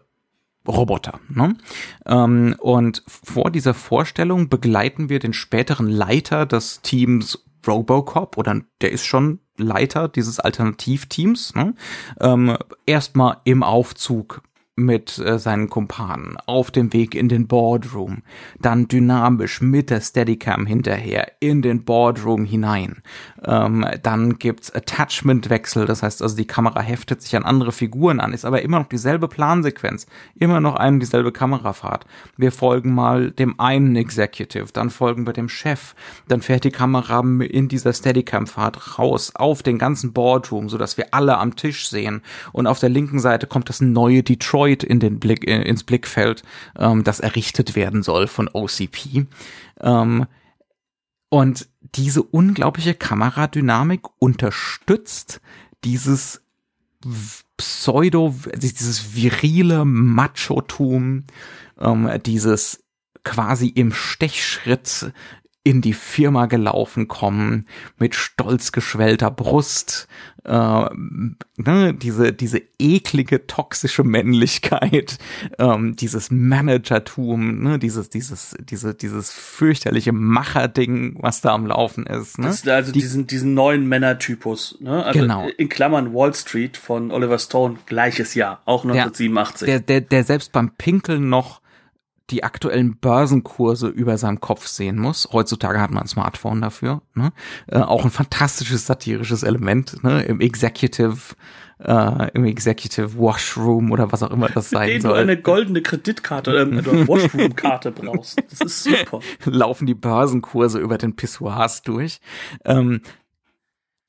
Roboter. 0.68 1.20
Ne? 1.30 1.56
Ähm, 2.04 2.54
und 2.58 3.02
vor 3.06 3.50
dieser 3.50 3.72
Vorstellung 3.72 4.50
begleiten 4.50 5.08
wir 5.08 5.20
den 5.20 5.32
späteren 5.32 5.88
Leiter 5.88 6.44
des 6.44 6.82
Teams 6.82 7.46
Robocop 7.66 8.36
oder 8.36 8.60
der 8.82 8.92
ist 8.92 9.06
schon 9.06 9.40
Leiter 9.56 10.08
dieses 10.08 10.38
Alternativteams. 10.38 11.54
Ne? 11.54 11.74
Ähm, 12.20 12.58
erstmal 12.84 13.38
im 13.44 13.62
Aufzug 13.62 14.42
mit 14.76 15.18
äh, 15.18 15.38
seinen 15.38 15.70
Kumpanen 15.70 16.36
auf 16.46 16.72
dem 16.72 16.92
Weg 16.92 17.14
in 17.14 17.28
den 17.28 17.46
Boardroom, 17.46 18.22
dann 18.60 18.88
dynamisch 18.88 19.60
mit 19.60 19.90
der 19.90 20.00
Steadicam 20.00 20.66
hinterher 20.66 21.30
in 21.38 21.62
den 21.62 21.84
Boardroom 21.84 22.44
hinein. 22.44 23.02
Ähm, 23.44 23.86
dann 24.02 24.38
gibt's 24.38 24.74
Attachmentwechsel, 24.74 25.86
das 25.86 26.02
heißt 26.02 26.22
also 26.22 26.36
die 26.36 26.46
Kamera 26.46 26.80
heftet 26.80 27.22
sich 27.22 27.36
an 27.36 27.44
andere 27.44 27.70
Figuren 27.70 28.18
an, 28.18 28.32
ist 28.32 28.44
aber 28.44 28.62
immer 28.62 28.80
noch 28.80 28.88
dieselbe 28.88 29.28
Plansequenz, 29.28 30.06
immer 30.34 30.60
noch 30.60 30.74
eine 30.74 30.98
dieselbe 30.98 31.30
Kamerafahrt. 31.30 32.04
Wir 32.36 32.50
folgen 32.50 32.94
mal 32.94 33.30
dem 33.30 33.60
einen 33.60 33.94
Executive, 33.94 34.72
dann 34.72 34.90
folgen 34.90 35.24
wir 35.24 35.32
dem 35.32 35.48
Chef, 35.48 35.94
dann 36.26 36.40
fährt 36.40 36.64
die 36.64 36.72
Kamera 36.72 37.20
in 37.20 37.68
dieser 37.68 37.92
Steadicam-Fahrt 37.92 38.98
raus 38.98 39.32
auf 39.36 39.62
den 39.62 39.78
ganzen 39.78 40.12
Boardroom, 40.12 40.68
so 40.68 40.78
dass 40.78 40.96
wir 40.96 41.14
alle 41.14 41.38
am 41.38 41.54
Tisch 41.54 41.88
sehen 41.88 42.22
und 42.52 42.66
auf 42.66 42.80
der 42.80 42.88
linken 42.88 43.20
Seite 43.20 43.46
kommt 43.46 43.68
das 43.68 43.80
neue 43.80 44.24
Detroit 44.24 44.63
Detroit 44.64 44.82
in 44.82 45.00
den 45.00 45.20
Blick, 45.20 45.46
äh, 45.46 45.62
ins 45.62 45.84
Blickfeld, 45.84 46.42
ähm, 46.78 47.04
das 47.04 47.20
errichtet 47.20 47.76
werden 47.76 48.02
soll 48.02 48.26
von 48.26 48.48
OCP. 48.52 49.26
Ähm, 49.80 50.26
und 51.28 51.68
diese 51.80 52.22
unglaubliche 52.22 52.94
Kameradynamik 52.94 54.02
unterstützt 54.18 55.40
dieses 55.84 56.42
Pseudo, 57.56 58.34
dieses 58.56 59.14
virile 59.14 59.84
Machotum, 59.84 61.24
ähm, 61.78 62.10
dieses 62.24 62.82
quasi 63.24 63.68
im 63.68 63.92
Stechschritt 63.92 65.12
in 65.64 65.80
die 65.80 65.94
Firma 65.94 66.44
gelaufen 66.46 67.08
kommen, 67.08 67.66
mit 67.98 68.14
stolz 68.14 68.70
geschwellter 68.70 69.30
Brust, 69.30 70.08
äh, 70.44 70.84
ne, 71.56 71.94
diese, 71.94 72.34
diese 72.34 72.60
eklige, 72.78 73.46
toxische 73.46 74.04
Männlichkeit, 74.04 75.18
ähm, 75.58 75.96
dieses 75.96 76.30
Managertum, 76.30 77.62
ne, 77.62 77.78
dieses, 77.78 78.10
dieses, 78.10 78.54
diese, 78.60 78.94
dieses 78.94 79.32
fürchterliche 79.32 80.12
Macherding, 80.12 81.16
was 81.20 81.40
da 81.40 81.54
am 81.54 81.66
Laufen 81.66 82.04
ist. 82.06 82.38
Ne? 82.38 82.46
Das, 82.46 82.68
also 82.68 82.92
die, 82.92 83.00
diesen, 83.00 83.26
diesen 83.26 83.54
neuen 83.54 83.88
Männertypus, 83.88 84.76
ne? 84.80 85.02
Also 85.02 85.20
genau. 85.20 85.48
in 85.56 85.70
Klammern 85.70 86.12
Wall 86.12 86.34
Street 86.34 86.76
von 86.76 87.10
Oliver 87.10 87.38
Stone, 87.38 87.78
gleiches 87.86 88.34
Jahr, 88.34 88.60
auch 88.66 88.84
1987. 88.84 89.66
Der, 89.66 89.80
der, 89.80 90.02
der 90.02 90.24
selbst 90.24 90.52
beim 90.52 90.70
Pinkeln 90.76 91.30
noch 91.30 91.62
die 92.30 92.42
aktuellen 92.42 92.96
Börsenkurse 92.98 93.88
über 93.88 94.16
seinem 94.16 94.40
Kopf 94.40 94.66
sehen 94.66 94.98
muss. 94.98 95.28
Heutzutage 95.32 95.80
hat 95.80 95.90
man 95.90 96.04
ein 96.04 96.08
Smartphone 96.08 96.60
dafür. 96.60 97.02
Ne? 97.14 97.32
Äh, 97.66 97.78
auch 97.80 98.04
ein 98.04 98.10
fantastisches 98.10 98.86
satirisches 98.86 99.42
Element 99.42 100.02
ne? 100.02 100.22
im 100.22 100.40
Executive 100.40 101.34
äh, 101.80 102.30
im 102.34 102.44
Executive 102.44 103.18
Washroom 103.18 103.90
oder 103.90 104.12
was 104.12 104.22
auch 104.22 104.30
immer 104.30 104.48
das 104.48 104.70
sein 104.70 104.88
den 104.88 105.02
soll. 105.02 105.14
du 105.14 105.18
eine 105.18 105.40
goldene 105.40 105.82
Kreditkarte 105.82 106.50
oder 106.50 106.62
eine 106.62 106.84
Washroom-Karte 107.08 107.90
brauchst. 107.90 108.42
Das 108.50 108.60
ist 108.60 108.84
super. 108.84 109.20
Laufen 109.44 109.86
die 109.86 109.94
Börsenkurse 109.94 110.78
über 110.78 110.98
den 110.98 111.16
Pissoirs 111.16 111.82
durch. 111.82 112.20
Ähm, 112.64 113.00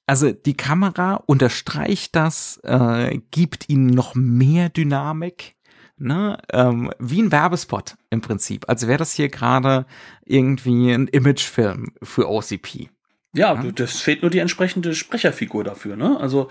also 0.07 0.31
die 0.31 0.55
Kamera 0.55 1.15
unterstreicht 1.25 2.15
das, 2.15 2.59
äh, 2.63 3.19
gibt 3.31 3.69
ihnen 3.69 3.87
noch 3.87 4.13
mehr 4.13 4.69
Dynamik 4.69 5.55
ne, 5.97 6.37
ähm, 6.51 6.91
wie 6.99 7.21
ein 7.21 7.31
Werbespot 7.31 7.95
im 8.09 8.21
Prinzip. 8.21 8.65
Also 8.67 8.87
wäre 8.87 8.97
das 8.97 9.13
hier 9.13 9.29
gerade 9.29 9.85
irgendwie 10.25 10.91
ein 10.91 11.07
Imagefilm 11.07 11.93
für 12.01 12.29
OCP. 12.29 12.89
Ja, 13.35 13.61
ja, 13.61 13.71
das 13.71 13.99
fehlt 13.99 14.21
nur 14.21 14.31
die 14.31 14.39
entsprechende 14.39 14.95
Sprecherfigur 14.95 15.65
dafür, 15.65 15.97
ne? 15.97 16.17
Also 16.19 16.49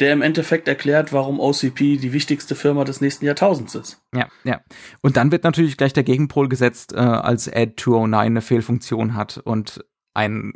der 0.00 0.12
im 0.12 0.20
Endeffekt 0.20 0.66
erklärt, 0.66 1.12
warum 1.12 1.38
OCP 1.38 1.96
die 1.96 2.12
wichtigste 2.12 2.56
Firma 2.56 2.82
des 2.82 3.00
nächsten 3.00 3.24
Jahrtausends 3.24 3.76
ist. 3.76 4.02
Ja, 4.12 4.26
ja. 4.42 4.60
Und 5.00 5.16
dann 5.16 5.30
wird 5.30 5.44
natürlich 5.44 5.76
gleich 5.76 5.92
der 5.92 6.02
Gegenpol 6.02 6.48
gesetzt, 6.48 6.92
äh, 6.92 6.96
als 6.96 7.48
Ad 7.48 7.74
209 7.76 8.26
eine 8.26 8.40
Fehlfunktion 8.40 9.14
hat 9.14 9.38
und 9.38 9.84
ein 10.12 10.54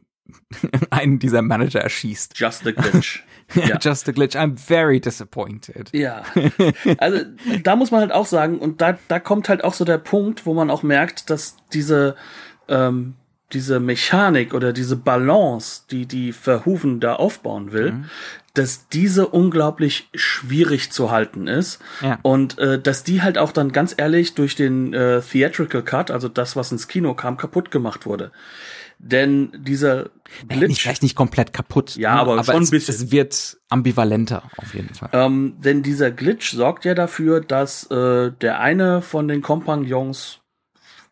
einen 0.90 1.18
dieser 1.18 1.42
Manager 1.42 1.80
erschießt. 1.80 2.38
Just 2.38 2.66
a 2.66 2.72
glitch. 2.72 3.24
ja. 3.54 3.78
Just 3.80 4.08
a 4.08 4.12
glitch. 4.12 4.36
I'm 4.36 4.56
very 4.56 5.00
disappointed. 5.00 5.90
Ja. 5.92 6.22
Also 6.98 7.24
da 7.62 7.76
muss 7.76 7.90
man 7.90 8.00
halt 8.00 8.12
auch 8.12 8.26
sagen, 8.26 8.58
und 8.58 8.80
da, 8.80 8.98
da 9.08 9.20
kommt 9.20 9.48
halt 9.48 9.64
auch 9.64 9.74
so 9.74 9.84
der 9.84 9.98
Punkt, 9.98 10.46
wo 10.46 10.54
man 10.54 10.70
auch 10.70 10.82
merkt, 10.82 11.30
dass 11.30 11.56
diese, 11.72 12.16
ähm, 12.68 13.14
diese 13.52 13.80
Mechanik 13.80 14.52
oder 14.52 14.72
diese 14.72 14.96
Balance, 14.96 15.82
die 15.90 16.06
die 16.06 16.32
Verhuven 16.32 17.00
da 17.00 17.14
aufbauen 17.14 17.72
will, 17.72 17.92
mhm. 17.92 18.04
dass 18.52 18.88
diese 18.88 19.26
unglaublich 19.28 20.10
schwierig 20.14 20.90
zu 20.90 21.10
halten 21.10 21.46
ist 21.46 21.80
ja. 22.02 22.18
und 22.22 22.58
äh, 22.58 22.78
dass 22.78 23.04
die 23.04 23.22
halt 23.22 23.38
auch 23.38 23.52
dann 23.52 23.72
ganz 23.72 23.94
ehrlich 23.96 24.34
durch 24.34 24.54
den 24.54 24.92
äh, 24.92 25.22
Theatrical 25.22 25.82
Cut, 25.82 26.10
also 26.10 26.28
das, 26.28 26.56
was 26.56 26.72
ins 26.72 26.88
Kino 26.88 27.14
kam, 27.14 27.38
kaputt 27.38 27.70
gemacht 27.70 28.04
wurde. 28.04 28.32
Denn 28.98 29.52
dieser 29.56 30.10
Glitch. 30.48 30.68
Nee, 30.68 30.74
vielleicht 30.74 31.02
nicht 31.02 31.14
komplett 31.14 31.52
kaputt. 31.52 31.96
Ja, 31.96 32.14
ne? 32.14 32.20
aber, 32.20 32.32
aber 32.32 32.44
schon 32.44 32.62
es, 32.62 32.68
ein 32.68 32.72
bisschen. 32.72 32.94
Es 32.94 33.10
wird 33.12 33.56
ambivalenter, 33.68 34.42
auf 34.56 34.74
jeden 34.74 34.92
Fall. 34.92 35.10
Ähm, 35.12 35.56
denn 35.58 35.82
dieser 35.82 36.10
Glitch 36.10 36.52
sorgt 36.52 36.84
ja 36.84 36.94
dafür, 36.94 37.40
dass 37.40 37.88
äh, 37.90 38.32
der 38.32 38.60
eine 38.60 39.00
von 39.00 39.28
den 39.28 39.40
Kompagnons 39.40 40.40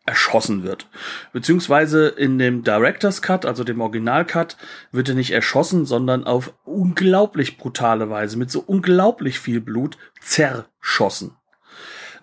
erschossen 0.05 0.63
wird. 0.63 0.87
Beziehungsweise 1.33 2.07
in 2.07 2.37
dem 2.37 2.63
Director's 2.63 3.21
Cut, 3.21 3.45
also 3.45 3.63
dem 3.63 3.81
Original 3.81 4.25
Cut, 4.25 4.57
wird 4.91 5.09
er 5.09 5.15
nicht 5.15 5.31
erschossen, 5.31 5.85
sondern 5.85 6.23
auf 6.23 6.53
unglaublich 6.63 7.57
brutale 7.57 8.09
Weise, 8.09 8.37
mit 8.37 8.49
so 8.49 8.61
unglaublich 8.61 9.39
viel 9.39 9.59
Blut, 9.59 9.97
zerschossen 10.21 11.35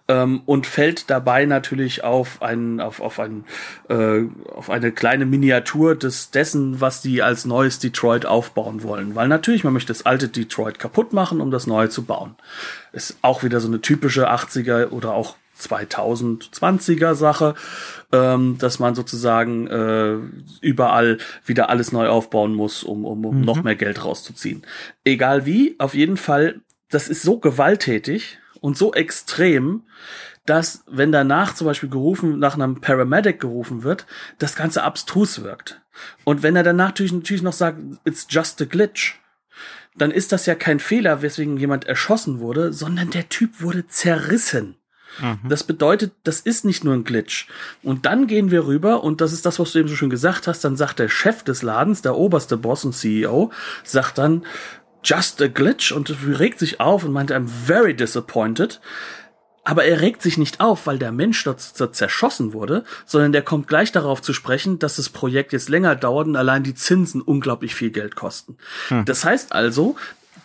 ähm, 0.09 0.43
und 0.45 0.67
fällt 0.67 1.09
dabei 1.11 1.47
natürlich 1.47 2.05
auf 2.05 2.43
ein, 2.43 2.81
auf, 2.81 3.01
auf 3.01 3.19
ein, 3.19 3.45
äh, 3.89 4.23
auf 4.55 4.69
eine 4.71 4.93
kleine 4.93 5.25
Miniatur 5.25 5.95
des, 5.97 6.31
dessen, 6.31 6.81
was 6.81 7.01
die 7.01 7.23
als 7.23 7.45
neues 7.45 7.79
Detroit 7.79 8.27
aufbauen 8.27 8.83
wollen. 8.83 9.15
Weil 9.15 9.29
natürlich, 9.29 9.65
man 9.65 9.73
möchte 9.73 9.93
das 9.93 10.05
alte 10.05 10.29
Detroit 10.29 10.79
kaputt 10.79 11.13
machen, 11.13 11.41
um 11.41 11.51
das 11.51 11.67
neue 11.67 11.89
zu 11.89 12.05
bauen. 12.05 12.37
Ist 12.93 13.17
auch 13.23 13.43
wieder 13.43 13.61
so 13.61 13.69
eine 13.69 13.81
typische 13.81 14.31
80er 14.31 14.91
oder 14.91 15.15
auch 15.15 15.37
2020er 15.59 17.15
Sache, 17.15 17.55
ähm, 18.13 18.59
dass 18.59 18.81
man 18.81 18.95
sozusagen 18.95 19.67
äh, 19.69 20.17
überall 20.61 21.19
wieder 21.47 21.71
alles 21.71 21.93
neu 21.93 22.09
aufbauen 22.09 22.55
muss, 22.55 22.83
um, 22.83 23.05
um, 23.05 23.25
um 23.25 23.39
mhm. 23.39 23.45
noch 23.45 23.63
mehr 23.63 23.77
Geld 23.77 24.05
rauszuziehen. 24.05 24.63
Egal 25.05 25.47
wie, 25.47 25.77
auf 25.79 25.95
jeden 25.95 26.17
Fall, 26.17 26.61
das 26.91 27.09
ist 27.09 27.23
so 27.23 27.39
gewalttätig, 27.39 28.39
und 28.65 28.79
so 28.79 28.95
extrem, 28.95 29.83
dass 30.47 30.85
wenn 30.87 31.13
danach 31.13 31.55
zum 31.55 31.67
Beispiel 31.67 31.91
gerufen, 31.91 32.39
nach 32.39 32.55
einem 32.55 32.81
Paramedic 32.81 33.39
gerufen 33.39 33.83
wird, 33.83 34.07
das 34.39 34.57
Ganze 34.57 34.83
abstrus 34.83 35.43
wirkt. 35.43 35.83
Und 36.25 36.43
wenn 36.43 36.57
er 36.57 36.63
danach 36.63 36.89
natürlich, 36.89 37.13
natürlich 37.13 37.43
noch 37.43 37.53
sagt, 37.53 37.79
it's 38.07 38.27
just 38.31 38.63
a 38.63 38.65
glitch, 38.65 39.21
dann 39.99 40.11
ist 40.11 40.33
das 40.33 40.47
ja 40.47 40.55
kein 40.55 40.81
Fehler, 40.81 41.21
weswegen 41.21 41.59
jemand 41.59 41.85
erschossen 41.85 42.41
wurde, 42.41 42.73
sondern 42.73 43.11
der 43.11 43.29
Typ 43.29 43.61
wurde 43.61 43.87
zerrissen. 43.87 44.77
Mhm. 45.21 45.47
Das 45.47 45.65
bedeutet, 45.65 46.13
das 46.25 46.41
ist 46.41 46.65
nicht 46.65 46.85
nur 46.85 46.95
ein 46.95 47.05
Glitch. 47.05 47.47
Und 47.83 48.07
dann 48.07 48.27
gehen 48.27 48.51
wir 48.51 48.67
rüber, 48.67 49.05
und 49.05 49.21
das 49.21 49.35
ist 49.35 49.45
das, 49.45 49.59
was 49.59 49.73
du 49.73 49.81
eben 49.81 49.89
so 49.89 49.95
schön 49.95 50.09
gesagt 50.09 50.47
hast, 50.47 50.65
dann 50.65 50.77
sagt 50.77 51.01
der 51.01 51.11
Chef 51.11 51.43
des 51.43 51.61
Ladens, 51.61 52.01
der 52.01 52.17
oberste 52.17 52.57
Boss 52.57 52.87
und 52.87 52.95
CEO, 52.95 53.53
sagt 53.85 54.17
dann, 54.17 54.47
just 55.05 55.41
a 55.43 55.49
glitch 55.49 55.93
und 55.93 56.15
regt 56.27 56.59
sich 56.59 56.81
auf 56.81 57.05
und 57.05 57.13
meint, 57.13 57.33
I'm 57.33 57.47
very 57.47 57.95
disappointed. 57.95 58.81
Aber 59.67 59.85
er 59.85 60.03
regt 60.03 60.21
sich 60.21 60.37
nicht 60.37 60.61
auf, 60.61 60.87
weil 60.87 60.99
der 60.99 61.11
Mensch 61.11 61.43
dort, 61.45 61.61
zerschossen 61.61 62.53
wurde, 62.53 62.85
sondern 63.07 63.33
der 63.33 63.41
kommt 63.43 63.67
gleich 63.67 63.93
darauf 63.93 64.21
zu 64.21 64.35
sprechen, 64.35 64.79
dass 64.79 64.97
das 64.97 65.09
Projekt 65.09 65.55
jetzt 65.55 65.71
länger 65.71 65.97
dauert 65.97 66.27
und 66.27 66.37
allein 66.37 66.63
die 66.63 66.75
Zinsen 66.75 67.23
unglaublich 67.23 67.75
viel 67.75 67.91
Geld 67.91 68.15
kosten. 68.15 68.59
Hm. 68.89 69.07
Das 69.07 69.25
heißt 69.25 69.53
also, 69.53 69.97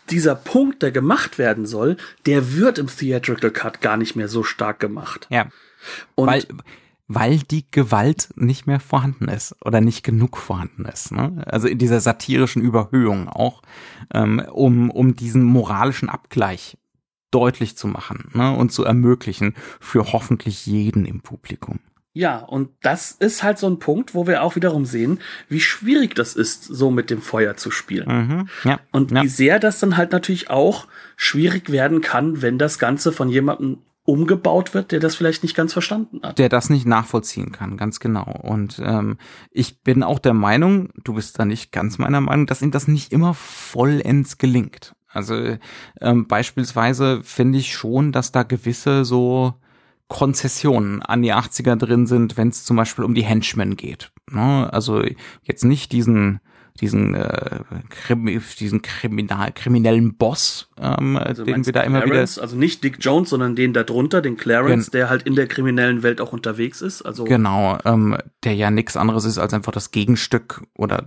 dieser 0.09 0.35
Punkt, 0.35 0.81
der 0.81 0.91
gemacht 0.91 1.37
werden 1.37 1.65
soll, 1.65 1.97
der 2.25 2.53
wird 2.53 2.77
im 2.77 2.87
Theatrical 2.87 3.51
Cut 3.51 3.81
gar 3.81 3.97
nicht 3.97 4.15
mehr 4.15 4.29
so 4.29 4.43
stark 4.43 4.79
gemacht. 4.79 5.27
Ja. 5.29 5.47
Und 6.15 6.27
weil, 6.27 6.45
weil 7.09 7.39
die 7.39 7.65
Gewalt 7.71 8.29
nicht 8.35 8.67
mehr 8.67 8.79
vorhanden 8.79 9.27
ist 9.27 9.55
oder 9.65 9.81
nicht 9.81 10.03
genug 10.03 10.37
vorhanden 10.37 10.85
ist. 10.85 11.11
Ne? 11.11 11.43
Also 11.47 11.67
in 11.67 11.79
dieser 11.79 11.99
satirischen 11.99 12.61
Überhöhung 12.61 13.27
auch, 13.27 13.63
ähm, 14.13 14.39
um, 14.51 14.91
um 14.91 15.15
diesen 15.15 15.43
moralischen 15.43 16.07
Abgleich 16.07 16.77
deutlich 17.31 17.75
zu 17.75 17.87
machen 17.87 18.29
ne? 18.33 18.55
und 18.55 18.71
zu 18.71 18.85
ermöglichen 18.85 19.55
für 19.79 20.13
hoffentlich 20.13 20.67
jeden 20.67 21.03
im 21.05 21.21
Publikum. 21.21 21.79
Ja, 22.13 22.39
und 22.39 22.69
das 22.81 23.11
ist 23.11 23.43
halt 23.43 23.57
so 23.57 23.67
ein 23.67 23.79
Punkt, 23.79 24.13
wo 24.13 24.27
wir 24.27 24.43
auch 24.43 24.55
wiederum 24.55 24.85
sehen, 24.85 25.19
wie 25.47 25.61
schwierig 25.61 26.15
das 26.15 26.35
ist, 26.35 26.63
so 26.63 26.91
mit 26.91 27.09
dem 27.09 27.21
Feuer 27.21 27.55
zu 27.55 27.71
spielen. 27.71 28.07
Mhm, 28.07 28.49
ja, 28.63 28.79
und 28.91 29.11
ja. 29.11 29.23
wie 29.23 29.27
sehr 29.27 29.59
das 29.59 29.79
dann 29.79 29.97
halt 29.97 30.11
natürlich 30.11 30.49
auch 30.49 30.87
schwierig 31.15 31.71
werden 31.71 32.01
kann, 32.01 32.41
wenn 32.41 32.57
das 32.57 32.77
Ganze 32.77 33.11
von 33.11 33.29
jemandem 33.29 33.79
umgebaut 34.09 34.73
wird, 34.73 34.91
der 34.91 34.99
das 34.99 35.15
vielleicht 35.15 35.43
nicht 35.43 35.55
ganz 35.55 35.73
verstanden 35.73 36.21
hat. 36.23 36.39
Der 36.39 36.49
das 36.49 36.69
nicht 36.69 36.85
nachvollziehen 36.85 37.51
kann, 37.51 37.77
ganz 37.77 37.99
genau. 37.99 38.25
Und 38.41 38.81
ähm, 38.83 39.17
ich 39.51 39.81
bin 39.81 40.03
auch 40.03 40.19
der 40.19 40.33
Meinung, 40.33 40.89
du 41.03 41.13
bist 41.13 41.37
da 41.39 41.45
nicht 41.45 41.71
ganz 41.71 41.97
meiner 41.97 42.21
Meinung, 42.21 42.45
dass 42.45 42.61
ihm 42.61 42.71
das 42.71 42.87
nicht 42.87 43.11
immer 43.11 43.33
vollends 43.33 44.37
gelingt. 44.37 44.95
Also 45.07 45.57
ähm, 46.01 46.27
beispielsweise 46.27 47.21
finde 47.23 47.57
ich 47.57 47.73
schon, 47.73 48.11
dass 48.11 48.31
da 48.31 48.43
gewisse 48.43 49.05
so 49.05 49.53
Konzessionen 50.07 51.01
an 51.01 51.21
die 51.21 51.33
80er 51.33 51.75
drin 51.75 52.07
sind, 52.07 52.35
wenn 52.35 52.49
es 52.49 52.65
zum 52.65 52.77
Beispiel 52.77 53.05
um 53.05 53.13
die 53.13 53.23
Henchmen 53.23 53.75
geht. 53.75 54.11
Ne? 54.29 54.71
Also 54.71 55.03
jetzt 55.43 55.63
nicht 55.63 55.91
diesen 55.91 56.39
diesen 56.81 57.15
äh, 57.15 57.59
Krimi, 57.89 58.39
diesen 58.59 58.81
Kriminal 58.81 59.51
kriminellen 59.51 60.15
Boss, 60.15 60.69
ähm, 60.79 61.17
also 61.17 61.43
den 61.43 61.65
wir 61.65 61.73
da 61.73 61.81
immer 61.81 62.01
Clarence, 62.01 62.37
wieder 62.37 62.43
also 62.43 62.55
nicht 62.55 62.83
Dick 62.83 62.97
Jones, 62.99 63.29
sondern 63.29 63.55
den 63.55 63.73
da 63.73 63.83
drunter, 63.83 64.21
den 64.21 64.37
Clarence, 64.37 64.89
der 64.91 65.09
halt 65.09 65.23
in 65.23 65.35
der 65.35 65.47
kriminellen 65.47 66.03
Welt 66.03 66.21
auch 66.21 66.33
unterwegs 66.33 66.81
ist. 66.81 67.01
Also 67.01 67.25
genau, 67.25 67.77
ähm, 67.85 68.17
der 68.43 68.55
ja 68.55 68.71
nichts 68.71 68.97
anderes 68.97 69.25
ist 69.25 69.37
als 69.37 69.53
einfach 69.53 69.71
das 69.71 69.91
Gegenstück 69.91 70.63
oder 70.75 71.05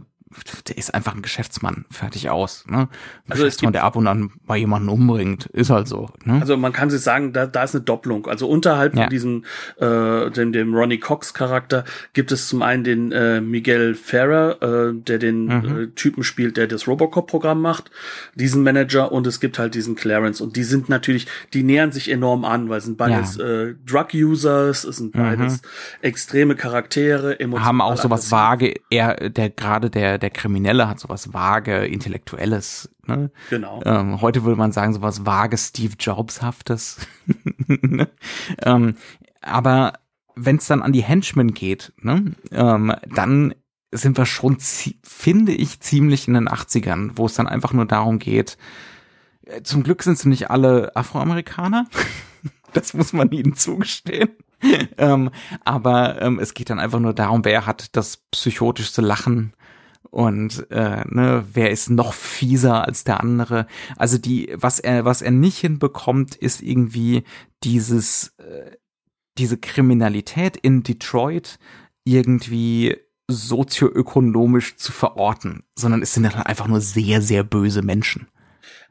der 0.69 0.79
ist 0.79 0.95
einfach 0.95 1.15
ein 1.15 1.23
Geschäftsmann, 1.23 1.85
fertig 1.91 2.31
aus. 2.31 2.65
Ne? 2.69 2.77
Ein 2.79 2.89
also 3.29 3.45
Geschäftsmann, 3.45 3.73
der 3.73 3.85
ab 3.85 3.97
und 3.97 4.07
an 4.07 4.31
mal 4.47 4.57
jemanden 4.57 4.89
umbringt, 4.89 5.47
ist 5.47 5.71
halt 5.71 5.89
so. 5.89 6.11
Ne? 6.25 6.41
Also 6.41 6.57
man 6.57 6.73
kann 6.73 6.91
sich 6.91 7.01
sagen, 7.01 7.33
da, 7.33 7.47
da 7.47 7.65
ist 7.65 7.75
eine 7.75 7.85
Doppelung. 7.85 8.27
Also 8.27 8.49
unterhalb 8.49 8.95
ja. 8.95 9.03
von 9.03 9.11
diesem 9.11 9.45
äh, 9.79 10.31
dem, 10.31 10.53
dem 10.53 10.75
Ronnie 10.75 10.99
Cox 10.99 11.35
Charakter 11.35 11.85
gibt 12.13 12.33
es 12.33 12.49
zum 12.49 12.63
einen 12.63 12.85
den 12.85 13.13
äh, 13.13 13.41
Miguel 13.41 13.95
Ferrer, 13.95 14.63
äh, 14.63 14.95
der 14.95 15.19
den 15.19 15.45
mhm. 15.45 15.83
äh, 15.83 15.87
Typen 15.89 16.25
spielt, 16.25 16.57
der 16.57 16.67
das 16.67 16.87
Robocop-Programm 16.87 17.61
macht, 17.61 17.91
diesen 18.35 18.63
Manager 18.63 19.13
und 19.13 19.27
es 19.27 19.41
gibt 19.41 19.59
halt 19.59 19.75
diesen 19.75 19.95
Clarence 19.95 20.41
und 20.41 20.57
die 20.57 20.65
sind 20.65 20.89
natürlich, 20.89 21.27
die 21.53 21.63
nähern 21.63 21.93
sich 21.93 22.11
enorm 22.11 22.45
an, 22.45 22.69
weil 22.69 22.79
es 22.79 22.85
sind 22.85 22.99
beides 22.99 23.37
ja. 23.37 23.45
äh, 23.45 23.75
Drug-Users, 23.87 24.85
es 24.85 24.97
sind 24.97 25.13
beides 25.13 25.63
mhm. 25.63 25.67
extreme 26.03 26.55
Charaktere, 26.57 27.39
emotional. 27.41 27.69
Haben 27.69 27.81
auch 27.81 27.97
sowas 27.97 28.31
vage, 28.31 28.75
er, 28.91 29.31
der 29.31 29.51
gerade 29.51 29.91
der 29.91 30.19
der 30.23 30.31
Kriminelle 30.31 30.89
hat 30.89 31.01
sowas 31.01 31.33
vage, 31.33 31.87
intellektuelles. 31.87 32.91
Ne? 33.07 33.31
Genau. 33.51 33.83
Ähm, 33.85 34.21
heute 34.21 34.45
würde 34.45 34.59
man 34.59 34.73
sagen, 34.73 34.95
sowas 34.95 35.27
vage 35.27 35.59
Steve 35.59 35.95
Jobs-haftes. 35.99 37.07
ähm, 38.63 38.95
aber 39.41 39.95
wenn 40.35 40.57
es 40.57 40.67
dann 40.67 40.83
an 40.83 40.93
die 40.93 41.03
Henchmen 41.03 41.53
geht, 41.53 41.93
ne, 41.99 42.35
ähm, 42.53 42.95
dann 43.07 43.55
sind 43.91 44.17
wir 44.17 44.25
schon, 44.25 44.57
finde 45.03 45.53
ich, 45.53 45.81
ziemlich 45.81 46.27
in 46.27 46.35
den 46.35 46.49
80ern, 46.49 47.11
wo 47.17 47.27
es 47.27 47.35
dann 47.35 47.47
einfach 47.47 47.73
nur 47.75 47.85
darum 47.85 48.19
geht, 48.19 48.57
äh, 49.45 49.63
zum 49.63 49.83
Glück 49.83 50.03
sind 50.03 50.19
sie 50.19 50.29
nicht 50.29 50.51
alle 50.51 50.97
Afroamerikaner. 50.97 51.87
das 52.73 52.95
muss 52.95 53.13
man 53.13 53.31
ihnen 53.31 53.55
zugestehen. 53.55 54.31
ähm, 54.99 55.31
aber 55.65 56.23
ähm, 56.23 56.39
es 56.39 56.55
geht 56.55 56.71
dann 56.71 56.79
einfach 56.79 57.01
nur 57.01 57.15
darum, 57.15 57.45
wer 57.45 57.67
hat 57.67 57.97
das 57.97 58.19
psychotischste 58.31 59.03
Lachen 59.03 59.53
und 60.13 60.71
äh, 60.71 61.05
ne, 61.09 61.47
wer 61.55 61.71
ist 61.71 61.89
noch 61.89 62.13
fieser 62.13 62.87
als 62.87 63.03
der 63.03 63.21
andere. 63.21 63.67
Also 63.97 64.19
die, 64.19 64.53
was 64.55 64.79
er, 64.79 65.07
was 65.07 65.23
er 65.23 65.31
nicht 65.31 65.57
hinbekommt, 65.57 66.35
ist 66.35 66.61
irgendwie 66.61 67.25
dieses, 67.65 68.35
äh, 68.37 68.73
diese 69.39 69.57
Kriminalität 69.57 70.59
in 70.59 70.83
Detroit 70.83 71.59
irgendwie 72.05 72.99
sozioökonomisch 73.27 74.77
zu 74.77 74.93
verorten, 74.93 75.63
sondern 75.77 76.03
es 76.03 76.13
sind 76.13 76.25
dann 76.25 76.43
einfach 76.43 76.69
nur 76.69 76.83
sehr, 76.83 77.23
sehr 77.23 77.43
böse 77.43 77.81
Menschen. 77.81 78.29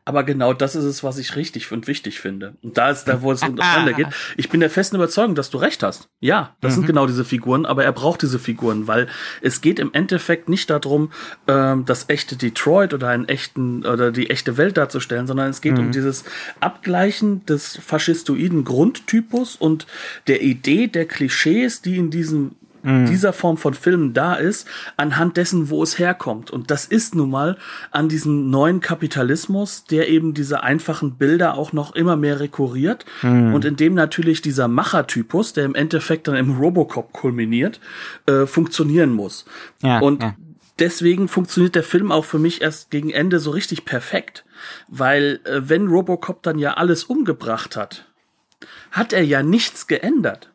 Aber 0.04 0.24
genau 0.24 0.54
das 0.54 0.76
ist 0.76 0.84
es, 0.84 1.04
was 1.04 1.20
ich 1.20 1.36
richtig 1.36 1.72
und 1.72 1.88
wichtig 1.88 2.20
finde. 2.20 2.56
Und 2.64 2.78
da 2.78 2.90
ist 2.90 3.06
da, 3.06 3.22
wo 3.22 3.32
es 3.32 3.44
untereinander 3.44 3.94
geht. 3.94 4.08
Ich 4.38 4.50
bin 4.50 4.60
der 4.60 4.70
festen 4.70 4.96
Überzeugung, 4.96 5.36
dass 5.36 5.50
du 5.50 5.58
recht 5.58 5.84
hast. 5.84 6.10
Ja, 6.20 6.56
das 6.62 6.74
mhm. 6.74 6.76
sind 6.78 6.88
genau 6.88 7.06
diese 7.06 7.26
Figuren, 7.26 7.66
aber 7.66 7.84
er 7.84 7.92
braucht 7.92 8.22
diese 8.22 8.40
Figuren, 8.40 8.88
weil 8.88 9.08
es 9.42 9.62
geht 9.62 9.78
im 9.80 9.94
Endeffekt 9.94 10.50
nicht 10.50 10.70
darum, 10.70 11.12
ähm, 11.48 11.86
das 11.86 12.10
echte 12.10 12.36
Detroit 12.36 12.94
oder 12.94 13.10
einen 13.10 13.28
echten 13.28 13.86
oder 13.86 14.12
die 14.12 14.30
echte 14.30 14.58
Welt 14.58 14.78
darzustellen, 14.78 15.28
sondern 15.28 15.50
es 15.50 15.62
geht 15.62 15.74
mhm. 15.74 15.86
um 15.86 15.92
dieses 15.92 16.24
Abgleichen 16.60 17.46
des 17.46 17.78
faschistoiden 17.78 18.64
Grundtypus 18.64 19.56
und 19.56 19.86
der 20.28 20.42
Idee 20.42 20.88
der 20.88 21.06
Klischees, 21.06 21.82
die 21.82 21.98
in 21.98 22.10
diesem 22.10 22.56
mhm. 22.84 23.06
dieser 23.06 23.34
Form 23.34 23.58
von 23.58 23.74
Filmen 23.74 24.14
da 24.14 24.36
ist, 24.36 24.68
anhand 24.98 25.38
dessen, 25.38 25.70
wo 25.70 25.84
es 25.84 26.00
herkommt. 26.00 26.52
Und 26.52 26.72
das 26.72 26.86
ist 26.86 27.16
nun 27.16 27.30
mal 27.30 27.58
an 27.92 28.10
diesem 28.10 28.50
neuen 28.50 28.80
Kapitalismus, 28.80 29.86
der 29.86 30.10
eben 30.10 30.34
diese 30.34 30.64
einfachen 30.64 31.16
Bilder 31.16 31.56
auch 31.56 31.74
noch 31.74 31.96
immer 31.96 32.16
mehr 32.16 32.40
rekurriert 32.40 33.06
mhm. 33.22 33.54
und 33.54 33.66
in 33.66 33.76
dem 33.76 33.94
natürlich 33.94 34.42
dieser 34.42 34.68
Machertypus, 34.68 35.54
der 35.54 35.66
im 35.66 35.76
Endeffekt 35.76 36.28
dann 36.28 36.36
im 36.36 36.58
Robocop 36.58 37.14
kulminiert, 37.14 37.80
äh, 38.26 38.46
funktionieren 38.46 39.12
muss. 39.12 39.46
Ja, 39.82 40.00
und 40.00 40.24
ja. 40.24 40.36
deswegen 40.80 41.28
funktioniert 41.28 41.76
der 41.76 41.84
Film 41.84 42.12
auch 42.12 42.26
für 42.26 42.40
mich 42.40 42.62
erst 42.62 42.92
gegen 42.92 43.10
Ende 43.10 43.40
so 43.40 43.52
richtig 43.52 43.86
perfekt, 43.86 44.46
weil 44.88 45.40
äh, 45.46 45.62
wenn 45.64 45.88
Robocop 45.88 46.44
dann 46.44 46.60
ja 46.60 46.74
alles 46.74 47.04
umgebracht 47.04 47.76
hat, 47.76 48.06
hat 48.92 49.14
er 49.14 49.24
ja 49.24 49.42
nichts 49.42 49.88
geändert. 49.88 50.51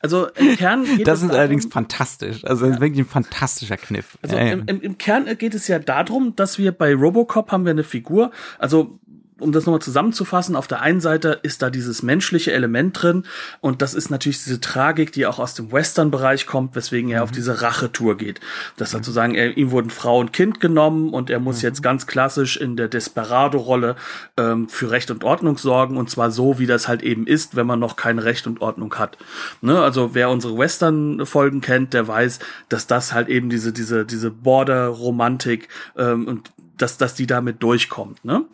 Also 0.00 0.28
im 0.28 0.56
Kern 0.56 0.84
geht 0.84 1.06
Das 1.06 1.18
es 1.18 1.24
ist 1.24 1.28
darum, 1.28 1.40
allerdings 1.40 1.66
fantastisch. 1.66 2.44
Also 2.44 2.66
ja. 2.66 2.80
wirklich 2.80 3.00
ein 3.00 3.10
fantastischer 3.10 3.76
Kniff. 3.76 4.18
Also 4.22 4.36
im, 4.36 4.64
im, 4.66 4.80
im 4.80 4.98
Kern 4.98 5.26
geht 5.36 5.54
es 5.54 5.68
ja 5.68 5.78
darum, 5.78 6.34
dass 6.36 6.58
wir 6.58 6.72
bei 6.72 6.94
Robocop 6.94 7.52
haben 7.52 7.64
wir 7.64 7.70
eine 7.70 7.84
Figur, 7.84 8.30
also 8.58 8.99
um 9.40 9.52
das 9.52 9.66
nochmal 9.66 9.82
zusammenzufassen, 9.82 10.56
auf 10.56 10.66
der 10.66 10.80
einen 10.82 11.00
Seite 11.00 11.40
ist 11.42 11.62
da 11.62 11.70
dieses 11.70 12.02
menschliche 12.02 12.52
Element 12.52 13.02
drin 13.02 13.24
und 13.60 13.82
das 13.82 13.94
ist 13.94 14.10
natürlich 14.10 14.42
diese 14.42 14.60
Tragik, 14.60 15.12
die 15.12 15.26
auch 15.26 15.38
aus 15.38 15.54
dem 15.54 15.72
Western-Bereich 15.72 16.46
kommt, 16.46 16.74
weswegen 16.76 17.10
er 17.10 17.18
mhm. 17.18 17.24
auf 17.24 17.30
diese 17.30 17.62
Rachetour 17.62 18.16
geht. 18.16 18.40
Das 18.76 18.90
sozusagen, 18.90 19.34
er, 19.34 19.56
ihm 19.56 19.70
wurden 19.70 19.90
Frau 19.90 20.18
und 20.18 20.32
Kind 20.32 20.60
genommen 20.60 21.10
und 21.10 21.30
er 21.30 21.40
muss 21.40 21.58
mhm. 21.58 21.68
jetzt 21.68 21.82
ganz 21.82 22.06
klassisch 22.06 22.56
in 22.56 22.76
der 22.76 22.88
Desperado-Rolle 22.88 23.96
ähm, 24.36 24.68
für 24.68 24.90
Recht 24.90 25.10
und 25.10 25.24
Ordnung 25.24 25.58
sorgen 25.58 25.96
und 25.96 26.10
zwar 26.10 26.30
so, 26.30 26.58
wie 26.58 26.66
das 26.66 26.88
halt 26.88 27.02
eben 27.02 27.26
ist, 27.26 27.56
wenn 27.56 27.66
man 27.66 27.78
noch 27.78 27.96
keine 27.96 28.24
Recht 28.24 28.46
und 28.46 28.60
Ordnung 28.60 28.94
hat. 28.96 29.18
Ne? 29.60 29.80
Also 29.80 30.14
wer 30.14 30.30
unsere 30.30 30.56
Western-Folgen 30.56 31.60
kennt, 31.60 31.94
der 31.94 32.06
weiß, 32.08 32.38
dass 32.68 32.86
das 32.86 33.12
halt 33.12 33.28
eben 33.28 33.50
diese, 33.50 33.72
diese, 33.72 34.04
diese 34.04 34.30
Border-Romantik 34.30 35.68
ähm, 35.96 36.26
und 36.26 36.50
dass, 36.82 36.98
dass 36.98 37.14
die 37.14 37.26
damit 37.26 37.62
durchkommt. 37.62 38.24
Ne? 38.24 38.44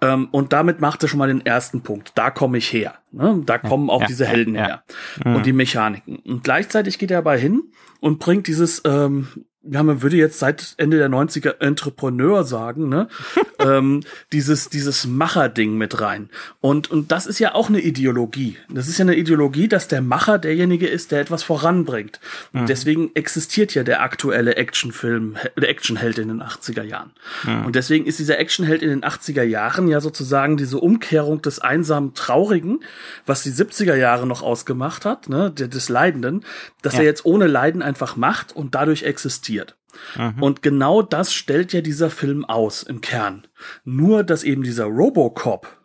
Ähm, 0.00 0.28
und 0.30 0.52
damit 0.52 0.80
macht 0.80 1.02
er 1.02 1.08
schon 1.08 1.18
mal 1.18 1.28
den 1.28 1.44
ersten 1.44 1.82
Punkt. 1.82 2.12
Da 2.14 2.30
komme 2.30 2.58
ich 2.58 2.72
her. 2.72 2.94
Ne? 3.10 3.42
Da 3.44 3.58
kommen 3.58 3.90
auch 3.90 4.02
ja, 4.02 4.06
diese 4.06 4.26
Helden 4.26 4.54
ja, 4.54 4.66
her. 4.66 4.84
Ja. 5.24 5.34
Und 5.34 5.46
die 5.46 5.52
Mechaniken. 5.52 6.16
Und 6.16 6.44
gleichzeitig 6.44 6.98
geht 6.98 7.10
er 7.10 7.18
aber 7.18 7.36
hin 7.36 7.62
und 8.00 8.18
bringt 8.18 8.46
dieses 8.46 8.82
ähm, 8.84 9.28
ja, 9.64 9.82
man 9.82 10.02
würde 10.02 10.16
jetzt 10.16 10.40
seit 10.40 10.74
Ende 10.76 10.98
der 10.98 11.08
90er 11.08 11.60
Entrepreneur 11.60 12.42
sagen, 12.42 12.88
ne? 12.88 13.06
ähm, 13.60 14.02
dieses, 14.32 14.70
dieses 14.70 15.06
Macher-Ding 15.06 15.76
mit 15.76 16.00
rein. 16.00 16.30
Und, 16.60 16.90
und 16.90 17.12
das 17.12 17.26
ist 17.26 17.38
ja 17.38 17.54
auch 17.54 17.68
eine 17.68 17.80
Ideologie. 17.80 18.56
Das 18.68 18.88
ist 18.88 18.98
ja 18.98 19.04
eine 19.04 19.14
Ideologie, 19.14 19.68
dass 19.68 19.86
der 19.86 20.02
Macher 20.02 20.38
derjenige 20.38 20.88
ist, 20.88 21.12
der 21.12 21.20
etwas 21.20 21.44
voranbringt. 21.44 22.18
Und 22.52 22.62
mhm. 22.62 22.66
deswegen 22.66 23.10
existiert 23.14 23.74
ja 23.74 23.84
der 23.84 24.02
aktuelle 24.02 24.56
Actionfilm, 24.56 25.36
der 25.56 25.68
Actionheld 25.68 26.18
in 26.18 26.28
den 26.28 26.42
80er 26.42 26.82
Jahren. 26.82 27.12
Mhm. 27.44 27.66
Und 27.66 27.76
deswegen 27.76 28.06
ist 28.06 28.18
dieser 28.18 28.40
Actionheld 28.40 28.82
in 28.82 28.88
den 28.88 29.02
80er 29.02 29.44
Jahren 29.44 29.86
ja 29.86 30.00
sozusagen 30.00 30.56
diese 30.56 30.78
Umkehrung 30.78 31.40
des 31.40 31.60
einsamen 31.60 32.14
Traurigen, 32.14 32.80
was 33.26 33.44
die 33.44 33.52
70er 33.52 33.94
Jahre 33.94 34.26
noch 34.26 34.42
ausgemacht 34.42 35.04
hat, 35.04 35.28
ne, 35.28 35.52
des 35.52 35.88
Leidenden, 35.88 36.44
dass 36.82 36.94
ja. 36.94 37.00
er 37.00 37.04
jetzt 37.04 37.24
ohne 37.24 37.46
Leiden 37.46 37.80
einfach 37.80 38.16
macht 38.16 38.56
und 38.56 38.74
dadurch 38.74 39.04
existiert 39.04 39.51
existiert. 39.52 39.76
Mhm. 40.16 40.42
Und 40.42 40.62
genau 40.62 41.02
das 41.02 41.32
stellt 41.32 41.72
ja 41.72 41.80
dieser 41.80 42.10
Film 42.10 42.44
aus 42.44 42.82
im 42.82 43.00
Kern. 43.00 43.46
Nur, 43.84 44.24
dass 44.24 44.44
eben 44.44 44.62
dieser 44.62 44.86
Robocop 44.86 45.78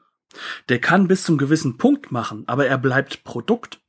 Der 0.69 0.79
kann 0.79 1.07
bis 1.07 1.23
zum 1.23 1.39
gewissen 1.39 1.77
Punkt 1.77 2.11
machen, 2.11 2.43
aber 2.45 2.67
er 2.67 2.77
bleibt 2.77 3.23
Produkt. 3.23 3.79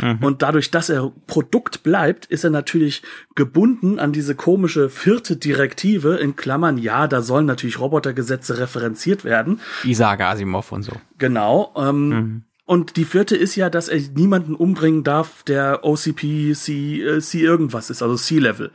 Mhm. 0.00 0.18
Und 0.22 0.42
dadurch, 0.42 0.70
dass 0.70 0.90
er 0.90 1.12
Produkt 1.26 1.82
bleibt, 1.82 2.26
ist 2.26 2.44
er 2.44 2.50
natürlich 2.50 3.02
gebunden 3.34 3.98
an 3.98 4.12
diese 4.12 4.34
komische 4.34 4.90
vierte 4.90 5.36
Direktive, 5.36 6.16
in 6.16 6.36
Klammern, 6.36 6.76
ja, 6.76 7.06
da 7.06 7.22
sollen 7.22 7.46
natürlich 7.46 7.78
Robotergesetze 7.78 8.58
referenziert 8.58 9.24
werden. 9.24 9.60
Isaac 9.84 10.20
Asimov 10.20 10.72
und 10.72 10.82
so. 10.82 10.92
Genau. 11.16 11.72
Ähm, 11.76 12.08
mhm. 12.08 12.44
Und 12.68 12.98
die 12.98 13.06
vierte 13.06 13.34
ist 13.34 13.56
ja, 13.56 13.70
dass 13.70 13.88
er 13.88 13.98
niemanden 13.98 14.54
umbringen 14.54 15.02
darf, 15.02 15.42
der 15.42 15.86
OCP 15.86 16.52
C, 16.52 17.02
äh, 17.02 17.18
C 17.18 17.40
irgendwas 17.40 17.88
ist, 17.88 18.02
also 18.02 18.14
C-Level. 18.14 18.72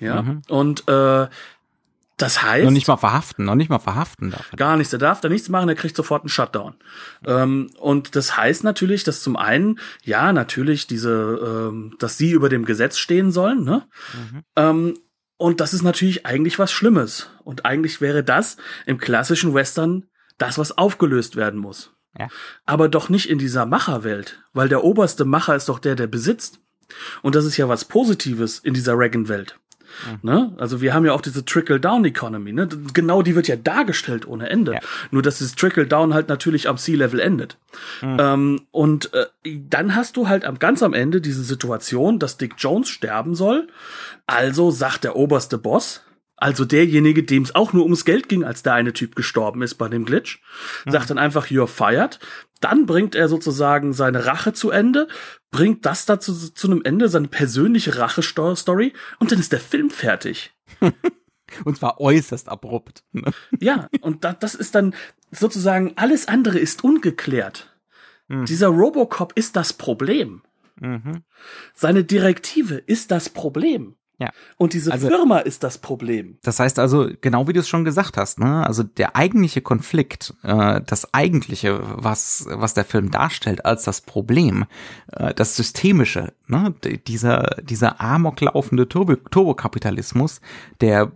Ja. 0.00 0.22
Mhm. 0.22 0.42
Und 0.48 0.88
äh, 0.88 1.28
das 2.16 2.42
heißt. 2.42 2.64
Noch 2.64 2.72
nicht 2.72 2.88
mal 2.88 2.96
verhaften, 2.96 3.44
noch 3.44 3.54
nicht 3.54 3.70
mal 3.70 3.78
verhaften 3.78 4.32
darf 4.32 4.48
er. 4.50 4.56
Gar 4.56 4.76
nichts, 4.76 4.92
er 4.92 4.98
darf 4.98 5.20
da 5.20 5.28
nichts 5.28 5.48
machen, 5.48 5.68
er 5.68 5.76
kriegt 5.76 5.94
sofort 5.94 6.22
einen 6.22 6.28
Shutdown. 6.28 6.74
Ähm, 7.24 7.70
und 7.78 8.16
das 8.16 8.36
heißt 8.36 8.64
natürlich, 8.64 9.04
dass 9.04 9.22
zum 9.22 9.36
einen, 9.36 9.78
ja, 10.02 10.32
natürlich 10.32 10.88
diese, 10.88 11.12
ähm, 11.70 11.94
dass 12.00 12.18
sie 12.18 12.32
über 12.32 12.48
dem 12.48 12.64
Gesetz 12.64 12.98
stehen 12.98 13.30
sollen, 13.30 13.62
ne? 13.62 13.86
Mhm. 14.12 14.42
Ähm, 14.56 14.98
und 15.36 15.60
das 15.60 15.72
ist 15.72 15.82
natürlich 15.82 16.26
eigentlich 16.26 16.58
was 16.58 16.72
Schlimmes. 16.72 17.30
Und 17.44 17.64
eigentlich 17.64 18.00
wäre 18.00 18.24
das 18.24 18.56
im 18.86 18.98
klassischen 18.98 19.54
Western 19.54 20.06
das, 20.36 20.58
was 20.58 20.76
aufgelöst 20.76 21.36
werden 21.36 21.60
muss. 21.60 21.95
Ja. 22.18 22.28
Aber 22.64 22.88
doch 22.88 23.08
nicht 23.08 23.28
in 23.28 23.38
dieser 23.38 23.66
Macherwelt, 23.66 24.42
weil 24.52 24.68
der 24.68 24.84
oberste 24.84 25.24
Macher 25.24 25.56
ist 25.56 25.68
doch 25.68 25.78
der, 25.78 25.94
der 25.94 26.06
besitzt. 26.06 26.60
Und 27.22 27.34
das 27.34 27.44
ist 27.44 27.56
ja 27.56 27.68
was 27.68 27.84
Positives 27.84 28.58
in 28.58 28.74
dieser 28.74 28.96
Reagan-Welt. 28.96 29.58
Mhm. 30.04 30.18
Ne? 30.22 30.52
Also 30.58 30.80
wir 30.80 30.94
haben 30.94 31.04
ja 31.04 31.12
auch 31.12 31.20
diese 31.20 31.44
Trickle-Down-Economy. 31.44 32.52
Ne? 32.52 32.68
Genau 32.92 33.22
die 33.22 33.34
wird 33.34 33.48
ja 33.48 33.56
dargestellt 33.56 34.26
ohne 34.26 34.48
Ende. 34.50 34.74
Ja. 34.74 34.80
Nur 35.10 35.22
dass 35.22 35.38
dieses 35.38 35.54
Trickle-Down 35.54 36.14
halt 36.14 36.28
natürlich 36.28 36.68
am 36.68 36.76
Sea-Level 36.76 37.20
endet. 37.20 37.56
Mhm. 38.02 38.16
Ähm, 38.18 38.60
und 38.70 39.12
äh, 39.14 39.26
dann 39.68 39.94
hast 39.94 40.16
du 40.16 40.28
halt 40.28 40.44
am, 40.44 40.58
ganz 40.58 40.82
am 40.82 40.94
Ende 40.94 41.20
diese 41.20 41.42
Situation, 41.42 42.18
dass 42.18 42.36
Dick 42.36 42.54
Jones 42.58 42.88
sterben 42.88 43.34
soll. 43.34 43.68
Also 44.26 44.70
sagt 44.70 45.04
der 45.04 45.16
oberste 45.16 45.58
Boss, 45.58 46.02
also 46.36 46.64
derjenige, 46.64 47.22
dem 47.22 47.42
es 47.42 47.54
auch 47.54 47.72
nur 47.72 47.84
ums 47.84 48.04
Geld 48.04 48.28
ging, 48.28 48.44
als 48.44 48.62
der 48.62 48.74
eine 48.74 48.92
Typ 48.92 49.16
gestorben 49.16 49.62
ist 49.62 49.74
bei 49.76 49.88
dem 49.88 50.04
Glitch, 50.04 50.42
mhm. 50.84 50.90
sagt 50.90 51.10
dann 51.10 51.18
einfach, 51.18 51.46
you're 51.48 51.66
fired. 51.66 52.18
Dann 52.60 52.86
bringt 52.86 53.14
er 53.14 53.28
sozusagen 53.28 53.92
seine 53.92 54.26
Rache 54.26 54.52
zu 54.52 54.70
Ende, 54.70 55.08
bringt 55.50 55.86
das 55.86 56.06
dazu 56.06 56.34
zu 56.34 56.66
einem 56.70 56.82
Ende, 56.84 57.08
seine 57.08 57.28
persönliche 57.28 57.98
Rache-Story 57.98 58.92
und 59.18 59.32
dann 59.32 59.38
ist 59.38 59.52
der 59.52 59.60
Film 59.60 59.90
fertig. 59.90 60.54
und 61.64 61.76
zwar 61.76 62.00
äußerst 62.00 62.48
abrupt. 62.48 63.04
Ne? 63.12 63.30
ja, 63.60 63.88
und 64.00 64.24
da, 64.24 64.32
das 64.32 64.54
ist 64.54 64.74
dann 64.74 64.94
sozusagen, 65.30 65.92
alles 65.96 66.28
andere 66.28 66.58
ist 66.58 66.84
ungeklärt. 66.84 67.74
Mhm. 68.28 68.44
Dieser 68.44 68.68
Robocop 68.68 69.32
ist 69.34 69.56
das 69.56 69.72
Problem. 69.72 70.42
Mhm. 70.80 71.22
Seine 71.74 72.04
Direktive 72.04 72.76
ist 72.76 73.10
das 73.10 73.28
Problem. 73.28 73.96
Ja. 74.18 74.30
Und 74.56 74.72
diese 74.72 74.92
also, 74.92 75.08
Firma 75.08 75.38
ist 75.38 75.62
das 75.62 75.78
Problem. 75.78 76.38
Das 76.42 76.58
heißt 76.58 76.78
also, 76.78 77.08
genau 77.20 77.48
wie 77.48 77.52
du 77.52 77.60
es 77.60 77.68
schon 77.68 77.84
gesagt 77.84 78.16
hast, 78.16 78.38
ne? 78.38 78.66
Also 78.66 78.82
der 78.82 79.14
eigentliche 79.14 79.60
Konflikt, 79.60 80.32
äh, 80.42 80.80
das 80.86 81.12
eigentliche, 81.12 81.80
was, 81.82 82.46
was 82.48 82.72
der 82.72 82.86
Film 82.86 83.10
darstellt 83.10 83.66
als 83.66 83.84
das 83.84 84.00
Problem, 84.00 84.64
äh, 85.12 85.34
das 85.34 85.56
Systemische, 85.56 86.32
ne? 86.46 86.74
Dieser, 87.06 87.56
dieser 87.62 88.00
amoklaufende 88.00 88.88
Turbo 88.88 89.16
Turbokapitalismus, 89.16 90.40
der 90.80 91.12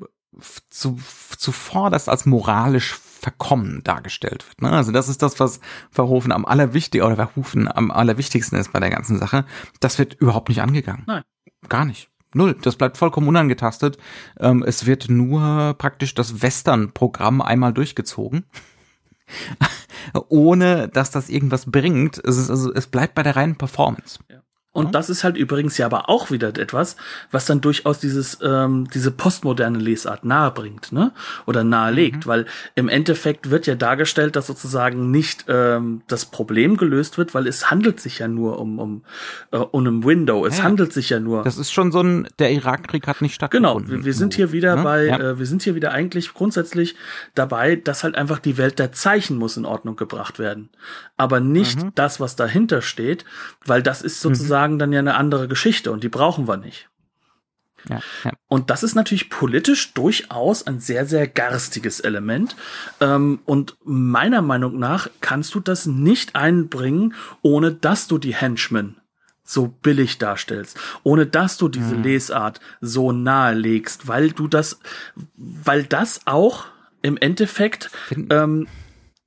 zu, 0.68 0.98
zuvor 1.38 1.90
das 1.90 2.08
als 2.08 2.26
moralisch 2.26 2.98
verkommen 3.20 3.82
dargestellt 3.84 4.46
wird. 4.48 4.62
Ne? 4.62 4.70
Also 4.70 4.92
das 4.92 5.08
ist 5.08 5.22
das, 5.22 5.38
was 5.40 5.60
Verhoeven 5.90 6.32
am 6.32 6.44
allerwichtigsten 6.44 7.02
oder 7.06 7.16
Verhoeven 7.16 7.68
am 7.68 7.90
allerwichtigsten 7.90 8.58
ist 8.58 8.72
bei 8.72 8.80
der 8.80 8.90
ganzen 8.90 9.18
Sache. 9.18 9.44
Das 9.80 9.98
wird 9.98 10.14
überhaupt 10.14 10.48
nicht 10.48 10.62
angegangen. 10.62 11.04
Nein. 11.06 11.22
Gar 11.68 11.84
nicht. 11.84 12.10
Null. 12.34 12.56
Das 12.62 12.76
bleibt 12.76 12.96
vollkommen 12.96 13.28
unangetastet. 13.28 13.98
Ähm, 14.38 14.62
es 14.66 14.86
wird 14.86 15.08
nur 15.08 15.74
praktisch 15.78 16.14
das 16.14 16.42
Western-Programm 16.42 17.40
einmal 17.42 17.72
durchgezogen. 17.72 18.44
Ohne 20.28 20.88
dass 20.88 21.10
das 21.10 21.28
irgendwas 21.28 21.70
bringt. 21.70 22.18
Es, 22.24 22.36
ist 22.36 22.50
also, 22.50 22.72
es 22.72 22.86
bleibt 22.86 23.14
bei 23.14 23.22
der 23.22 23.36
reinen 23.36 23.56
Performance. 23.56 24.18
Ja. 24.28 24.39
Und 24.72 24.86
ja. 24.86 24.90
das 24.92 25.10
ist 25.10 25.24
halt 25.24 25.36
übrigens 25.36 25.78
ja 25.78 25.86
aber 25.86 26.08
auch 26.08 26.30
wieder 26.30 26.48
etwas, 26.56 26.94
was 27.32 27.44
dann 27.44 27.60
durchaus 27.60 27.98
dieses 27.98 28.38
ähm, 28.40 28.86
diese 28.94 29.10
postmoderne 29.10 29.78
Lesart 29.78 30.24
nahebringt, 30.24 30.92
ne? 30.92 31.10
Oder 31.44 31.64
nahelegt, 31.64 32.24
mhm. 32.24 32.30
weil 32.30 32.46
im 32.76 32.88
Endeffekt 32.88 33.50
wird 33.50 33.66
ja 33.66 33.74
dargestellt, 33.74 34.36
dass 34.36 34.46
sozusagen 34.46 35.10
nicht 35.10 35.46
ähm, 35.48 36.02
das 36.06 36.24
Problem 36.24 36.76
gelöst 36.76 37.18
wird, 37.18 37.34
weil 37.34 37.48
es 37.48 37.72
handelt 37.72 37.98
sich 38.00 38.20
ja 38.20 38.28
nur 38.28 38.60
um 38.60 38.78
um 38.78 39.02
äh, 39.50 39.56
um 39.56 39.86
ein 39.86 40.04
Window. 40.04 40.46
Es 40.46 40.58
ja. 40.58 40.64
handelt 40.64 40.92
sich 40.92 41.10
ja 41.10 41.18
nur. 41.18 41.42
Das 41.42 41.58
ist 41.58 41.72
schon 41.72 41.90
so 41.90 42.00
ein 42.00 42.28
der 42.38 42.52
Irakkrieg 42.52 43.08
hat 43.08 43.22
nicht 43.22 43.34
stattgefunden. 43.34 43.86
Genau, 43.86 43.90
wir, 43.90 44.04
wir 44.04 44.14
sind 44.14 44.34
hier 44.34 44.52
wieder 44.52 44.76
ne? 44.76 44.82
bei 44.84 45.06
ja. 45.06 45.18
äh, 45.18 45.38
wir 45.40 45.46
sind 45.46 45.64
hier 45.64 45.74
wieder 45.74 45.90
eigentlich 45.90 46.32
grundsätzlich 46.32 46.94
dabei, 47.34 47.74
dass 47.74 48.04
halt 48.04 48.14
einfach 48.14 48.38
die 48.38 48.56
Welt 48.56 48.78
der 48.78 48.92
Zeichen 48.92 49.36
muss 49.36 49.56
in 49.56 49.64
Ordnung 49.64 49.96
gebracht 49.96 50.38
werden, 50.38 50.68
aber 51.16 51.40
nicht 51.40 51.82
mhm. 51.82 51.90
das, 51.96 52.20
was 52.20 52.36
dahinter 52.36 52.82
steht, 52.82 53.24
weil 53.66 53.82
das 53.82 54.00
ist 54.00 54.24
mhm. 54.24 54.28
sozusagen 54.28 54.59
sagen 54.60 54.78
dann 54.78 54.92
ja 54.92 54.98
eine 54.98 55.14
andere 55.14 55.48
Geschichte 55.48 55.90
und 55.90 56.04
die 56.04 56.10
brauchen 56.10 56.46
wir 56.46 56.58
nicht. 56.58 56.90
Ja, 57.88 58.00
ja. 58.24 58.32
Und 58.46 58.68
das 58.68 58.82
ist 58.82 58.94
natürlich 58.94 59.30
politisch 59.30 59.94
durchaus 59.94 60.66
ein 60.66 60.80
sehr, 60.80 61.06
sehr 61.06 61.26
garstiges 61.26 62.00
Element. 62.00 62.56
Ähm, 63.00 63.38
und 63.46 63.76
meiner 63.84 64.42
Meinung 64.42 64.78
nach 64.78 65.08
kannst 65.22 65.54
du 65.54 65.60
das 65.60 65.86
nicht 65.86 66.36
einbringen, 66.36 67.14
ohne 67.40 67.72
dass 67.72 68.06
du 68.06 68.18
die 68.18 68.34
Henchmen 68.34 68.96
so 69.42 69.68
billig 69.68 70.18
darstellst, 70.18 70.78
ohne 71.04 71.26
dass 71.26 71.56
du 71.56 71.68
diese 71.68 71.96
mhm. 71.96 72.02
Lesart 72.02 72.60
so 72.82 73.12
nahe 73.12 73.54
legst, 73.54 74.08
weil 74.08 74.30
du 74.30 74.46
das, 74.46 74.78
weil 75.36 75.84
das 75.84 76.20
auch 76.26 76.66
im 77.00 77.16
Endeffekt 77.16 77.90
ähm, 78.28 78.68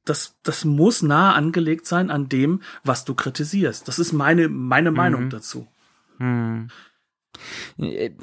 das, 0.05 0.35
das 0.43 0.65
muss 0.65 1.01
nah 1.01 1.33
angelegt 1.33 1.87
sein 1.87 2.09
an 2.09 2.29
dem, 2.29 2.61
was 2.83 3.05
du 3.05 3.13
kritisierst. 3.13 3.87
Das 3.87 3.99
ist 3.99 4.13
meine, 4.13 4.49
meine 4.49 4.91
mhm. 4.91 4.97
Meinung 4.97 5.29
dazu. 5.29 5.67
Mhm. 6.19 6.69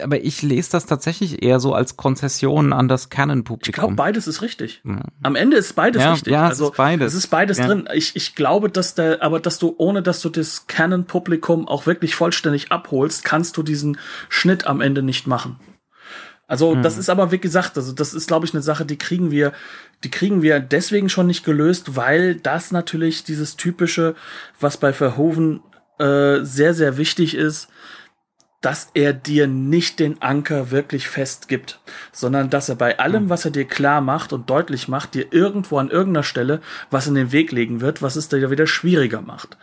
Aber 0.01 0.23
ich 0.23 0.41
lese 0.43 0.71
das 0.71 0.87
tatsächlich 0.87 1.43
eher 1.43 1.59
so 1.59 1.75
als 1.75 1.97
Konzession 1.97 2.73
an 2.73 2.87
das 2.87 3.11
Canon-Publikum. 3.11 3.69
Ich 3.69 3.75
glaube, 3.75 3.95
beides 3.95 4.29
ist 4.29 4.41
richtig. 4.41 4.81
Mhm. 4.85 5.03
Am 5.23 5.35
Ende 5.35 5.57
ist 5.57 5.75
beides 5.75 6.03
ja, 6.03 6.13
richtig. 6.13 6.33
Ja, 6.33 6.45
es 6.47 6.51
also, 6.51 6.71
ist 6.71 6.77
beides. 6.77 7.13
Es 7.13 7.19
ist 7.19 7.27
beides 7.27 7.59
ja. 7.59 7.67
drin. 7.67 7.89
Ich, 7.93 8.15
ich 8.15 8.35
glaube, 8.37 8.71
dass 8.71 8.95
der, 8.95 9.23
aber 9.23 9.41
dass 9.41 9.59
du, 9.59 9.75
ohne 9.79 10.03
dass 10.03 10.21
du 10.21 10.29
das 10.29 10.67
Canon-Publikum 10.69 11.67
auch 11.67 11.87
wirklich 11.87 12.15
vollständig 12.15 12.71
abholst, 12.71 13.25
kannst 13.25 13.57
du 13.57 13.63
diesen 13.63 13.99
Schnitt 14.29 14.67
am 14.67 14.81
Ende 14.81 15.03
nicht 15.03 15.27
machen. 15.27 15.59
Also 16.51 16.75
hm. 16.75 16.83
das 16.83 16.99
ist 16.99 17.09
aber 17.09 17.31
wie 17.31 17.39
gesagt, 17.39 17.77
also 17.77 17.93
das 17.93 18.13
ist 18.13 18.27
glaube 18.27 18.45
ich 18.45 18.53
eine 18.53 18.63
Sache, 18.63 18.85
die 18.85 18.99
kriegen 18.99 19.31
wir, 19.31 19.53
die 20.03 20.11
kriegen 20.11 20.43
wir 20.43 20.59
deswegen 20.59 21.09
schon 21.09 21.29
nicht 21.29 21.45
gelöst, 21.45 21.95
weil 21.95 22.35
das 22.35 22.73
natürlich 22.73 23.23
dieses 23.23 23.55
typische, 23.55 24.17
was 24.59 24.77
bei 24.77 24.93
Verhoeven 24.93 25.61
äh, 26.01 26.41
sehr 26.43 26.75
sehr 26.75 26.97
wichtig 26.97 27.37
ist, 27.37 27.69
dass 28.61 28.91
er 28.93 29.15
dir 29.15 29.47
nicht 29.47 30.01
den 30.01 30.21
Anker 30.21 30.71
wirklich 30.71 31.09
fest 31.09 31.49
gibt, 31.49 31.81
sondern 32.13 32.51
dass 32.51 32.69
er 32.69 32.75
bei 32.75 32.99
allem, 32.99 33.31
was 33.31 33.47
er 33.47 33.51
dir 33.51 33.65
klar 33.65 34.03
macht 34.03 34.35
und 34.35 34.51
deutlich 34.51 34.87
macht, 34.87 35.15
dir 35.15 35.33
irgendwo 35.33 35.79
an 35.79 35.89
irgendeiner 35.89 36.25
Stelle 36.25 36.61
was 36.91 37.07
in 37.07 37.15
den 37.15 37.33
Weg 37.33 37.53
legen 37.53 37.81
wird, 37.81 38.03
was 38.03 38.17
es 38.17 38.29
dir 38.29 38.51
wieder 38.51 38.67
schwieriger 38.67 39.23
macht. 39.23 39.57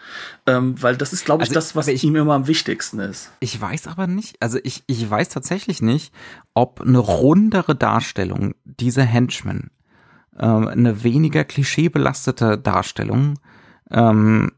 Ähm, 0.48 0.82
weil 0.82 0.98
das 0.98 1.14
ist, 1.14 1.26
glaube 1.26 1.44
ich, 1.44 1.50
also, 1.50 1.56
das, 1.60 1.76
was 1.76 1.88
ich, 1.88 2.04
ihm 2.04 2.16
immer 2.16 2.34
am 2.34 2.48
wichtigsten 2.48 3.00
ist. 3.00 3.32
Ich 3.40 3.60
weiß 3.60 3.88
aber 3.88 4.08
nicht, 4.08 4.42
also 4.42 4.58
ich, 4.64 4.84
ich 4.88 5.08
weiß 5.08 5.30
tatsächlich 5.30 5.82
nicht, 5.82 6.12
ob 6.56 6.82
eine 6.82 6.98
rundere 6.98 7.76
Darstellung 7.76 8.56
dieser 8.64 9.04
Henchmen, 9.04 9.70
ähm, 10.40 10.68
eine 10.68 11.04
weniger 11.04 11.44
klischeebelastete 11.44 12.58
Darstellung, 12.58 13.40
ähm, 13.92 14.54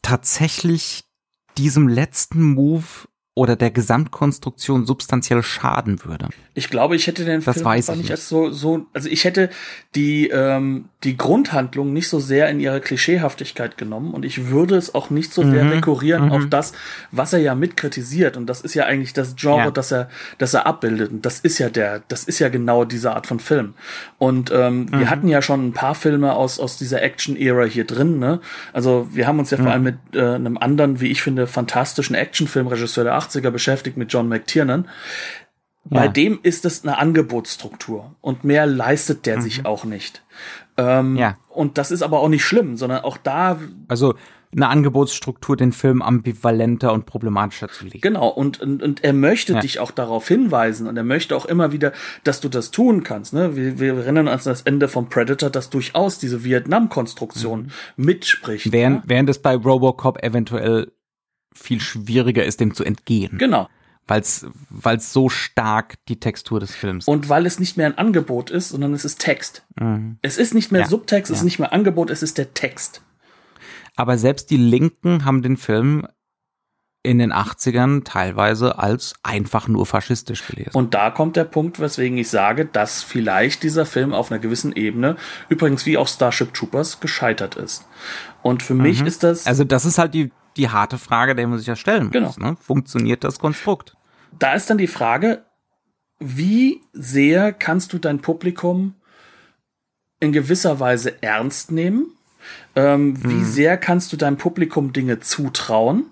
tatsächlich 0.00 1.04
diesem 1.58 1.86
letzten 1.86 2.42
Move 2.42 2.84
oder 3.34 3.56
der 3.56 3.70
Gesamtkonstruktion 3.70 4.84
substanziell 4.84 5.42
schaden 5.42 6.04
würde. 6.04 6.28
Ich 6.52 6.68
glaube, 6.68 6.96
ich 6.96 7.06
hätte 7.06 7.24
den 7.24 7.42
das 7.42 7.54
Film 7.54 7.64
weiß 7.64 7.88
ich 7.88 7.96
nicht 7.96 8.10
als 8.10 8.28
so, 8.28 8.50
so, 8.50 8.84
also 8.92 9.08
ich 9.08 9.24
hätte 9.24 9.48
die, 9.94 10.28
ähm, 10.28 10.90
die 11.02 11.16
Grundhandlung 11.16 11.94
nicht 11.94 12.10
so 12.10 12.20
sehr 12.20 12.50
in 12.50 12.60
ihre 12.60 12.82
Klischeehaftigkeit 12.82 13.78
genommen 13.78 14.12
und 14.12 14.26
ich 14.26 14.48
würde 14.48 14.76
es 14.76 14.94
auch 14.94 15.08
nicht 15.08 15.32
so 15.32 15.50
sehr 15.50 15.64
mhm. 15.64 15.70
rekurrieren 15.70 16.26
mhm. 16.26 16.32
auf 16.32 16.46
das, 16.50 16.74
was 17.10 17.32
er 17.32 17.38
ja 17.38 17.54
mitkritisiert 17.54 18.36
und 18.36 18.44
das 18.46 18.60
ist 18.60 18.74
ja 18.74 18.84
eigentlich 18.84 19.14
das 19.14 19.34
Genre, 19.34 19.64
ja. 19.64 19.70
das 19.70 19.92
er, 19.92 20.10
das 20.36 20.52
er 20.52 20.66
abbildet 20.66 21.10
und 21.10 21.24
das 21.24 21.40
ist 21.40 21.56
ja 21.56 21.70
der, 21.70 22.02
das 22.08 22.24
ist 22.24 22.38
ja 22.38 22.50
genau 22.50 22.84
diese 22.84 23.14
Art 23.14 23.26
von 23.26 23.40
Film 23.40 23.72
und 24.18 24.50
ähm, 24.52 24.80
mhm. 24.80 25.00
wir 25.00 25.08
hatten 25.08 25.28
ja 25.28 25.40
schon 25.40 25.68
ein 25.68 25.72
paar 25.72 25.94
Filme 25.94 26.34
aus, 26.34 26.60
aus 26.60 26.76
dieser 26.76 27.00
Action-Ära 27.00 27.64
hier 27.64 27.86
drin, 27.86 28.18
ne? 28.18 28.40
Also 28.74 29.08
wir 29.10 29.26
haben 29.26 29.38
uns 29.38 29.50
ja 29.50 29.56
vor 29.56 29.70
allem 29.70 29.84
mit 29.84 29.96
äh, 30.14 30.20
einem 30.20 30.58
anderen, 30.58 31.00
wie 31.00 31.08
ich 31.08 31.22
finde, 31.22 31.46
fantastischen 31.46 32.14
Actionfilmregisseur 32.14 33.04
der 33.04 33.21
80er 33.22 33.50
beschäftigt 33.50 33.96
mit 33.96 34.12
John 34.12 34.28
McTiernan. 34.28 34.88
Ja. 35.90 36.00
Bei 36.00 36.08
dem 36.08 36.38
ist 36.42 36.64
es 36.64 36.84
eine 36.84 36.98
Angebotsstruktur 36.98 38.14
und 38.20 38.44
mehr 38.44 38.66
leistet 38.66 39.26
der 39.26 39.38
mhm. 39.38 39.42
sich 39.42 39.66
auch 39.66 39.84
nicht. 39.84 40.22
Ähm, 40.76 41.16
Ja. 41.16 41.36
Und 41.48 41.76
das 41.76 41.90
ist 41.90 42.02
aber 42.02 42.20
auch 42.20 42.28
nicht 42.28 42.44
schlimm, 42.44 42.76
sondern 42.76 43.04
auch 43.04 43.16
da 43.16 43.58
Also 43.88 44.14
eine 44.54 44.68
Angebotsstruktur, 44.68 45.56
den 45.56 45.72
Film 45.72 46.02
ambivalenter 46.02 46.92
und 46.92 47.06
problematischer 47.06 47.68
zu 47.68 47.84
legen. 47.84 48.00
Genau, 48.02 48.28
und, 48.28 48.60
und, 48.60 48.82
und 48.82 49.02
er 49.02 49.14
möchte 49.14 49.54
Ja. 49.54 49.60
dich 49.60 49.80
auch 49.80 49.90
darauf 49.90 50.28
hinweisen 50.28 50.86
und 50.86 50.96
er 50.96 51.04
möchte 51.04 51.34
auch 51.36 51.46
immer 51.46 51.72
wieder, 51.72 51.92
dass 52.22 52.40
du 52.40 52.48
das 52.48 52.70
tun 52.70 53.02
kannst. 53.02 53.32
Ne? 53.32 53.56
Wir, 53.56 53.80
wir 53.80 53.94
erinnern 53.94 54.28
uns 54.28 54.46
an 54.46 54.52
das 54.52 54.62
Ende 54.62 54.88
von 54.88 55.08
Predator, 55.08 55.48
das 55.48 55.70
durchaus 55.70 56.18
diese 56.18 56.44
Vietnam-Konstruktion 56.44 57.72
mitspricht. 57.96 58.70
Während, 58.72 58.96
ne? 58.96 59.02
während 59.06 59.30
es 59.30 59.38
bei 59.38 59.56
Robocop 59.56 60.22
eventuell 60.22 60.92
viel 61.54 61.80
schwieriger 61.80 62.44
ist, 62.44 62.60
dem 62.60 62.74
zu 62.74 62.84
entgehen. 62.84 63.38
Genau. 63.38 63.68
Weil 64.06 64.20
es 64.96 65.12
so 65.12 65.28
stark 65.28 65.94
die 66.08 66.18
Textur 66.18 66.60
des 66.60 66.74
Films 66.74 67.06
Und 67.06 67.28
weil 67.28 67.46
es 67.46 67.58
nicht 67.58 67.76
mehr 67.76 67.86
ein 67.86 67.96
Angebot 67.96 68.50
ist, 68.50 68.70
sondern 68.70 68.92
es 68.94 69.04
ist 69.04 69.20
Text. 69.20 69.64
Mhm. 69.80 70.18
Es 70.22 70.36
ist 70.36 70.54
nicht 70.54 70.72
mehr 70.72 70.82
Ja, 70.82 70.88
Subtext, 70.88 71.30
es 71.30 71.38
ist 71.38 71.44
nicht 71.44 71.58
mehr 71.58 71.72
Angebot, 71.72 72.10
es 72.10 72.22
ist 72.22 72.36
der 72.36 72.52
Text. 72.52 73.02
Aber 73.96 74.18
selbst 74.18 74.50
die 74.50 74.56
Linken 74.56 75.24
haben 75.24 75.42
den 75.42 75.56
Film 75.56 76.06
in 77.02 77.18
den 77.18 77.32
80ern 77.32 78.04
teilweise 78.04 78.78
als 78.78 79.14
einfach 79.22 79.66
nur 79.66 79.86
faschistisch 79.86 80.46
gelesen. 80.46 80.70
Und 80.72 80.94
da 80.94 81.10
kommt 81.10 81.36
der 81.36 81.44
Punkt, 81.44 81.80
weswegen 81.80 82.16
ich 82.16 82.28
sage, 82.28 82.64
dass 82.64 83.02
vielleicht 83.02 83.64
dieser 83.64 83.86
Film 83.86 84.12
auf 84.12 84.30
einer 84.30 84.38
gewissen 84.38 84.72
Ebene, 84.72 85.16
übrigens 85.48 85.84
wie 85.84 85.98
auch 85.98 86.06
Starship 86.06 86.54
Troopers, 86.54 87.00
gescheitert 87.00 87.56
ist. 87.56 87.86
Und 88.42 88.62
für 88.62 88.74
mich 88.74 89.02
ist 89.02 89.24
das, 89.24 89.46
also 89.46 89.64
das 89.64 89.84
ist 89.84 89.98
halt 89.98 90.14
die, 90.14 90.30
die 90.56 90.68
harte 90.70 90.98
Frage, 90.98 91.34
der 91.34 91.46
man 91.46 91.58
sich 91.58 91.66
ja 91.66 91.76
stellen 91.76 92.04
muss. 92.06 92.12
Genau. 92.12 92.34
Ne? 92.38 92.56
Funktioniert 92.60 93.24
das 93.24 93.38
Konstrukt? 93.38 93.96
da 94.38 94.54
ist 94.54 94.70
dann 94.70 94.78
die 94.78 94.86
Frage, 94.86 95.44
wie 96.18 96.80
sehr 96.92 97.52
kannst 97.52 97.92
du 97.92 97.98
dein 97.98 98.20
Publikum 98.20 98.94
in 100.20 100.32
gewisser 100.32 100.80
Weise 100.80 101.22
ernst 101.22 101.70
nehmen? 101.70 102.06
Ähm, 102.74 103.08
Mhm. 103.10 103.18
Wie 103.30 103.44
sehr 103.44 103.76
kannst 103.76 104.12
du 104.12 104.16
deinem 104.16 104.36
Publikum 104.38 104.92
Dinge 104.92 105.20
zutrauen? 105.20 106.06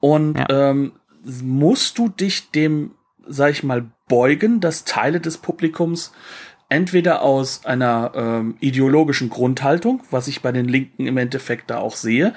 Und 0.00 0.36
Ja. 0.38 0.70
ähm, 0.70 0.92
musst 1.24 1.98
du 1.98 2.08
dich 2.08 2.50
dem, 2.50 2.92
sag 3.26 3.50
ich 3.52 3.62
mal, 3.62 3.86
beugen, 4.08 4.60
dass 4.60 4.84
Teile 4.84 5.20
des 5.20 5.38
Publikums 5.38 6.12
entweder 6.68 7.22
aus 7.22 7.64
einer 7.64 8.12
ähm, 8.14 8.56
ideologischen 8.60 9.30
Grundhaltung, 9.30 10.02
was 10.10 10.26
ich 10.26 10.42
bei 10.42 10.52
den 10.52 10.66
Linken 10.66 11.06
im 11.06 11.16
Endeffekt 11.16 11.70
da 11.70 11.78
auch 11.78 11.94
sehe, 11.94 12.34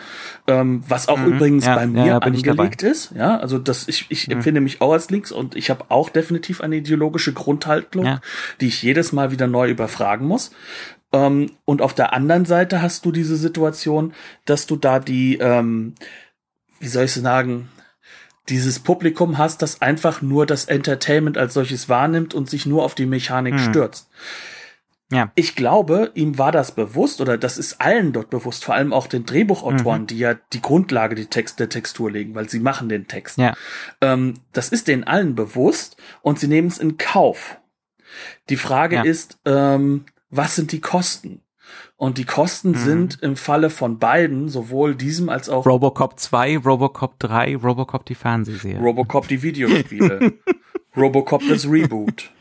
ähm, 0.48 0.84
was 0.88 1.08
auch 1.08 1.20
übrigens 1.26 1.66
Mhm. 1.66 1.70
Ja, 1.70 1.76
bei 1.76 1.88
mir 1.88 2.06
ja, 2.06 2.18
angelegt 2.20 2.84
ist, 2.84 3.12
ja, 3.16 3.38
also 3.38 3.58
das 3.58 3.88
ich, 3.88 4.06
ich 4.10 4.30
empfinde 4.30 4.62
mich 4.62 4.82
auch 4.82 4.94
als 4.94 5.10
links 5.10 5.32
und 5.32 5.56
ich 5.56 5.70
habe 5.70 5.86
auch 5.90 6.10
definitiv 6.10 6.62
eine 6.62 6.78
ideologische 6.78 7.34
Grundhaltung, 7.34 8.20
die 8.62 8.68
ich 8.68 8.82
jedes 8.84 9.12
Mal 9.12 9.32
wieder 9.32 9.48
neu 9.48 9.70
überfragen 9.70 10.28
muss. 10.28 10.52
Ähm, 11.12 11.52
und 11.66 11.82
auf 11.82 11.94
der 11.94 12.14
anderen 12.14 12.46
Seite 12.46 12.82
hast 12.82 13.06
du 13.06 13.12
diese 13.12 13.36
Situation, 13.36 14.14
dass 14.46 14.68
du 14.68 14.76
da 14.76 15.00
die, 15.00 15.38
ähm, 15.38 15.96
wie 16.80 16.88
soll 16.88 17.06
ich 17.06 17.14
sagen, 17.14 17.70
dieses 18.50 18.80
Publikum 18.80 19.38
hast, 19.38 19.62
das 19.62 19.82
einfach 19.82 20.22
nur 20.22 20.46
das 20.46 20.66
Entertainment 20.66 21.38
als 21.38 21.54
solches 21.54 21.90
wahrnimmt 21.90 22.34
und 22.34 22.50
sich 22.50 22.66
nur 22.66 22.84
auf 22.84 22.96
die 22.96 23.06
Mechanik 23.06 23.60
stürzt. 23.60 24.10
Ja. 25.12 25.32
Ich 25.34 25.56
glaube, 25.56 26.12
ihm 26.14 26.38
war 26.38 26.52
das 26.52 26.74
bewusst 26.74 27.20
oder 27.20 27.38
das 27.38 27.58
ist 27.58 27.82
allen 27.82 28.14
dort 28.14 28.30
bewusst, 28.30 28.64
vor 28.64 28.76
allem 28.76 28.94
auch 28.94 29.08
den 29.08 29.26
Drehbuchautoren, 29.26 30.06
die 30.06 30.20
ja 30.20 30.36
die 30.54 30.62
Grundlage 30.62 31.16
die 31.16 31.26
Text, 31.26 31.60
der 31.60 31.70
Textur 31.70 32.12
legen, 32.12 32.36
weil 32.36 32.48
sie 32.48 32.60
machen 32.60 32.90
den 32.90 33.08
Text. 33.08 33.38
Ja. 33.40 33.56
Ähm, 34.02 34.36
das 34.54 34.70
ist 34.70 34.88
denen 34.88 35.04
allen 35.06 35.34
bewusst 35.34 35.98
und 36.22 36.40
sie 36.40 36.48
nehmen 36.48 36.68
es 36.68 36.78
in 36.78 36.98
Kauf. 36.98 37.58
Die 38.50 38.56
Frage 38.56 38.98
Ja. 38.98 39.02
ist, 39.04 39.40
ähm, 39.46 40.06
was 40.30 40.56
sind 40.56 40.72
die 40.72 40.82
Kosten? 40.82 41.42
Und 42.00 42.18
die 42.18 42.24
Kosten 42.24 42.76
sind 42.76 43.22
im 43.22 43.36
Falle 43.36 43.70
von 43.70 44.00
beiden, 44.00 44.48
sowohl 44.48 44.96
diesem 44.96 45.28
als 45.28 45.50
auch 45.50 45.66
Robocop 45.66 46.18
2, 46.18 46.60
Robocop 46.60 47.20
3, 47.20 47.58
Robocop 47.58 48.06
die 48.06 48.16
Fernsehserie. 48.16 48.80
Robocop 48.80 49.28
die 49.28 49.44
Videospiele, 49.44 50.32
Robocop 50.96 51.42
das 51.50 51.70
Reboot. 51.70 52.32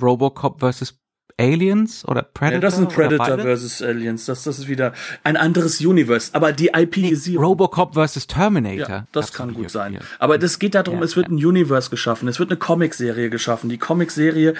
Robocop 0.00 0.60
versus 0.60 0.98
Aliens 1.38 2.04
oder 2.06 2.22
Predator? 2.22 2.54
Ja, 2.54 2.60
das 2.60 2.74
ist 2.74 2.80
ein 2.80 2.86
oder 2.86 2.94
Predator 2.94 3.38
versus 3.40 3.82
Aliens. 3.82 4.24
Das, 4.26 4.44
das 4.44 4.58
ist 4.58 4.68
wieder 4.68 4.92
ein 5.22 5.36
anderes 5.36 5.80
Universe. 5.80 6.30
Aber 6.34 6.52
die 6.52 6.68
IP 6.74 6.96
ist 6.98 7.26
hier. 7.26 7.38
Robocop 7.40 7.94
versus 7.94 8.26
Terminator. 8.26 8.88
Ja, 8.88 9.06
das 9.12 9.32
kann 9.32 9.52
gut 9.54 9.70
sein. 9.70 9.92
Videospiel. 9.94 10.16
Aber 10.18 10.38
das 10.38 10.58
geht 10.58 10.74
darum, 10.74 10.98
Ja, 10.98 11.04
es 11.04 11.16
wird 11.16 11.28
ein 11.28 11.34
Universe 11.44 11.90
geschaffen, 11.90 12.28
es 12.28 12.38
wird 12.38 12.50
eine 12.50 12.58
Comicserie 12.58 13.28
geschaffen. 13.30 13.68
Die 13.68 13.78
Comicserie 13.78 14.54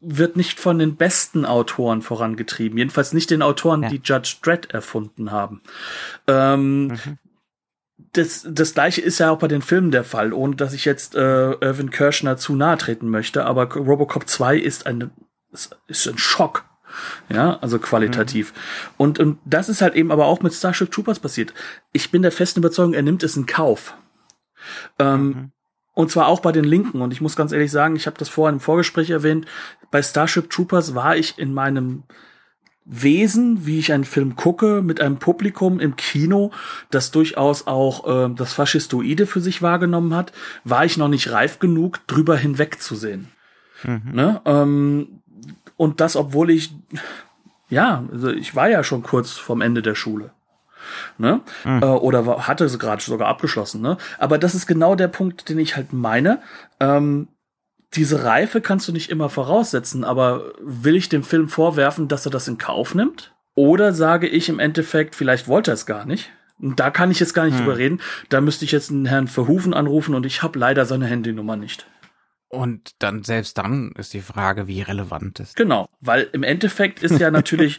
wird 0.00 0.36
nicht 0.36 0.60
von 0.60 0.78
den 0.78 0.96
besten 0.96 1.44
Autoren 1.44 2.02
vorangetrieben. 2.02 2.78
Jedenfalls 2.78 3.12
nicht 3.12 3.30
den 3.30 3.42
Autoren, 3.42 3.82
die 3.88 4.00
Judge 4.04 4.36
Dredd 4.42 4.72
erfunden 4.72 5.32
haben. 5.32 5.60
Ähm, 6.26 6.86
Mhm. 6.88 7.18
das, 8.12 8.46
das 8.48 8.74
gleiche 8.74 9.00
ist 9.00 9.18
ja 9.18 9.30
auch 9.30 9.38
bei 9.38 9.48
den 9.48 9.62
Filmen 9.62 9.90
der 9.90 10.04
Fall, 10.04 10.32
ohne 10.32 10.54
dass 10.56 10.72
ich 10.74 10.84
jetzt 10.84 11.14
äh, 11.14 11.52
Irvin 11.52 11.90
Kirschner 11.90 12.36
zu 12.36 12.54
nahe 12.54 12.76
treten 12.78 13.08
möchte. 13.08 13.44
Aber 13.46 13.72
Robocop 13.74 14.28
2 14.28 14.56
ist 14.58 14.86
ein, 14.86 15.10
ist, 15.54 15.76
ist 15.86 16.06
ein 16.06 16.18
Schock. 16.18 16.64
Ja, 17.28 17.58
also 17.60 17.78
qualitativ. 17.78 18.52
Und, 18.96 19.18
und 19.18 19.38
das 19.44 19.68
ist 19.68 19.82
halt 19.82 19.94
eben 19.94 20.12
aber 20.12 20.26
auch 20.26 20.42
mit 20.42 20.54
Starship 20.54 20.90
Troopers 20.92 21.18
passiert. 21.18 21.54
Ich 21.92 22.10
bin 22.10 22.22
der 22.22 22.30
festen 22.30 22.60
Überzeugung, 22.60 22.94
er 22.94 23.02
nimmt 23.02 23.22
es 23.22 23.36
in 23.36 23.46
Kauf. 23.46 23.94
Ähm, 24.98 25.50
Und 25.94 26.10
zwar 26.10 26.26
auch 26.26 26.40
bei 26.40 26.52
den 26.52 26.64
Linken. 26.64 27.02
Und 27.02 27.12
ich 27.12 27.20
muss 27.20 27.36
ganz 27.36 27.52
ehrlich 27.52 27.70
sagen, 27.70 27.96
ich 27.96 28.06
habe 28.06 28.18
das 28.18 28.28
vorhin 28.28 28.56
im 28.56 28.60
Vorgespräch 28.60 29.10
erwähnt, 29.10 29.46
bei 29.90 30.02
Starship 30.02 30.50
Troopers 30.50 30.94
war 30.94 31.16
ich 31.16 31.38
in 31.38 31.54
meinem 31.54 32.02
Wesen, 32.84 33.64
wie 33.64 33.78
ich 33.78 33.92
einen 33.92 34.04
Film 34.04 34.36
gucke, 34.36 34.82
mit 34.82 35.00
einem 35.00 35.16
Publikum 35.16 35.80
im 35.80 35.96
Kino, 35.96 36.50
das 36.90 37.10
durchaus 37.12 37.66
auch 37.66 38.06
äh, 38.06 38.34
das 38.34 38.52
Faschistoide 38.52 39.26
für 39.26 39.40
sich 39.40 39.62
wahrgenommen 39.62 40.14
hat, 40.14 40.32
war 40.64 40.84
ich 40.84 40.96
noch 40.96 41.08
nicht 41.08 41.30
reif 41.30 41.60
genug, 41.60 42.06
drüber 42.06 42.36
hinwegzusehen. 42.36 43.28
Ne? 44.12 44.40
Ähm, 44.44 45.22
und 45.76 46.00
das, 46.00 46.16
obwohl 46.16 46.50
ich, 46.50 46.74
ja, 47.68 48.04
also 48.12 48.30
ich 48.30 48.54
war 48.54 48.68
ja 48.68 48.84
schon 48.84 49.02
kurz 49.02 49.32
vom 49.32 49.60
Ende 49.60 49.82
der 49.82 49.94
Schule. 49.94 50.30
Ne? 51.18 51.40
Äh, 51.64 51.86
oder 51.86 52.26
war, 52.26 52.46
hatte 52.46 52.68
sie 52.68 52.78
gerade 52.78 53.02
sogar 53.02 53.28
abgeschlossen. 53.28 53.80
Ne? 53.80 53.96
Aber 54.18 54.38
das 54.38 54.54
ist 54.54 54.66
genau 54.66 54.94
der 54.94 55.08
Punkt, 55.08 55.48
den 55.48 55.58
ich 55.58 55.76
halt 55.76 55.92
meine. 55.92 56.40
Ähm, 56.80 57.28
diese 57.94 58.24
Reife 58.24 58.60
kannst 58.60 58.88
du 58.88 58.92
nicht 58.92 59.10
immer 59.10 59.28
voraussetzen, 59.28 60.04
aber 60.04 60.52
will 60.60 60.96
ich 60.96 61.08
dem 61.08 61.22
Film 61.22 61.48
vorwerfen, 61.48 62.08
dass 62.08 62.26
er 62.26 62.32
das 62.32 62.48
in 62.48 62.58
Kauf 62.58 62.94
nimmt? 62.94 63.32
Oder 63.54 63.92
sage 63.92 64.26
ich 64.26 64.48
im 64.48 64.58
Endeffekt, 64.58 65.14
vielleicht 65.14 65.46
wollte 65.46 65.70
er 65.70 65.74
es 65.74 65.86
gar 65.86 66.04
nicht? 66.04 66.30
Und 66.60 66.80
da 66.80 66.90
kann 66.90 67.10
ich 67.10 67.20
jetzt 67.20 67.34
gar 67.34 67.44
nicht 67.44 67.58
drüber 67.58 67.78
reden. 67.78 68.00
Da 68.28 68.40
müsste 68.40 68.64
ich 68.64 68.72
jetzt 68.72 68.90
einen 68.90 69.06
Herrn 69.06 69.28
Verhufen 69.28 69.74
anrufen 69.74 70.14
und 70.14 70.26
ich 70.26 70.42
habe 70.42 70.58
leider 70.58 70.86
seine 70.86 71.06
Handynummer 71.06 71.56
nicht. 71.56 71.86
Und 72.54 72.92
dann, 73.00 73.22
selbst 73.24 73.58
dann 73.58 73.92
ist 73.92 74.14
die 74.14 74.20
Frage, 74.20 74.66
wie 74.66 74.82
relevant 74.82 75.40
ist. 75.40 75.56
Genau, 75.56 75.88
weil 76.00 76.28
im 76.32 76.42
Endeffekt 76.42 77.02
ist 77.02 77.18
ja 77.18 77.30
natürlich 77.32 77.78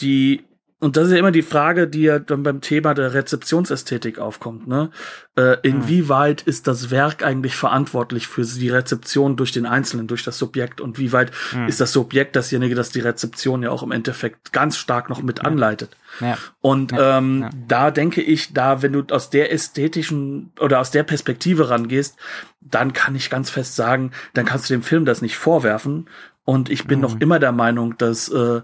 die, 0.00 0.44
und 0.84 0.96
das 0.96 1.06
ist 1.06 1.12
ja 1.12 1.18
immer 1.18 1.32
die 1.32 1.42
Frage, 1.42 1.88
die 1.88 2.02
ja 2.02 2.18
dann 2.18 2.42
beim 2.42 2.60
Thema 2.60 2.92
der 2.94 3.14
Rezeptionsästhetik 3.14 4.18
aufkommt, 4.18 4.68
ne? 4.68 4.90
Äh, 5.36 5.56
inwieweit 5.62 6.42
ist 6.42 6.66
das 6.68 6.90
Werk 6.90 7.24
eigentlich 7.24 7.56
verantwortlich 7.56 8.28
für 8.28 8.42
die 8.44 8.68
Rezeption 8.68 9.36
durch 9.36 9.50
den 9.50 9.66
Einzelnen, 9.66 10.06
durch 10.06 10.22
das 10.22 10.38
Subjekt 10.38 10.80
und 10.80 10.98
wie 10.98 11.12
weit 11.12 11.32
ist 11.66 11.80
das 11.80 11.92
Subjekt 11.92 12.36
dasjenige, 12.36 12.74
das 12.74 12.90
die 12.90 13.00
Rezeption 13.00 13.62
ja 13.62 13.70
auch 13.70 13.82
im 13.82 13.90
Endeffekt 13.92 14.52
ganz 14.52 14.76
stark 14.76 15.08
noch 15.08 15.22
mit 15.22 15.44
anleitet. 15.44 15.96
Ja. 16.20 16.38
Und 16.60 16.92
Ja, 16.92 17.18
ähm, 17.18 17.42
ja. 17.42 17.50
da 17.66 17.90
denke 17.90 18.20
ich, 18.22 18.52
da, 18.52 18.82
wenn 18.82 18.92
du 18.92 19.02
aus 19.10 19.30
der 19.30 19.52
ästhetischen 19.52 20.52
oder 20.60 20.80
aus 20.80 20.90
der 20.90 21.02
Perspektive 21.02 21.70
rangehst, 21.70 22.16
dann 22.60 22.92
kann 22.92 23.14
ich 23.16 23.30
ganz 23.30 23.50
fest 23.50 23.74
sagen, 23.74 24.12
dann 24.34 24.44
kannst 24.44 24.68
du 24.70 24.74
dem 24.74 24.82
Film 24.82 25.04
das 25.04 25.22
nicht 25.22 25.36
vorwerfen. 25.36 26.08
Und 26.44 26.68
ich 26.70 26.86
bin 26.86 26.98
Mhm. 26.98 27.02
noch 27.02 27.20
immer 27.20 27.38
der 27.38 27.52
Meinung, 27.52 27.96
dass 27.98 28.28
äh, 28.28 28.60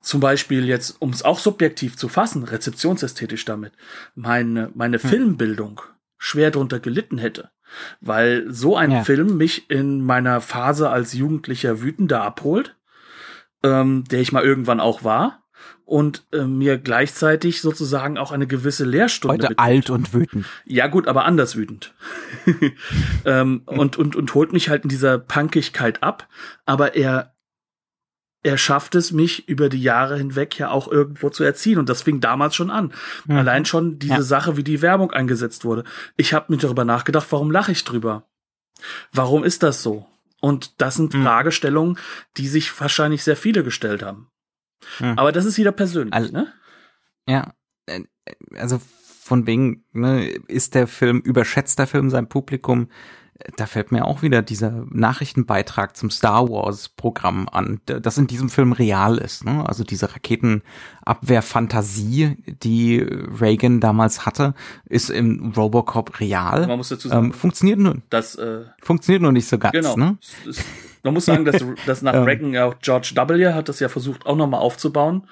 zum 0.00 0.20
Beispiel 0.20 0.66
jetzt, 0.66 0.96
um 1.00 1.10
es 1.10 1.24
auch 1.24 1.38
subjektiv 1.38 1.96
zu 1.96 2.08
fassen, 2.08 2.44
rezeptionsästhetisch 2.44 3.44
damit, 3.44 3.72
meine, 4.14 4.70
meine 4.74 5.02
Hm. 5.02 5.08
Filmbildung 5.10 5.80
schwer 6.16 6.50
drunter 6.50 6.80
gelitten 6.80 7.18
hätte. 7.18 7.50
Weil 8.00 8.46
so 8.52 8.76
ein 8.76 8.90
Ja. 8.90 9.04
Film 9.04 9.36
mich 9.36 9.70
in 9.70 10.02
meiner 10.02 10.40
Phase 10.40 10.88
als 10.90 11.12
Jugendlicher 11.12 11.82
Wütender 11.82 12.22
abholt, 12.22 12.76
ähm, 13.62 14.04
der 14.10 14.20
ich 14.20 14.32
mal 14.32 14.42
irgendwann 14.44 14.80
auch 14.80 15.04
war, 15.04 15.44
und 15.84 16.26
äh, 16.32 16.44
mir 16.44 16.78
gleichzeitig 16.78 17.60
sozusagen 17.62 18.18
auch 18.18 18.30
eine 18.30 18.46
gewisse 18.46 18.84
Lehrstunde 18.84 19.34
Heute 19.34 19.42
mitgibt. 19.48 19.60
alt 19.60 19.90
und 19.90 20.12
wütend. 20.14 20.46
Ja 20.66 20.86
gut, 20.86 21.08
aber 21.08 21.24
anders 21.24 21.56
wütend. 21.56 21.94
ähm, 23.24 23.62
und, 23.66 23.96
und, 23.96 24.14
und 24.16 24.34
holt 24.34 24.52
mich 24.52 24.68
halt 24.68 24.84
in 24.84 24.90
dieser 24.90 25.18
Punkigkeit 25.18 26.02
ab. 26.02 26.28
Aber 26.66 26.94
er, 26.94 27.34
er 28.42 28.56
schafft 28.56 28.94
es, 28.94 29.10
mich 29.12 29.48
über 29.48 29.68
die 29.68 29.82
Jahre 29.82 30.16
hinweg 30.16 30.58
ja 30.58 30.70
auch 30.70 30.86
irgendwo 30.88 31.28
zu 31.30 31.42
erziehen. 31.44 31.78
Und 31.78 31.88
das 31.88 32.02
fing 32.02 32.20
damals 32.20 32.54
schon 32.54 32.70
an. 32.70 32.92
Allein 33.28 33.64
schon 33.64 33.98
diese 33.98 34.14
Ja. 34.14 34.22
Sache, 34.22 34.56
wie 34.56 34.62
die 34.64 34.80
Werbung 34.80 35.10
eingesetzt 35.10 35.64
wurde. 35.64 35.84
Ich 36.16 36.34
habe 36.34 36.52
mir 36.52 36.58
darüber 36.58 36.84
nachgedacht, 36.84 37.26
warum 37.30 37.50
lache 37.50 37.72
ich 37.72 37.84
drüber? 37.84 38.28
Warum 39.12 39.42
ist 39.44 39.62
das 39.62 39.82
so? 39.82 40.06
Und 40.40 40.80
das 40.80 40.94
sind 40.94 41.14
Mhm. 41.14 41.24
Fragestellungen, 41.24 41.98
die 42.36 42.46
sich 42.46 42.80
wahrscheinlich 42.80 43.24
sehr 43.24 43.36
viele 43.36 43.64
gestellt 43.64 44.02
haben. 44.04 44.30
Hm. 44.98 45.18
Aber 45.18 45.32
das 45.32 45.44
ist 45.44 45.58
wieder 45.58 45.72
persönlich, 45.72 46.14
All, 46.14 46.30
ne? 46.30 46.52
Ja, 47.26 47.52
äh, 47.86 48.04
also 48.56 48.80
von 49.20 49.46
wegen, 49.48 49.84
ne, 49.92 50.28
ist 50.46 50.76
der 50.76 50.86
Film, 50.86 51.18
überschätzt 51.20 51.80
der 51.80 51.88
Film 51.88 52.08
sein 52.08 52.28
Publikum? 52.28 52.88
Da 53.56 53.66
fällt 53.66 53.92
mir 53.92 54.04
auch 54.04 54.22
wieder 54.22 54.42
dieser 54.42 54.84
Nachrichtenbeitrag 54.90 55.96
zum 55.96 56.10
Star 56.10 56.48
Wars 56.48 56.88
Programm 56.88 57.48
an, 57.48 57.80
das 57.86 58.18
in 58.18 58.26
diesem 58.26 58.50
Film 58.50 58.72
real 58.72 59.18
ist. 59.18 59.44
Ne? 59.44 59.64
Also 59.64 59.84
diese 59.84 60.12
Raketenabwehrfantasie, 60.12 62.36
die 62.64 62.98
Reagan 62.98 63.78
damals 63.78 64.26
hatte, 64.26 64.54
ist 64.86 65.10
im 65.10 65.52
Robocop 65.56 66.18
real. 66.18 66.66
Man 66.66 66.78
muss 66.78 66.88
dazu 66.88 67.08
sagen, 67.08 67.26
ähm, 67.26 67.32
funktioniert 67.32 67.78
nur. 67.78 67.98
Das 68.10 68.34
äh, 68.34 68.64
funktioniert 68.82 69.22
nur 69.22 69.30
nicht 69.30 69.46
so 69.46 69.56
ganz. 69.56 69.70
Genau. 69.72 69.96
Ne? 69.96 70.18
Man 71.08 71.14
muss 71.14 71.24
sagen, 71.24 71.44
dass, 71.44 71.64
dass 71.86 72.02
nach 72.02 72.14
Reagan 72.26 72.52
ja 72.52 72.66
auch 72.66 72.74
George 72.80 73.12
W. 73.14 73.52
hat 73.52 73.68
das 73.68 73.80
ja 73.80 73.88
versucht 73.88 74.26
auch 74.26 74.36
nochmal 74.36 74.60
aufzubauen. 74.60 75.26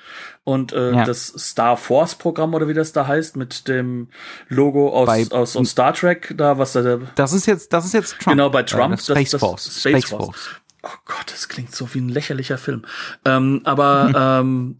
Und 0.44 0.72
äh, 0.72 0.92
ja. 0.92 1.04
das 1.04 1.26
Star 1.36 1.76
Force 1.76 2.14
Programm 2.14 2.54
oder 2.54 2.68
wie 2.68 2.74
das 2.74 2.92
da 2.92 3.06
heißt, 3.06 3.36
mit 3.36 3.68
dem 3.68 4.08
Logo 4.48 4.90
aus, 4.90 5.06
bei, 5.06 5.26
aus, 5.30 5.56
aus 5.56 5.70
Star 5.70 5.92
Trek, 5.92 6.34
da 6.36 6.58
was 6.58 6.72
da. 6.72 6.98
Das 7.14 7.32
ist 7.32 7.46
jetzt, 7.46 7.72
das 7.72 7.84
ist 7.84 7.94
jetzt 7.94 8.18
Trump. 8.20 8.36
Genau, 8.36 8.50
bei 8.50 8.62
Trump. 8.62 8.94
Äh, 8.94 8.98
Space 8.98 9.30
das, 9.30 9.30
das 9.32 9.40
Force. 9.40 9.64
Space, 9.64 9.80
Space 9.80 10.04
Force. 10.06 10.24
Force. 10.24 10.50
Oh 10.82 10.98
Gott, 11.04 11.26
das 11.32 11.48
klingt 11.48 11.74
so 11.74 11.92
wie 11.94 12.00
ein 12.00 12.08
lächerlicher 12.08 12.58
Film. 12.58 12.84
Ähm, 13.24 13.60
aber 13.64 14.40
ähm, 14.40 14.78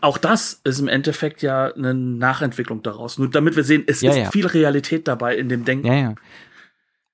auch 0.00 0.18
das 0.18 0.60
ist 0.64 0.80
im 0.80 0.88
Endeffekt 0.88 1.42
ja 1.42 1.72
eine 1.74 1.94
Nachentwicklung 1.94 2.82
daraus. 2.82 3.18
Nur 3.18 3.30
damit 3.30 3.56
wir 3.56 3.64
sehen, 3.64 3.84
es 3.86 4.00
ja, 4.00 4.10
ist 4.10 4.16
ja. 4.16 4.30
viel 4.30 4.46
Realität 4.46 5.08
dabei 5.08 5.36
in 5.36 5.48
dem 5.48 5.64
Denken. 5.64 5.86
Ja, 5.86 5.94
ja. 5.94 6.14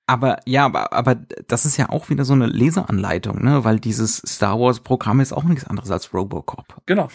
Aber 0.07 0.39
ja, 0.47 0.65
aber, 0.65 0.93
aber 0.93 1.17
das 1.49 1.67
ist 1.67 1.77
ja 1.77 1.89
auch 1.91 2.11
wieder 2.11 2.25
so 2.25 2.33
eine 2.33 2.47
Leseanleitung, 2.47 3.43
ne? 3.43 3.65
Weil 3.65 3.81
dieses 3.81 4.19
Star 4.19 4.59
Wars 4.61 4.81
Programm 4.81 5.21
ist 5.21 5.33
auch 5.33 5.43
nichts 5.43 5.65
anderes 5.65 5.91
als 5.91 6.15
Robocop. 6.15 6.81
Genau. 6.87 7.09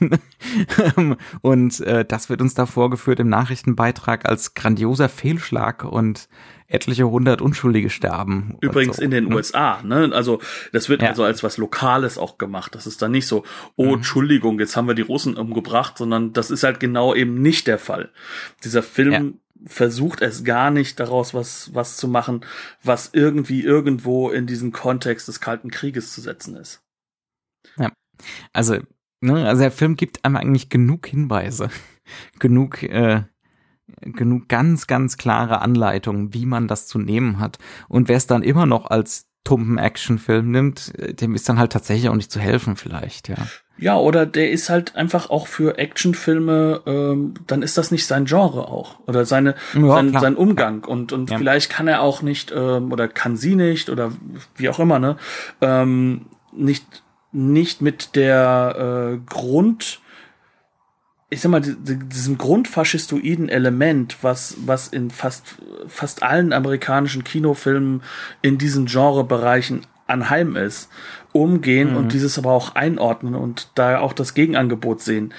und 1.42 1.80
äh, 1.80 2.04
das 2.04 2.28
wird 2.28 2.40
uns 2.40 2.54
da 2.54 2.66
vorgeführt 2.66 3.20
im 3.20 3.28
Nachrichtenbeitrag 3.28 4.28
als 4.28 4.54
grandioser 4.54 5.08
Fehlschlag 5.08 5.84
und 5.84 6.28
etliche 6.66 7.08
hundert 7.08 7.42
Unschuldige 7.42 7.90
sterben. 7.90 8.56
Übrigens 8.60 8.96
so, 8.96 9.02
in 9.02 9.10
den 9.10 9.28
ne? 9.28 9.36
USA, 9.36 9.82
ne? 9.82 10.10
Also 10.12 10.40
das 10.72 10.88
wird 10.88 11.02
ja. 11.02 11.08
also 11.08 11.22
als 11.24 11.42
was 11.42 11.58
Lokales 11.58 12.16
auch 12.18 12.38
gemacht. 12.38 12.74
Das 12.74 12.86
ist 12.86 13.02
dann 13.02 13.12
nicht 13.12 13.26
so, 13.26 13.44
oh 13.76 13.86
mhm. 13.86 13.94
Entschuldigung, 13.94 14.58
jetzt 14.58 14.76
haben 14.76 14.88
wir 14.88 14.94
die 14.94 15.02
Russen 15.02 15.36
umgebracht, 15.36 15.98
sondern 15.98 16.32
das 16.32 16.50
ist 16.50 16.62
halt 16.64 16.80
genau 16.80 17.14
eben 17.14 17.42
nicht 17.42 17.66
der 17.66 17.78
Fall. 17.78 18.10
Dieser 18.64 18.82
Film 18.82 19.12
ja 19.12 19.22
versucht 19.66 20.22
es 20.22 20.44
gar 20.44 20.70
nicht 20.70 20.98
daraus 20.98 21.34
was, 21.34 21.74
was 21.74 21.96
zu 21.96 22.08
machen, 22.08 22.44
was 22.82 23.10
irgendwie 23.12 23.62
irgendwo 23.62 24.30
in 24.30 24.46
diesen 24.46 24.72
Kontext 24.72 25.28
des 25.28 25.40
Kalten 25.40 25.70
Krieges 25.70 26.12
zu 26.12 26.20
setzen 26.20 26.56
ist. 26.56 26.82
Ja. 27.76 27.92
Also, 28.52 28.78
ne, 29.22 29.46
also 29.48 29.62
der 29.62 29.70
Film 29.70 29.96
gibt 29.96 30.24
einem 30.24 30.36
eigentlich 30.36 30.68
genug 30.68 31.06
Hinweise, 31.06 31.70
genug, 32.38 32.82
äh, 32.82 33.22
genug 34.00 34.48
ganz, 34.48 34.86
ganz 34.86 35.16
klare 35.16 35.60
Anleitungen, 35.60 36.34
wie 36.34 36.46
man 36.46 36.68
das 36.68 36.86
zu 36.86 36.98
nehmen 36.98 37.38
hat. 37.38 37.58
Und 37.88 38.08
wer 38.08 38.16
es 38.16 38.26
dann 38.26 38.42
immer 38.42 38.66
noch 38.66 38.86
als 38.86 39.28
tumpen 39.44 39.78
Actionfilm 39.78 40.50
nimmt, 40.50 40.92
äh, 40.98 41.14
dem 41.14 41.34
ist 41.34 41.48
dann 41.48 41.58
halt 41.58 41.72
tatsächlich 41.72 42.08
auch 42.08 42.14
nicht 42.14 42.30
zu 42.30 42.40
helfen 42.40 42.76
vielleicht, 42.76 43.28
ja. 43.28 43.36
Ja, 43.78 43.96
oder 43.96 44.26
der 44.26 44.50
ist 44.50 44.70
halt 44.70 44.94
einfach 44.94 45.30
auch 45.30 45.48
für 45.48 45.78
Actionfilme, 45.78 46.82
ähm, 46.86 47.34
dann 47.48 47.62
ist 47.62 47.76
das 47.78 47.90
nicht 47.90 48.06
sein 48.06 48.26
Genre 48.26 48.68
auch 48.68 49.00
oder 49.08 49.24
seine 49.24 49.56
ja, 49.74 49.88
sein, 49.88 50.12
sein 50.12 50.36
Umgang 50.36 50.84
und 50.84 51.12
und 51.12 51.30
ja. 51.30 51.38
vielleicht 51.38 51.70
kann 51.70 51.88
er 51.88 52.02
auch 52.02 52.22
nicht 52.22 52.52
ähm, 52.54 52.92
oder 52.92 53.08
kann 53.08 53.36
sie 53.36 53.56
nicht 53.56 53.90
oder 53.90 54.12
wie 54.56 54.68
auch 54.68 54.78
immer 54.78 55.00
ne 55.00 55.16
ähm, 55.62 56.26
nicht 56.52 57.01
nicht 57.32 57.82
mit 57.82 58.14
der 58.16 59.14
äh, 59.14 59.18
Grund 59.26 60.00
ich 61.32 61.40
sag 61.40 61.50
mal, 61.50 61.62
diesem 61.62 62.36
grundfaschistoiden 62.36 63.48
Element, 63.48 64.18
was, 64.20 64.54
was 64.66 64.88
in 64.88 65.10
fast, 65.10 65.56
fast 65.86 66.22
allen 66.22 66.52
amerikanischen 66.52 67.24
Kinofilmen 67.24 68.02
in 68.42 68.58
diesen 68.58 68.84
Genrebereichen 68.84 69.86
anheim 70.06 70.56
ist, 70.56 70.90
umgehen 71.32 71.92
mhm. 71.92 71.96
und 71.96 72.12
dieses 72.12 72.36
aber 72.36 72.52
auch 72.52 72.74
einordnen 72.74 73.34
und 73.34 73.70
da 73.76 74.00
auch 74.00 74.12
das 74.12 74.34
Gegenangebot 74.34 75.00
sehen. 75.00 75.32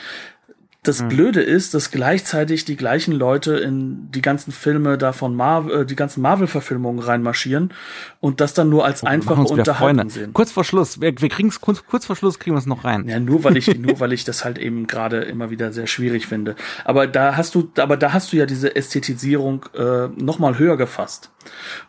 Das 0.83 1.01
mhm. 1.01 1.07
Blöde 1.07 1.41
ist, 1.41 1.73
dass 1.73 1.91
gleichzeitig 1.91 2.65
die 2.65 2.75
gleichen 2.75 3.13
Leute 3.13 3.55
in 3.55 4.11
die 4.11 4.21
ganzen 4.21 4.51
Filme 4.51 4.97
da 4.97 5.13
von 5.13 5.33
Marvel, 5.33 5.81
äh, 5.81 5.85
die 5.85 5.95
ganzen 5.95 6.21
Marvel-Verfilmungen 6.21 6.99
reinmarschieren 6.99 7.73
und 8.19 8.41
das 8.41 8.53
dann 8.53 8.69
nur 8.69 8.83
als 8.83 9.01
oh, 9.01 9.07
einfache 9.07 9.41
Unterhaltung 9.41 10.09
sehen. 10.09 10.33
Kurz 10.33 10.51
vor 10.51 10.65
Schluss, 10.65 10.99
wir, 10.99 11.13
wir 11.19 11.29
kriegen 11.29 11.47
es 11.47 11.61
kurz, 11.61 11.85
kurz 11.85 12.05
vor 12.05 12.17
Schluss 12.17 12.37
kriegen 12.37 12.55
wir 12.55 12.59
es 12.59 12.65
noch 12.65 12.83
rein. 12.83 13.07
Ja, 13.07 13.19
nur 13.19 13.45
weil 13.45 13.55
ich, 13.55 13.75
nur 13.79 14.01
weil 14.01 14.11
ich 14.11 14.25
das 14.25 14.43
halt 14.43 14.57
eben 14.57 14.85
gerade 14.85 15.21
immer 15.21 15.49
wieder 15.49 15.71
sehr 15.71 15.87
schwierig 15.87 16.27
finde. 16.27 16.55
Aber 16.83 17.07
da 17.07 17.37
hast 17.37 17.55
du, 17.55 17.71
aber 17.77 17.95
da 17.95 18.11
hast 18.11 18.33
du 18.33 18.37
ja 18.37 18.45
diese 18.45 18.75
Ästhetisierung 18.75 19.65
äh, 19.73 20.07
noch 20.21 20.39
mal 20.39 20.59
höher 20.59 20.75
gefasst. 20.75 21.31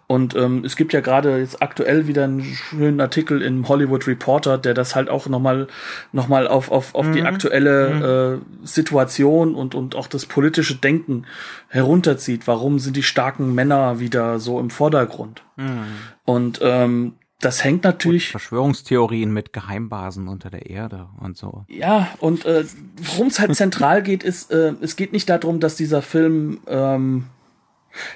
Und 0.06 0.36
ähm, 0.36 0.64
es 0.64 0.76
gibt 0.76 0.92
ja 0.92 1.00
gerade 1.00 1.38
jetzt 1.38 1.62
aktuell 1.62 2.06
wieder 2.06 2.24
einen 2.24 2.42
schönen 2.44 3.00
Artikel 3.00 3.40
im 3.40 3.68
Hollywood 3.68 4.06
Reporter, 4.06 4.58
der 4.58 4.74
das 4.74 4.94
halt 4.94 5.08
auch 5.08 5.28
nochmal 5.28 5.66
noch 6.12 6.28
mal 6.28 6.46
auf, 6.46 6.70
auf, 6.70 6.94
auf 6.94 7.06
mhm. 7.06 7.12
die 7.12 7.22
aktuelle 7.22 8.40
mhm. 8.42 8.42
äh, 8.64 8.66
Situation 8.84 9.54
und, 9.54 9.74
und 9.74 9.94
auch 9.94 10.06
das 10.06 10.26
politische 10.26 10.76
Denken 10.76 11.26
herunterzieht. 11.68 12.46
Warum 12.46 12.78
sind 12.78 12.96
die 12.96 13.02
starken 13.02 13.54
Männer 13.54 13.98
wieder 14.00 14.38
so 14.38 14.60
im 14.60 14.70
Vordergrund? 14.70 15.42
Mhm. 15.56 15.84
Und 16.24 16.60
ähm, 16.62 17.14
das 17.40 17.64
hängt 17.64 17.84
natürlich. 17.84 18.26
Und 18.28 18.40
Verschwörungstheorien 18.40 19.32
mit 19.32 19.52
Geheimbasen 19.52 20.28
unter 20.28 20.50
der 20.50 20.66
Erde 20.70 21.08
und 21.20 21.36
so. 21.36 21.64
Ja, 21.68 22.08
und 22.18 22.44
äh, 22.44 22.64
worum 22.96 23.28
es 23.28 23.40
halt 23.40 23.54
zentral 23.56 24.02
geht, 24.02 24.22
ist, 24.22 24.50
äh, 24.50 24.74
es 24.80 24.96
geht 24.96 25.12
nicht 25.12 25.28
darum, 25.28 25.60
dass 25.60 25.76
dieser 25.76 26.02
Film 26.02 26.60
ähm, 26.66 27.26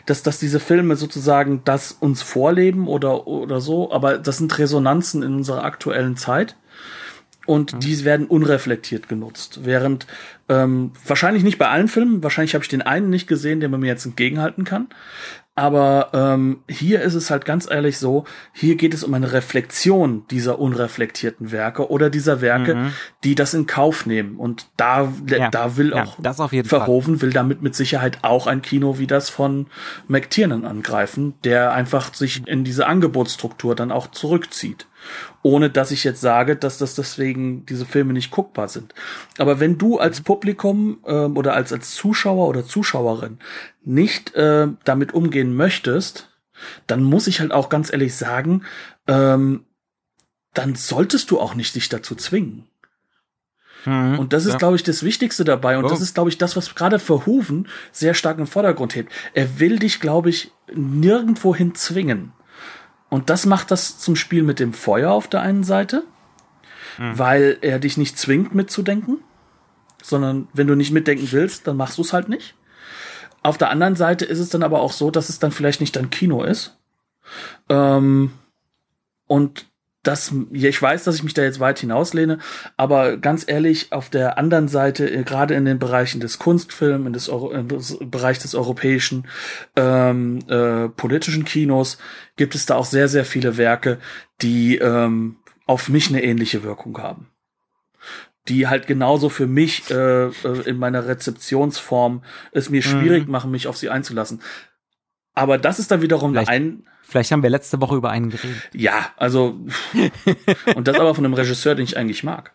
dass, 0.07 0.23
dass 0.23 0.39
diese 0.39 0.61
Filme 0.61 0.97
sozusagen 0.97 1.63
das 1.65 1.93
uns 1.93 2.23
vorleben 2.23 2.89
oder, 2.89 3.27
oder 3.29 3.61
so, 3.61 3.93
aber 3.93 4.19
das 4.19 4.39
sind 4.39 4.59
Resonanzen 4.59 5.23
in 5.23 5.37
unserer 5.37 5.63
aktuellen 5.63 6.17
Zeit 6.17 6.57
und 7.49 7.73
mhm. 7.73 7.81
die 7.81 8.05
werden 8.05 8.27
unreflektiert 8.27 9.09
genutzt. 9.09 9.61
Während 9.65 10.07
ähm, 10.51 10.93
wahrscheinlich 11.07 11.43
nicht 11.43 11.57
bei 11.57 11.69
allen 11.69 11.89
Filmen, 11.89 12.23
wahrscheinlich 12.23 12.55
habe 12.55 12.63
ich 12.63 12.69
den 12.69 12.83
einen 12.83 13.09
nicht 13.09 13.27
gesehen, 13.27 13.61
der 13.61 13.71
man 13.71 13.81
mir 13.81 13.87
jetzt 13.87 14.05
entgegenhalten 14.05 14.65
kann. 14.65 14.89
Aber 15.55 16.11
ähm, 16.13 16.61
hier 16.69 17.01
ist 17.01 17.15
es 17.15 17.31
halt 17.31 17.47
ganz 17.47 17.69
ehrlich 17.69 17.99
so, 17.99 18.25
hier 18.53 18.77
geht 18.77 18.93
es 18.93 19.03
um 19.03 19.15
eine 19.15 19.33
Reflexion 19.33 20.25
dieser 20.31 20.59
unreflektierten 20.59 21.51
Werke 21.51 21.91
oder 21.91 22.11
dieser 22.11 22.43
Werke, 22.43 22.75
mhm. 22.75 22.93
die 23.25 23.35
das 23.35 23.55
in 23.55 23.67
Kauf 23.67 24.05
nehmen. 24.05 24.37
Und 24.37 24.67
da, 24.77 25.11
ja. 25.27 25.51
da 25.51 25.79
will 25.79 25.93
ja, 25.97 26.05
auch 26.05 26.19
Verhoeven 26.19 27.15
Fall. 27.15 27.23
will 27.23 27.33
damit 27.33 27.63
mit 27.63 27.75
Sicherheit 27.75 28.19
auch 28.23 28.47
ein 28.47 28.61
Kino 28.61 28.99
wie 28.99 29.07
das 29.07 29.31
von 29.31 29.69
McTiernan 30.07 30.67
angreifen, 30.67 31.33
der 31.45 31.73
einfach 31.73 32.13
sich 32.13 32.47
in 32.47 32.63
diese 32.63 32.87
Angebotsstruktur 32.87 33.75
dann 33.75 33.91
auch 33.91 34.09
zurückzieht 34.09 34.87
ohne 35.43 35.71
dass 35.71 35.91
ich 35.91 36.05
jetzt 36.05 36.21
sage, 36.21 36.57
dass 36.57 36.79
das 36.79 36.95
deswegen 36.95 37.65
diese 37.67 37.87
Filme 37.87 38.13
nicht 38.13 38.31
guckbar 38.31 38.69
sind. 38.69 38.95
Aber 39.39 39.61
wenn 39.61 39.79
du 39.79 39.99
als 39.99 40.21
Publikum 40.21 40.99
ähm, 41.07 41.37
oder 41.37 41.55
als 41.55 41.73
als 41.73 41.95
Zuschauer 41.95 42.49
oder 42.49 42.65
Zuschauerin 42.65 43.39
nicht 43.85 44.35
äh, 44.35 44.69
damit 44.85 45.15
umgehen 45.15 45.55
möchtest, 45.55 46.29
dann 46.87 47.03
muss 47.03 47.27
ich 47.27 47.41
halt 47.41 47.53
auch 47.53 47.69
ganz 47.69 47.93
ehrlich 47.93 48.17
sagen, 48.17 48.63
ähm, 49.07 49.65
dann 50.55 50.75
solltest 50.75 51.31
du 51.31 51.39
auch 51.39 51.55
nicht 51.55 51.75
dich 51.75 51.89
dazu 51.89 52.15
zwingen. 52.15 52.67
Mhm, 53.85 54.19
und 54.19 54.33
das 54.33 54.45
ist, 54.45 54.53
ja. 54.53 54.59
glaube 54.59 54.77
ich, 54.77 54.83
das 54.83 55.03
Wichtigste 55.03 55.45
dabei. 55.45 55.79
Und 55.79 55.85
oh. 55.85 55.89
das 55.89 56.01
ist, 56.01 56.15
glaube 56.15 56.31
ich, 56.31 56.39
das, 56.39 56.57
was 56.57 56.75
gerade 56.75 56.99
für 56.99 57.27
Huven 57.27 57.69
sehr 57.93 58.15
stark 58.15 58.39
im 58.39 58.47
Vordergrund 58.47 58.95
hebt. 58.95 59.13
Er 59.35 59.61
will 59.61 59.79
dich, 59.79 60.01
glaube 60.01 60.31
ich, 60.31 60.51
nirgendwohin 60.75 61.75
zwingen. 61.75 62.33
Und 63.09 63.31
das 63.31 63.47
macht 63.47 63.71
das 63.71 63.99
zum 63.99 64.17
Spiel 64.17 64.43
mit 64.43 64.61
dem 64.61 64.73
Feuer 64.73 65.11
auf 65.13 65.29
der 65.29 65.41
einen 65.41 65.65
Seite, 65.65 66.05
mhm. 66.99 67.19
weil 67.19 67.59
er 67.63 67.79
dich 67.79 67.97
nicht 67.97 68.19
zwingt 68.19 68.55
mitzudenken, 68.55 69.19
sondern 70.03 70.49
wenn 70.53 70.67
du 70.67 70.75
nicht 70.75 70.91
mitdenken 70.91 71.29
willst, 71.31 71.67
dann 71.67 71.77
machst 71.77 71.99
du 71.99 72.03
es 72.03 72.13
halt 72.13 72.29
nicht. 72.29 72.55
Auf 73.43 73.57
der 73.57 73.71
anderen 73.71 73.97
Seite 73.97 74.25
ist 74.25 74.41
es 74.41 74.51
dann 74.51 74.63
aber 74.63 74.81
auch 74.81 74.93
so, 74.93 75.11
dass 75.11 75.29
es 75.29 75.39
dann 75.39 75.53
vielleicht 75.53 75.81
nicht 75.81 75.97
dein 75.97 76.11
Kino 76.11 76.43
ist. 76.43 76.77
Ähm, 77.69 78.33
und 79.27 79.67
das, 80.09 80.33
ich 80.53 80.81
weiß, 80.81 81.05
dass 81.05 81.17
ich 81.17 81.23
mich 81.23 81.35
da 81.35 81.43
jetzt 81.43 81.61
weit 81.61 81.81
hinauslehne, 81.81 82.39
aber 82.79 83.19
ganz 83.19 83.45
ehrlich, 83.47 83.93
auf 83.93 84.09
der 84.09 84.39
anderen 84.39 84.67
Seite, 84.67 85.09
äh, 85.09 85.23
gerade 85.23 85.55
in 85.55 85.67
den 85.67 85.79
Bereichen 85.79 86.19
des 86.21 86.39
Kunstfilms, 86.39 87.07
in 87.07 87.13
des, 87.13 87.29
Euro, 87.29 87.53
im 87.53 87.69
Bereich 88.11 88.39
des 88.39 88.55
europäischen 88.55 89.29
ähm, 89.77 90.39
äh, 90.49 90.89
politischen 90.89 91.45
Kinos, 91.45 91.99
gibt 92.37 92.55
es 92.55 92.65
da 92.65 92.77
auch 92.77 92.87
sehr, 92.87 93.09
sehr 93.09 93.27
viele 93.27 93.59
Werke, 93.59 93.99
die 94.41 94.79
ähm, 94.79 95.37
auf 95.67 95.91
mich 95.91 96.09
eine 96.09 96.25
ähnliche 96.25 96.63
Wirkung 96.63 96.97
haben. 96.99 97.29
Die 98.49 98.67
halt 98.67 98.87
genauso 98.87 99.29
für 99.29 99.47
mich 99.47 99.91
äh, 99.91 100.29
äh 100.29 100.31
in 100.65 100.79
meiner 100.79 101.07
Rezeptionsform 101.07 102.23
es 102.53 102.71
mir 102.71 102.81
schwierig 102.81 103.27
mhm. 103.27 103.33
machen, 103.33 103.51
mich 103.51 103.67
auf 103.67 103.77
sie 103.77 103.91
einzulassen. 103.91 104.41
Aber 105.39 105.59
das 105.59 105.79
ist 105.79 105.91
dann 105.91 106.03
wiederum 106.03 106.33
Vielleicht. 106.33 106.49
ein 106.49 106.85
Vielleicht 107.03 107.33
haben 107.33 107.43
wir 107.43 107.49
letzte 107.49 107.81
Woche 107.81 107.97
über 107.97 108.11
einen 108.11 108.29
geredet. 108.29 108.69
Ja, 108.75 109.07
also 109.17 109.59
und 110.77 110.87
das 110.87 110.97
aber 110.97 111.15
von 111.15 111.25
einem 111.25 111.33
Regisseur, 111.33 111.75
den 111.75 111.85
ich 111.85 111.97
eigentlich 111.97 112.23
mag. 112.23 112.53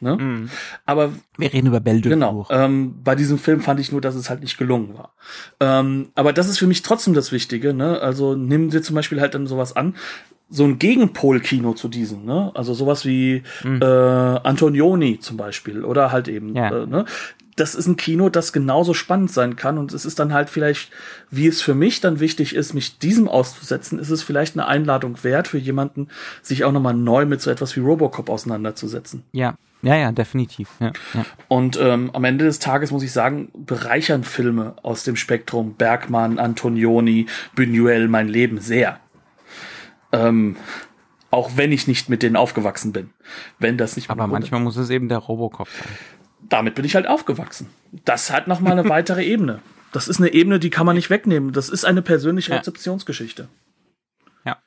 Ne? 0.00 0.16
Mhm. 0.16 0.50
Aber 0.86 1.12
Wir 1.36 1.52
reden 1.52 1.68
über 1.68 1.78
Belle 1.80 2.00
Genau. 2.00 2.46
Ähm, 2.50 3.02
bei 3.04 3.14
diesem 3.14 3.38
Film 3.38 3.60
fand 3.60 3.78
ich 3.78 3.92
nur, 3.92 4.00
dass 4.00 4.14
es 4.14 4.30
halt 4.30 4.40
nicht 4.40 4.58
gelungen 4.58 4.94
war. 4.94 5.14
Ähm, 5.60 6.08
aber 6.14 6.32
das 6.32 6.48
ist 6.48 6.58
für 6.58 6.66
mich 6.66 6.82
trotzdem 6.82 7.14
das 7.14 7.32
Wichtige. 7.32 7.72
Ne? 7.74 8.00
Also 8.00 8.34
nimm 8.34 8.70
dir 8.70 8.82
zum 8.82 8.96
Beispiel 8.96 9.20
halt 9.20 9.34
dann 9.34 9.46
sowas 9.46 9.76
an, 9.76 9.94
so 10.48 10.64
ein 10.64 10.78
Gegenpol-Kino 10.78 11.74
zu 11.74 11.88
diesem. 11.88 12.24
Ne? 12.24 12.50
Also 12.54 12.74
sowas 12.74 13.04
wie 13.04 13.42
äh, 13.64 13.84
Antonioni 13.84 15.20
zum 15.20 15.36
Beispiel 15.36 15.84
oder 15.84 16.10
halt 16.10 16.26
eben. 16.28 16.56
Ja. 16.56 16.82
Äh, 16.82 16.86
ne? 16.86 17.04
Das 17.56 17.74
ist 17.74 17.86
ein 17.86 17.96
Kino, 17.96 18.28
das 18.28 18.52
genauso 18.52 18.94
spannend 18.94 19.30
sein 19.30 19.56
kann 19.56 19.78
und 19.78 19.92
es 19.92 20.04
ist 20.04 20.18
dann 20.18 20.32
halt 20.32 20.50
vielleicht, 20.50 20.90
wie 21.30 21.46
es 21.46 21.60
für 21.60 21.74
mich 21.74 22.00
dann 22.00 22.20
wichtig 22.20 22.54
ist, 22.54 22.74
mich 22.74 22.98
diesem 22.98 23.28
auszusetzen, 23.28 23.98
ist 23.98 24.10
es 24.10 24.22
vielleicht 24.22 24.56
eine 24.56 24.66
Einladung 24.66 25.22
wert 25.22 25.48
für 25.48 25.58
jemanden, 25.58 26.08
sich 26.42 26.64
auch 26.64 26.72
nochmal 26.72 26.94
neu 26.94 27.26
mit 27.26 27.40
so 27.40 27.50
etwas 27.50 27.76
wie 27.76 27.80
Robocop 27.80 28.28
auseinanderzusetzen. 28.28 29.24
Ja, 29.32 29.56
ja, 29.82 29.96
ja, 29.96 30.12
definitiv. 30.12 30.68
Ja, 30.78 30.92
ja. 31.14 31.24
Und 31.48 31.78
ähm, 31.80 32.10
am 32.12 32.24
Ende 32.24 32.44
des 32.44 32.58
Tages 32.58 32.90
muss 32.90 33.02
ich 33.02 33.12
sagen, 33.12 33.50
bereichern 33.54 34.24
Filme 34.24 34.74
aus 34.82 35.04
dem 35.04 35.16
Spektrum 35.16 35.74
Bergmann, 35.74 36.38
Antonioni, 36.38 37.26
Buñuel 37.56 38.08
mein 38.08 38.28
Leben 38.28 38.60
sehr. 38.60 39.00
Ähm, 40.12 40.56
auch 41.30 41.52
wenn 41.56 41.72
ich 41.72 41.86
nicht 41.86 42.08
mit 42.08 42.22
denen 42.22 42.36
aufgewachsen 42.36 42.92
bin. 42.92 43.10
Wenn 43.58 43.78
das 43.78 43.96
nicht 43.96 44.10
Aber 44.10 44.26
manchmal 44.26 44.60
muss 44.60 44.76
es 44.76 44.90
eben 44.90 45.08
der 45.08 45.18
Robocop 45.18 45.68
sein. 45.68 45.88
Damit 46.48 46.74
bin 46.74 46.84
ich 46.84 46.94
halt 46.94 47.06
aufgewachsen. 47.06 47.68
Das 48.04 48.30
hat 48.30 48.48
noch 48.48 48.60
mal 48.60 48.72
eine 48.72 48.88
weitere 48.88 49.24
Ebene. 49.24 49.60
Das 49.92 50.08
ist 50.08 50.20
eine 50.20 50.32
Ebene, 50.32 50.58
die 50.58 50.70
kann 50.70 50.86
man 50.86 50.96
nicht 50.96 51.10
wegnehmen. 51.10 51.52
Das 51.52 51.68
ist 51.68 51.84
eine 51.84 52.02
persönliche. 52.02 52.52
Rezeptionsgeschichte. 52.54 53.48
Ja. 54.44 54.58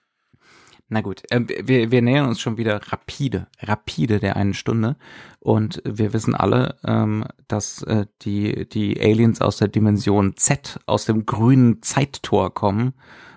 Na 0.89 1.01
gut, 1.01 1.23
äh, 1.29 1.41
wir, 1.63 1.91
wir 1.91 2.01
nähern 2.01 2.27
uns 2.27 2.41
schon 2.41 2.57
wieder 2.57 2.81
rapide, 2.91 3.47
rapide 3.59 4.19
der 4.19 4.35
einen 4.35 4.53
Stunde. 4.53 4.97
Und 5.39 5.81
wir 5.85 6.13
wissen 6.13 6.35
alle, 6.35 6.77
ähm, 6.85 7.25
dass 7.47 7.83
äh, 7.83 8.05
die, 8.21 8.67
die 8.67 8.99
Aliens 8.99 9.41
aus 9.41 9.57
der 9.57 9.69
Dimension 9.69 10.35
Z, 10.35 10.79
aus 10.85 11.05
dem 11.05 11.25
grünen 11.25 11.81
Zeittor 11.81 12.53
kommen 12.53 12.93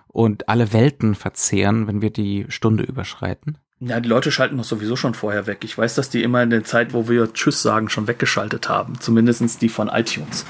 und 0.09 0.49
alle 0.49 0.73
Welten 0.73 1.15
verzehren, 1.15 1.87
wenn 1.87 2.03
wir 2.03 2.11
die 2.11 2.47
Stunde 2.49 2.83
überschreiten. 2.83 3.59
Ja, 3.81 4.01
die 4.01 4.09
Leute 4.09 4.33
schalten 4.33 4.57
doch 4.57 4.65
sowieso 4.65 4.97
schon 4.97 5.13
vorher 5.13 5.47
weg. 5.47 5.59
Ich 5.63 5.77
weiß, 5.77 5.95
dass 5.95 6.09
die 6.09 6.23
immer 6.23 6.43
in 6.43 6.49
der 6.49 6.65
Zeit, 6.65 6.95
wo 6.95 7.09
wir 7.09 7.33
Tschüss 7.35 7.61
sagen, 7.61 7.91
schon 7.91 8.09
weggeschaltet 8.09 8.71
haben. 8.71 8.99
Zumindestens 9.01 9.59
die 9.59 9.69
von 9.69 9.89
iTunes. 9.89 10.47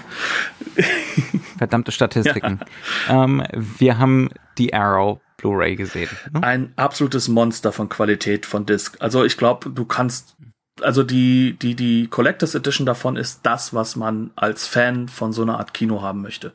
Verdammte 1.59 1.91
Statistiken. 1.91 2.61
Ähm, 3.09 3.43
wir 3.53 3.99
haben 3.99 4.31
die 4.59 4.73
Arrow 4.73 5.19
Blu-ray 5.39 5.77
gesehen. 5.77 6.09
Ne? 6.33 6.43
ein 6.43 6.73
absolutes 6.77 7.29
Monster 7.29 7.73
von 7.73 7.89
Qualität 7.89 8.47
von 8.47 8.65
Disc. 8.65 8.97
Also 9.01 9.25
ich 9.25 9.37
glaube, 9.37 9.71
du 9.71 9.85
kannst, 9.85 10.37
also 10.83 11.03
die, 11.03 11.57
die, 11.61 11.75
die 11.75 12.07
Collectors 12.07 12.55
Edition 12.55 12.85
davon 12.85 13.17
ist 13.17 13.41
das, 13.45 13.73
was 13.73 13.97
man 13.97 14.31
als 14.37 14.67
Fan 14.67 15.09
von 15.09 15.33
so 15.33 15.43
einer 15.43 15.59
Art 15.59 15.73
Kino 15.73 16.03
haben 16.03 16.21
möchte. 16.21 16.53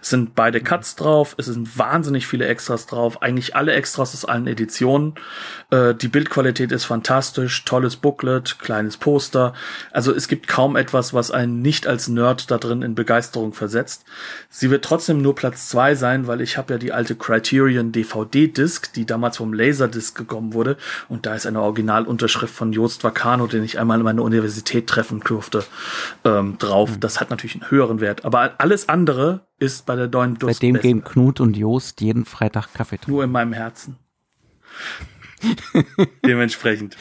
Es 0.00 0.08
sind 0.08 0.34
beide 0.34 0.60
Cuts 0.60 0.96
drauf, 0.96 1.34
es 1.36 1.46
sind 1.46 1.78
wahnsinnig 1.78 2.26
viele 2.26 2.46
Extras 2.46 2.86
drauf, 2.86 3.20
eigentlich 3.20 3.56
alle 3.56 3.72
Extras 3.72 4.14
aus 4.14 4.24
allen 4.24 4.46
Editionen. 4.46 5.14
Äh, 5.70 5.94
die 5.94 6.08
Bildqualität 6.08 6.72
ist 6.72 6.86
fantastisch, 6.86 7.64
tolles 7.66 7.96
Booklet, 7.96 8.58
kleines 8.58 8.96
Poster. 8.96 9.52
Also 9.92 10.14
es 10.14 10.28
gibt 10.28 10.48
kaum 10.48 10.74
etwas, 10.76 11.12
was 11.12 11.30
einen 11.30 11.60
nicht 11.60 11.86
als 11.86 12.08
Nerd 12.08 12.50
da 12.50 12.56
drin 12.56 12.80
in 12.80 12.94
Begeisterung 12.94 13.52
versetzt. 13.52 14.04
Sie 14.48 14.70
wird 14.70 14.84
trotzdem 14.84 15.20
nur 15.20 15.34
Platz 15.34 15.68
zwei 15.68 15.94
sein, 15.94 16.26
weil 16.26 16.40
ich 16.40 16.56
habe 16.56 16.74
ja 16.74 16.78
die 16.78 16.92
alte 16.92 17.16
Criterion 17.16 17.92
DVD-Disc, 17.92 18.94
die 18.94 19.04
damals 19.04 19.36
vom 19.36 19.52
Laserdisc 19.52 20.16
gekommen 20.16 20.54
wurde. 20.54 20.78
Und 21.10 21.26
da 21.26 21.34
ist 21.34 21.46
eine 21.46 21.60
Originalunterschrift 21.60 22.54
von 22.54 22.72
Joost 22.72 23.04
Vacano, 23.04 23.46
den 23.58 23.64
ich 23.64 23.78
einmal 23.78 23.98
in 23.98 24.04
meiner 24.04 24.22
Universität 24.22 24.86
treffen 24.86 25.20
durfte, 25.20 25.64
ähm, 26.24 26.56
drauf. 26.58 26.96
Das 26.98 27.20
hat 27.20 27.30
natürlich 27.30 27.56
einen 27.56 27.70
höheren 27.70 28.00
Wert. 28.00 28.24
Aber 28.24 28.54
alles 28.58 28.88
andere 28.88 29.46
ist 29.58 29.86
bei 29.86 29.96
der 29.96 30.08
neuen 30.08 30.38
Disc 30.38 30.54
Seitdem 30.54 30.74
besser. 30.74 30.82
gehen 30.82 31.04
Knut 31.04 31.40
und 31.40 31.56
Jost 31.56 32.00
jeden 32.00 32.24
Freitag 32.24 32.72
Kaffee 32.72 32.96
trinken. 32.96 33.12
Nur 33.12 33.24
in 33.24 33.30
meinem 33.30 33.52
Herzen. 33.52 33.96
Dementsprechend. 36.26 36.96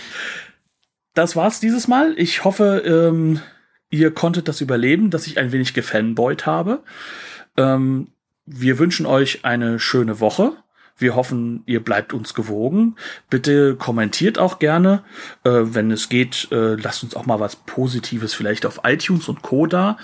Das 1.13 1.35
war's 1.35 1.59
dieses 1.59 1.87
Mal. 1.87 2.13
Ich 2.17 2.43
hoffe, 2.43 2.83
ähm, 2.85 3.39
ihr 3.89 4.11
konntet 4.11 4.47
das 4.47 4.61
überleben, 4.61 5.09
dass 5.09 5.27
ich 5.27 5.37
ein 5.37 5.51
wenig 5.51 5.73
gefanboyt 5.73 6.45
habe. 6.45 6.83
Ähm, 7.55 8.09
wir 8.45 8.79
wünschen 8.79 9.05
euch 9.05 9.43
eine 9.43 9.79
schöne 9.79 10.19
Woche. 10.19 10.53
Wir 10.97 11.15
hoffen, 11.15 11.63
ihr 11.65 11.83
bleibt 11.83 12.13
uns 12.13 12.33
gewogen. 12.33 12.95
Bitte 13.29 13.75
kommentiert 13.75 14.39
auch 14.39 14.59
gerne. 14.59 15.03
Äh, 15.43 15.51
wenn 15.63 15.91
es 15.91 16.09
geht, 16.09 16.47
äh, 16.51 16.75
lasst 16.75 17.03
uns 17.03 17.15
auch 17.15 17.25
mal 17.25 17.39
was 17.39 17.55
Positives 17.55 18.33
vielleicht 18.33 18.65
auf 18.65 18.81
iTunes 18.83 19.29
und 19.29 19.41
Co. 19.41 19.67
da. 19.67 19.97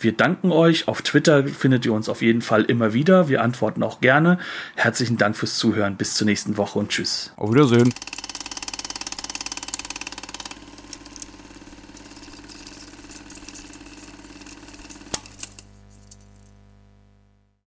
Wir 0.00 0.12
danken 0.12 0.50
euch. 0.50 0.88
Auf 0.88 1.02
Twitter 1.02 1.46
findet 1.46 1.84
ihr 1.84 1.92
uns 1.92 2.08
auf 2.08 2.22
jeden 2.22 2.42
Fall 2.42 2.64
immer 2.64 2.94
wieder. 2.94 3.28
Wir 3.28 3.42
antworten 3.42 3.82
auch 3.82 4.00
gerne. 4.00 4.38
Herzlichen 4.74 5.18
Dank 5.18 5.36
fürs 5.36 5.58
Zuhören. 5.58 5.96
Bis 5.96 6.14
zur 6.14 6.26
nächsten 6.26 6.56
Woche 6.56 6.78
und 6.78 6.90
tschüss. 6.90 7.32
Auf 7.36 7.52
Wiedersehen. 7.52 7.92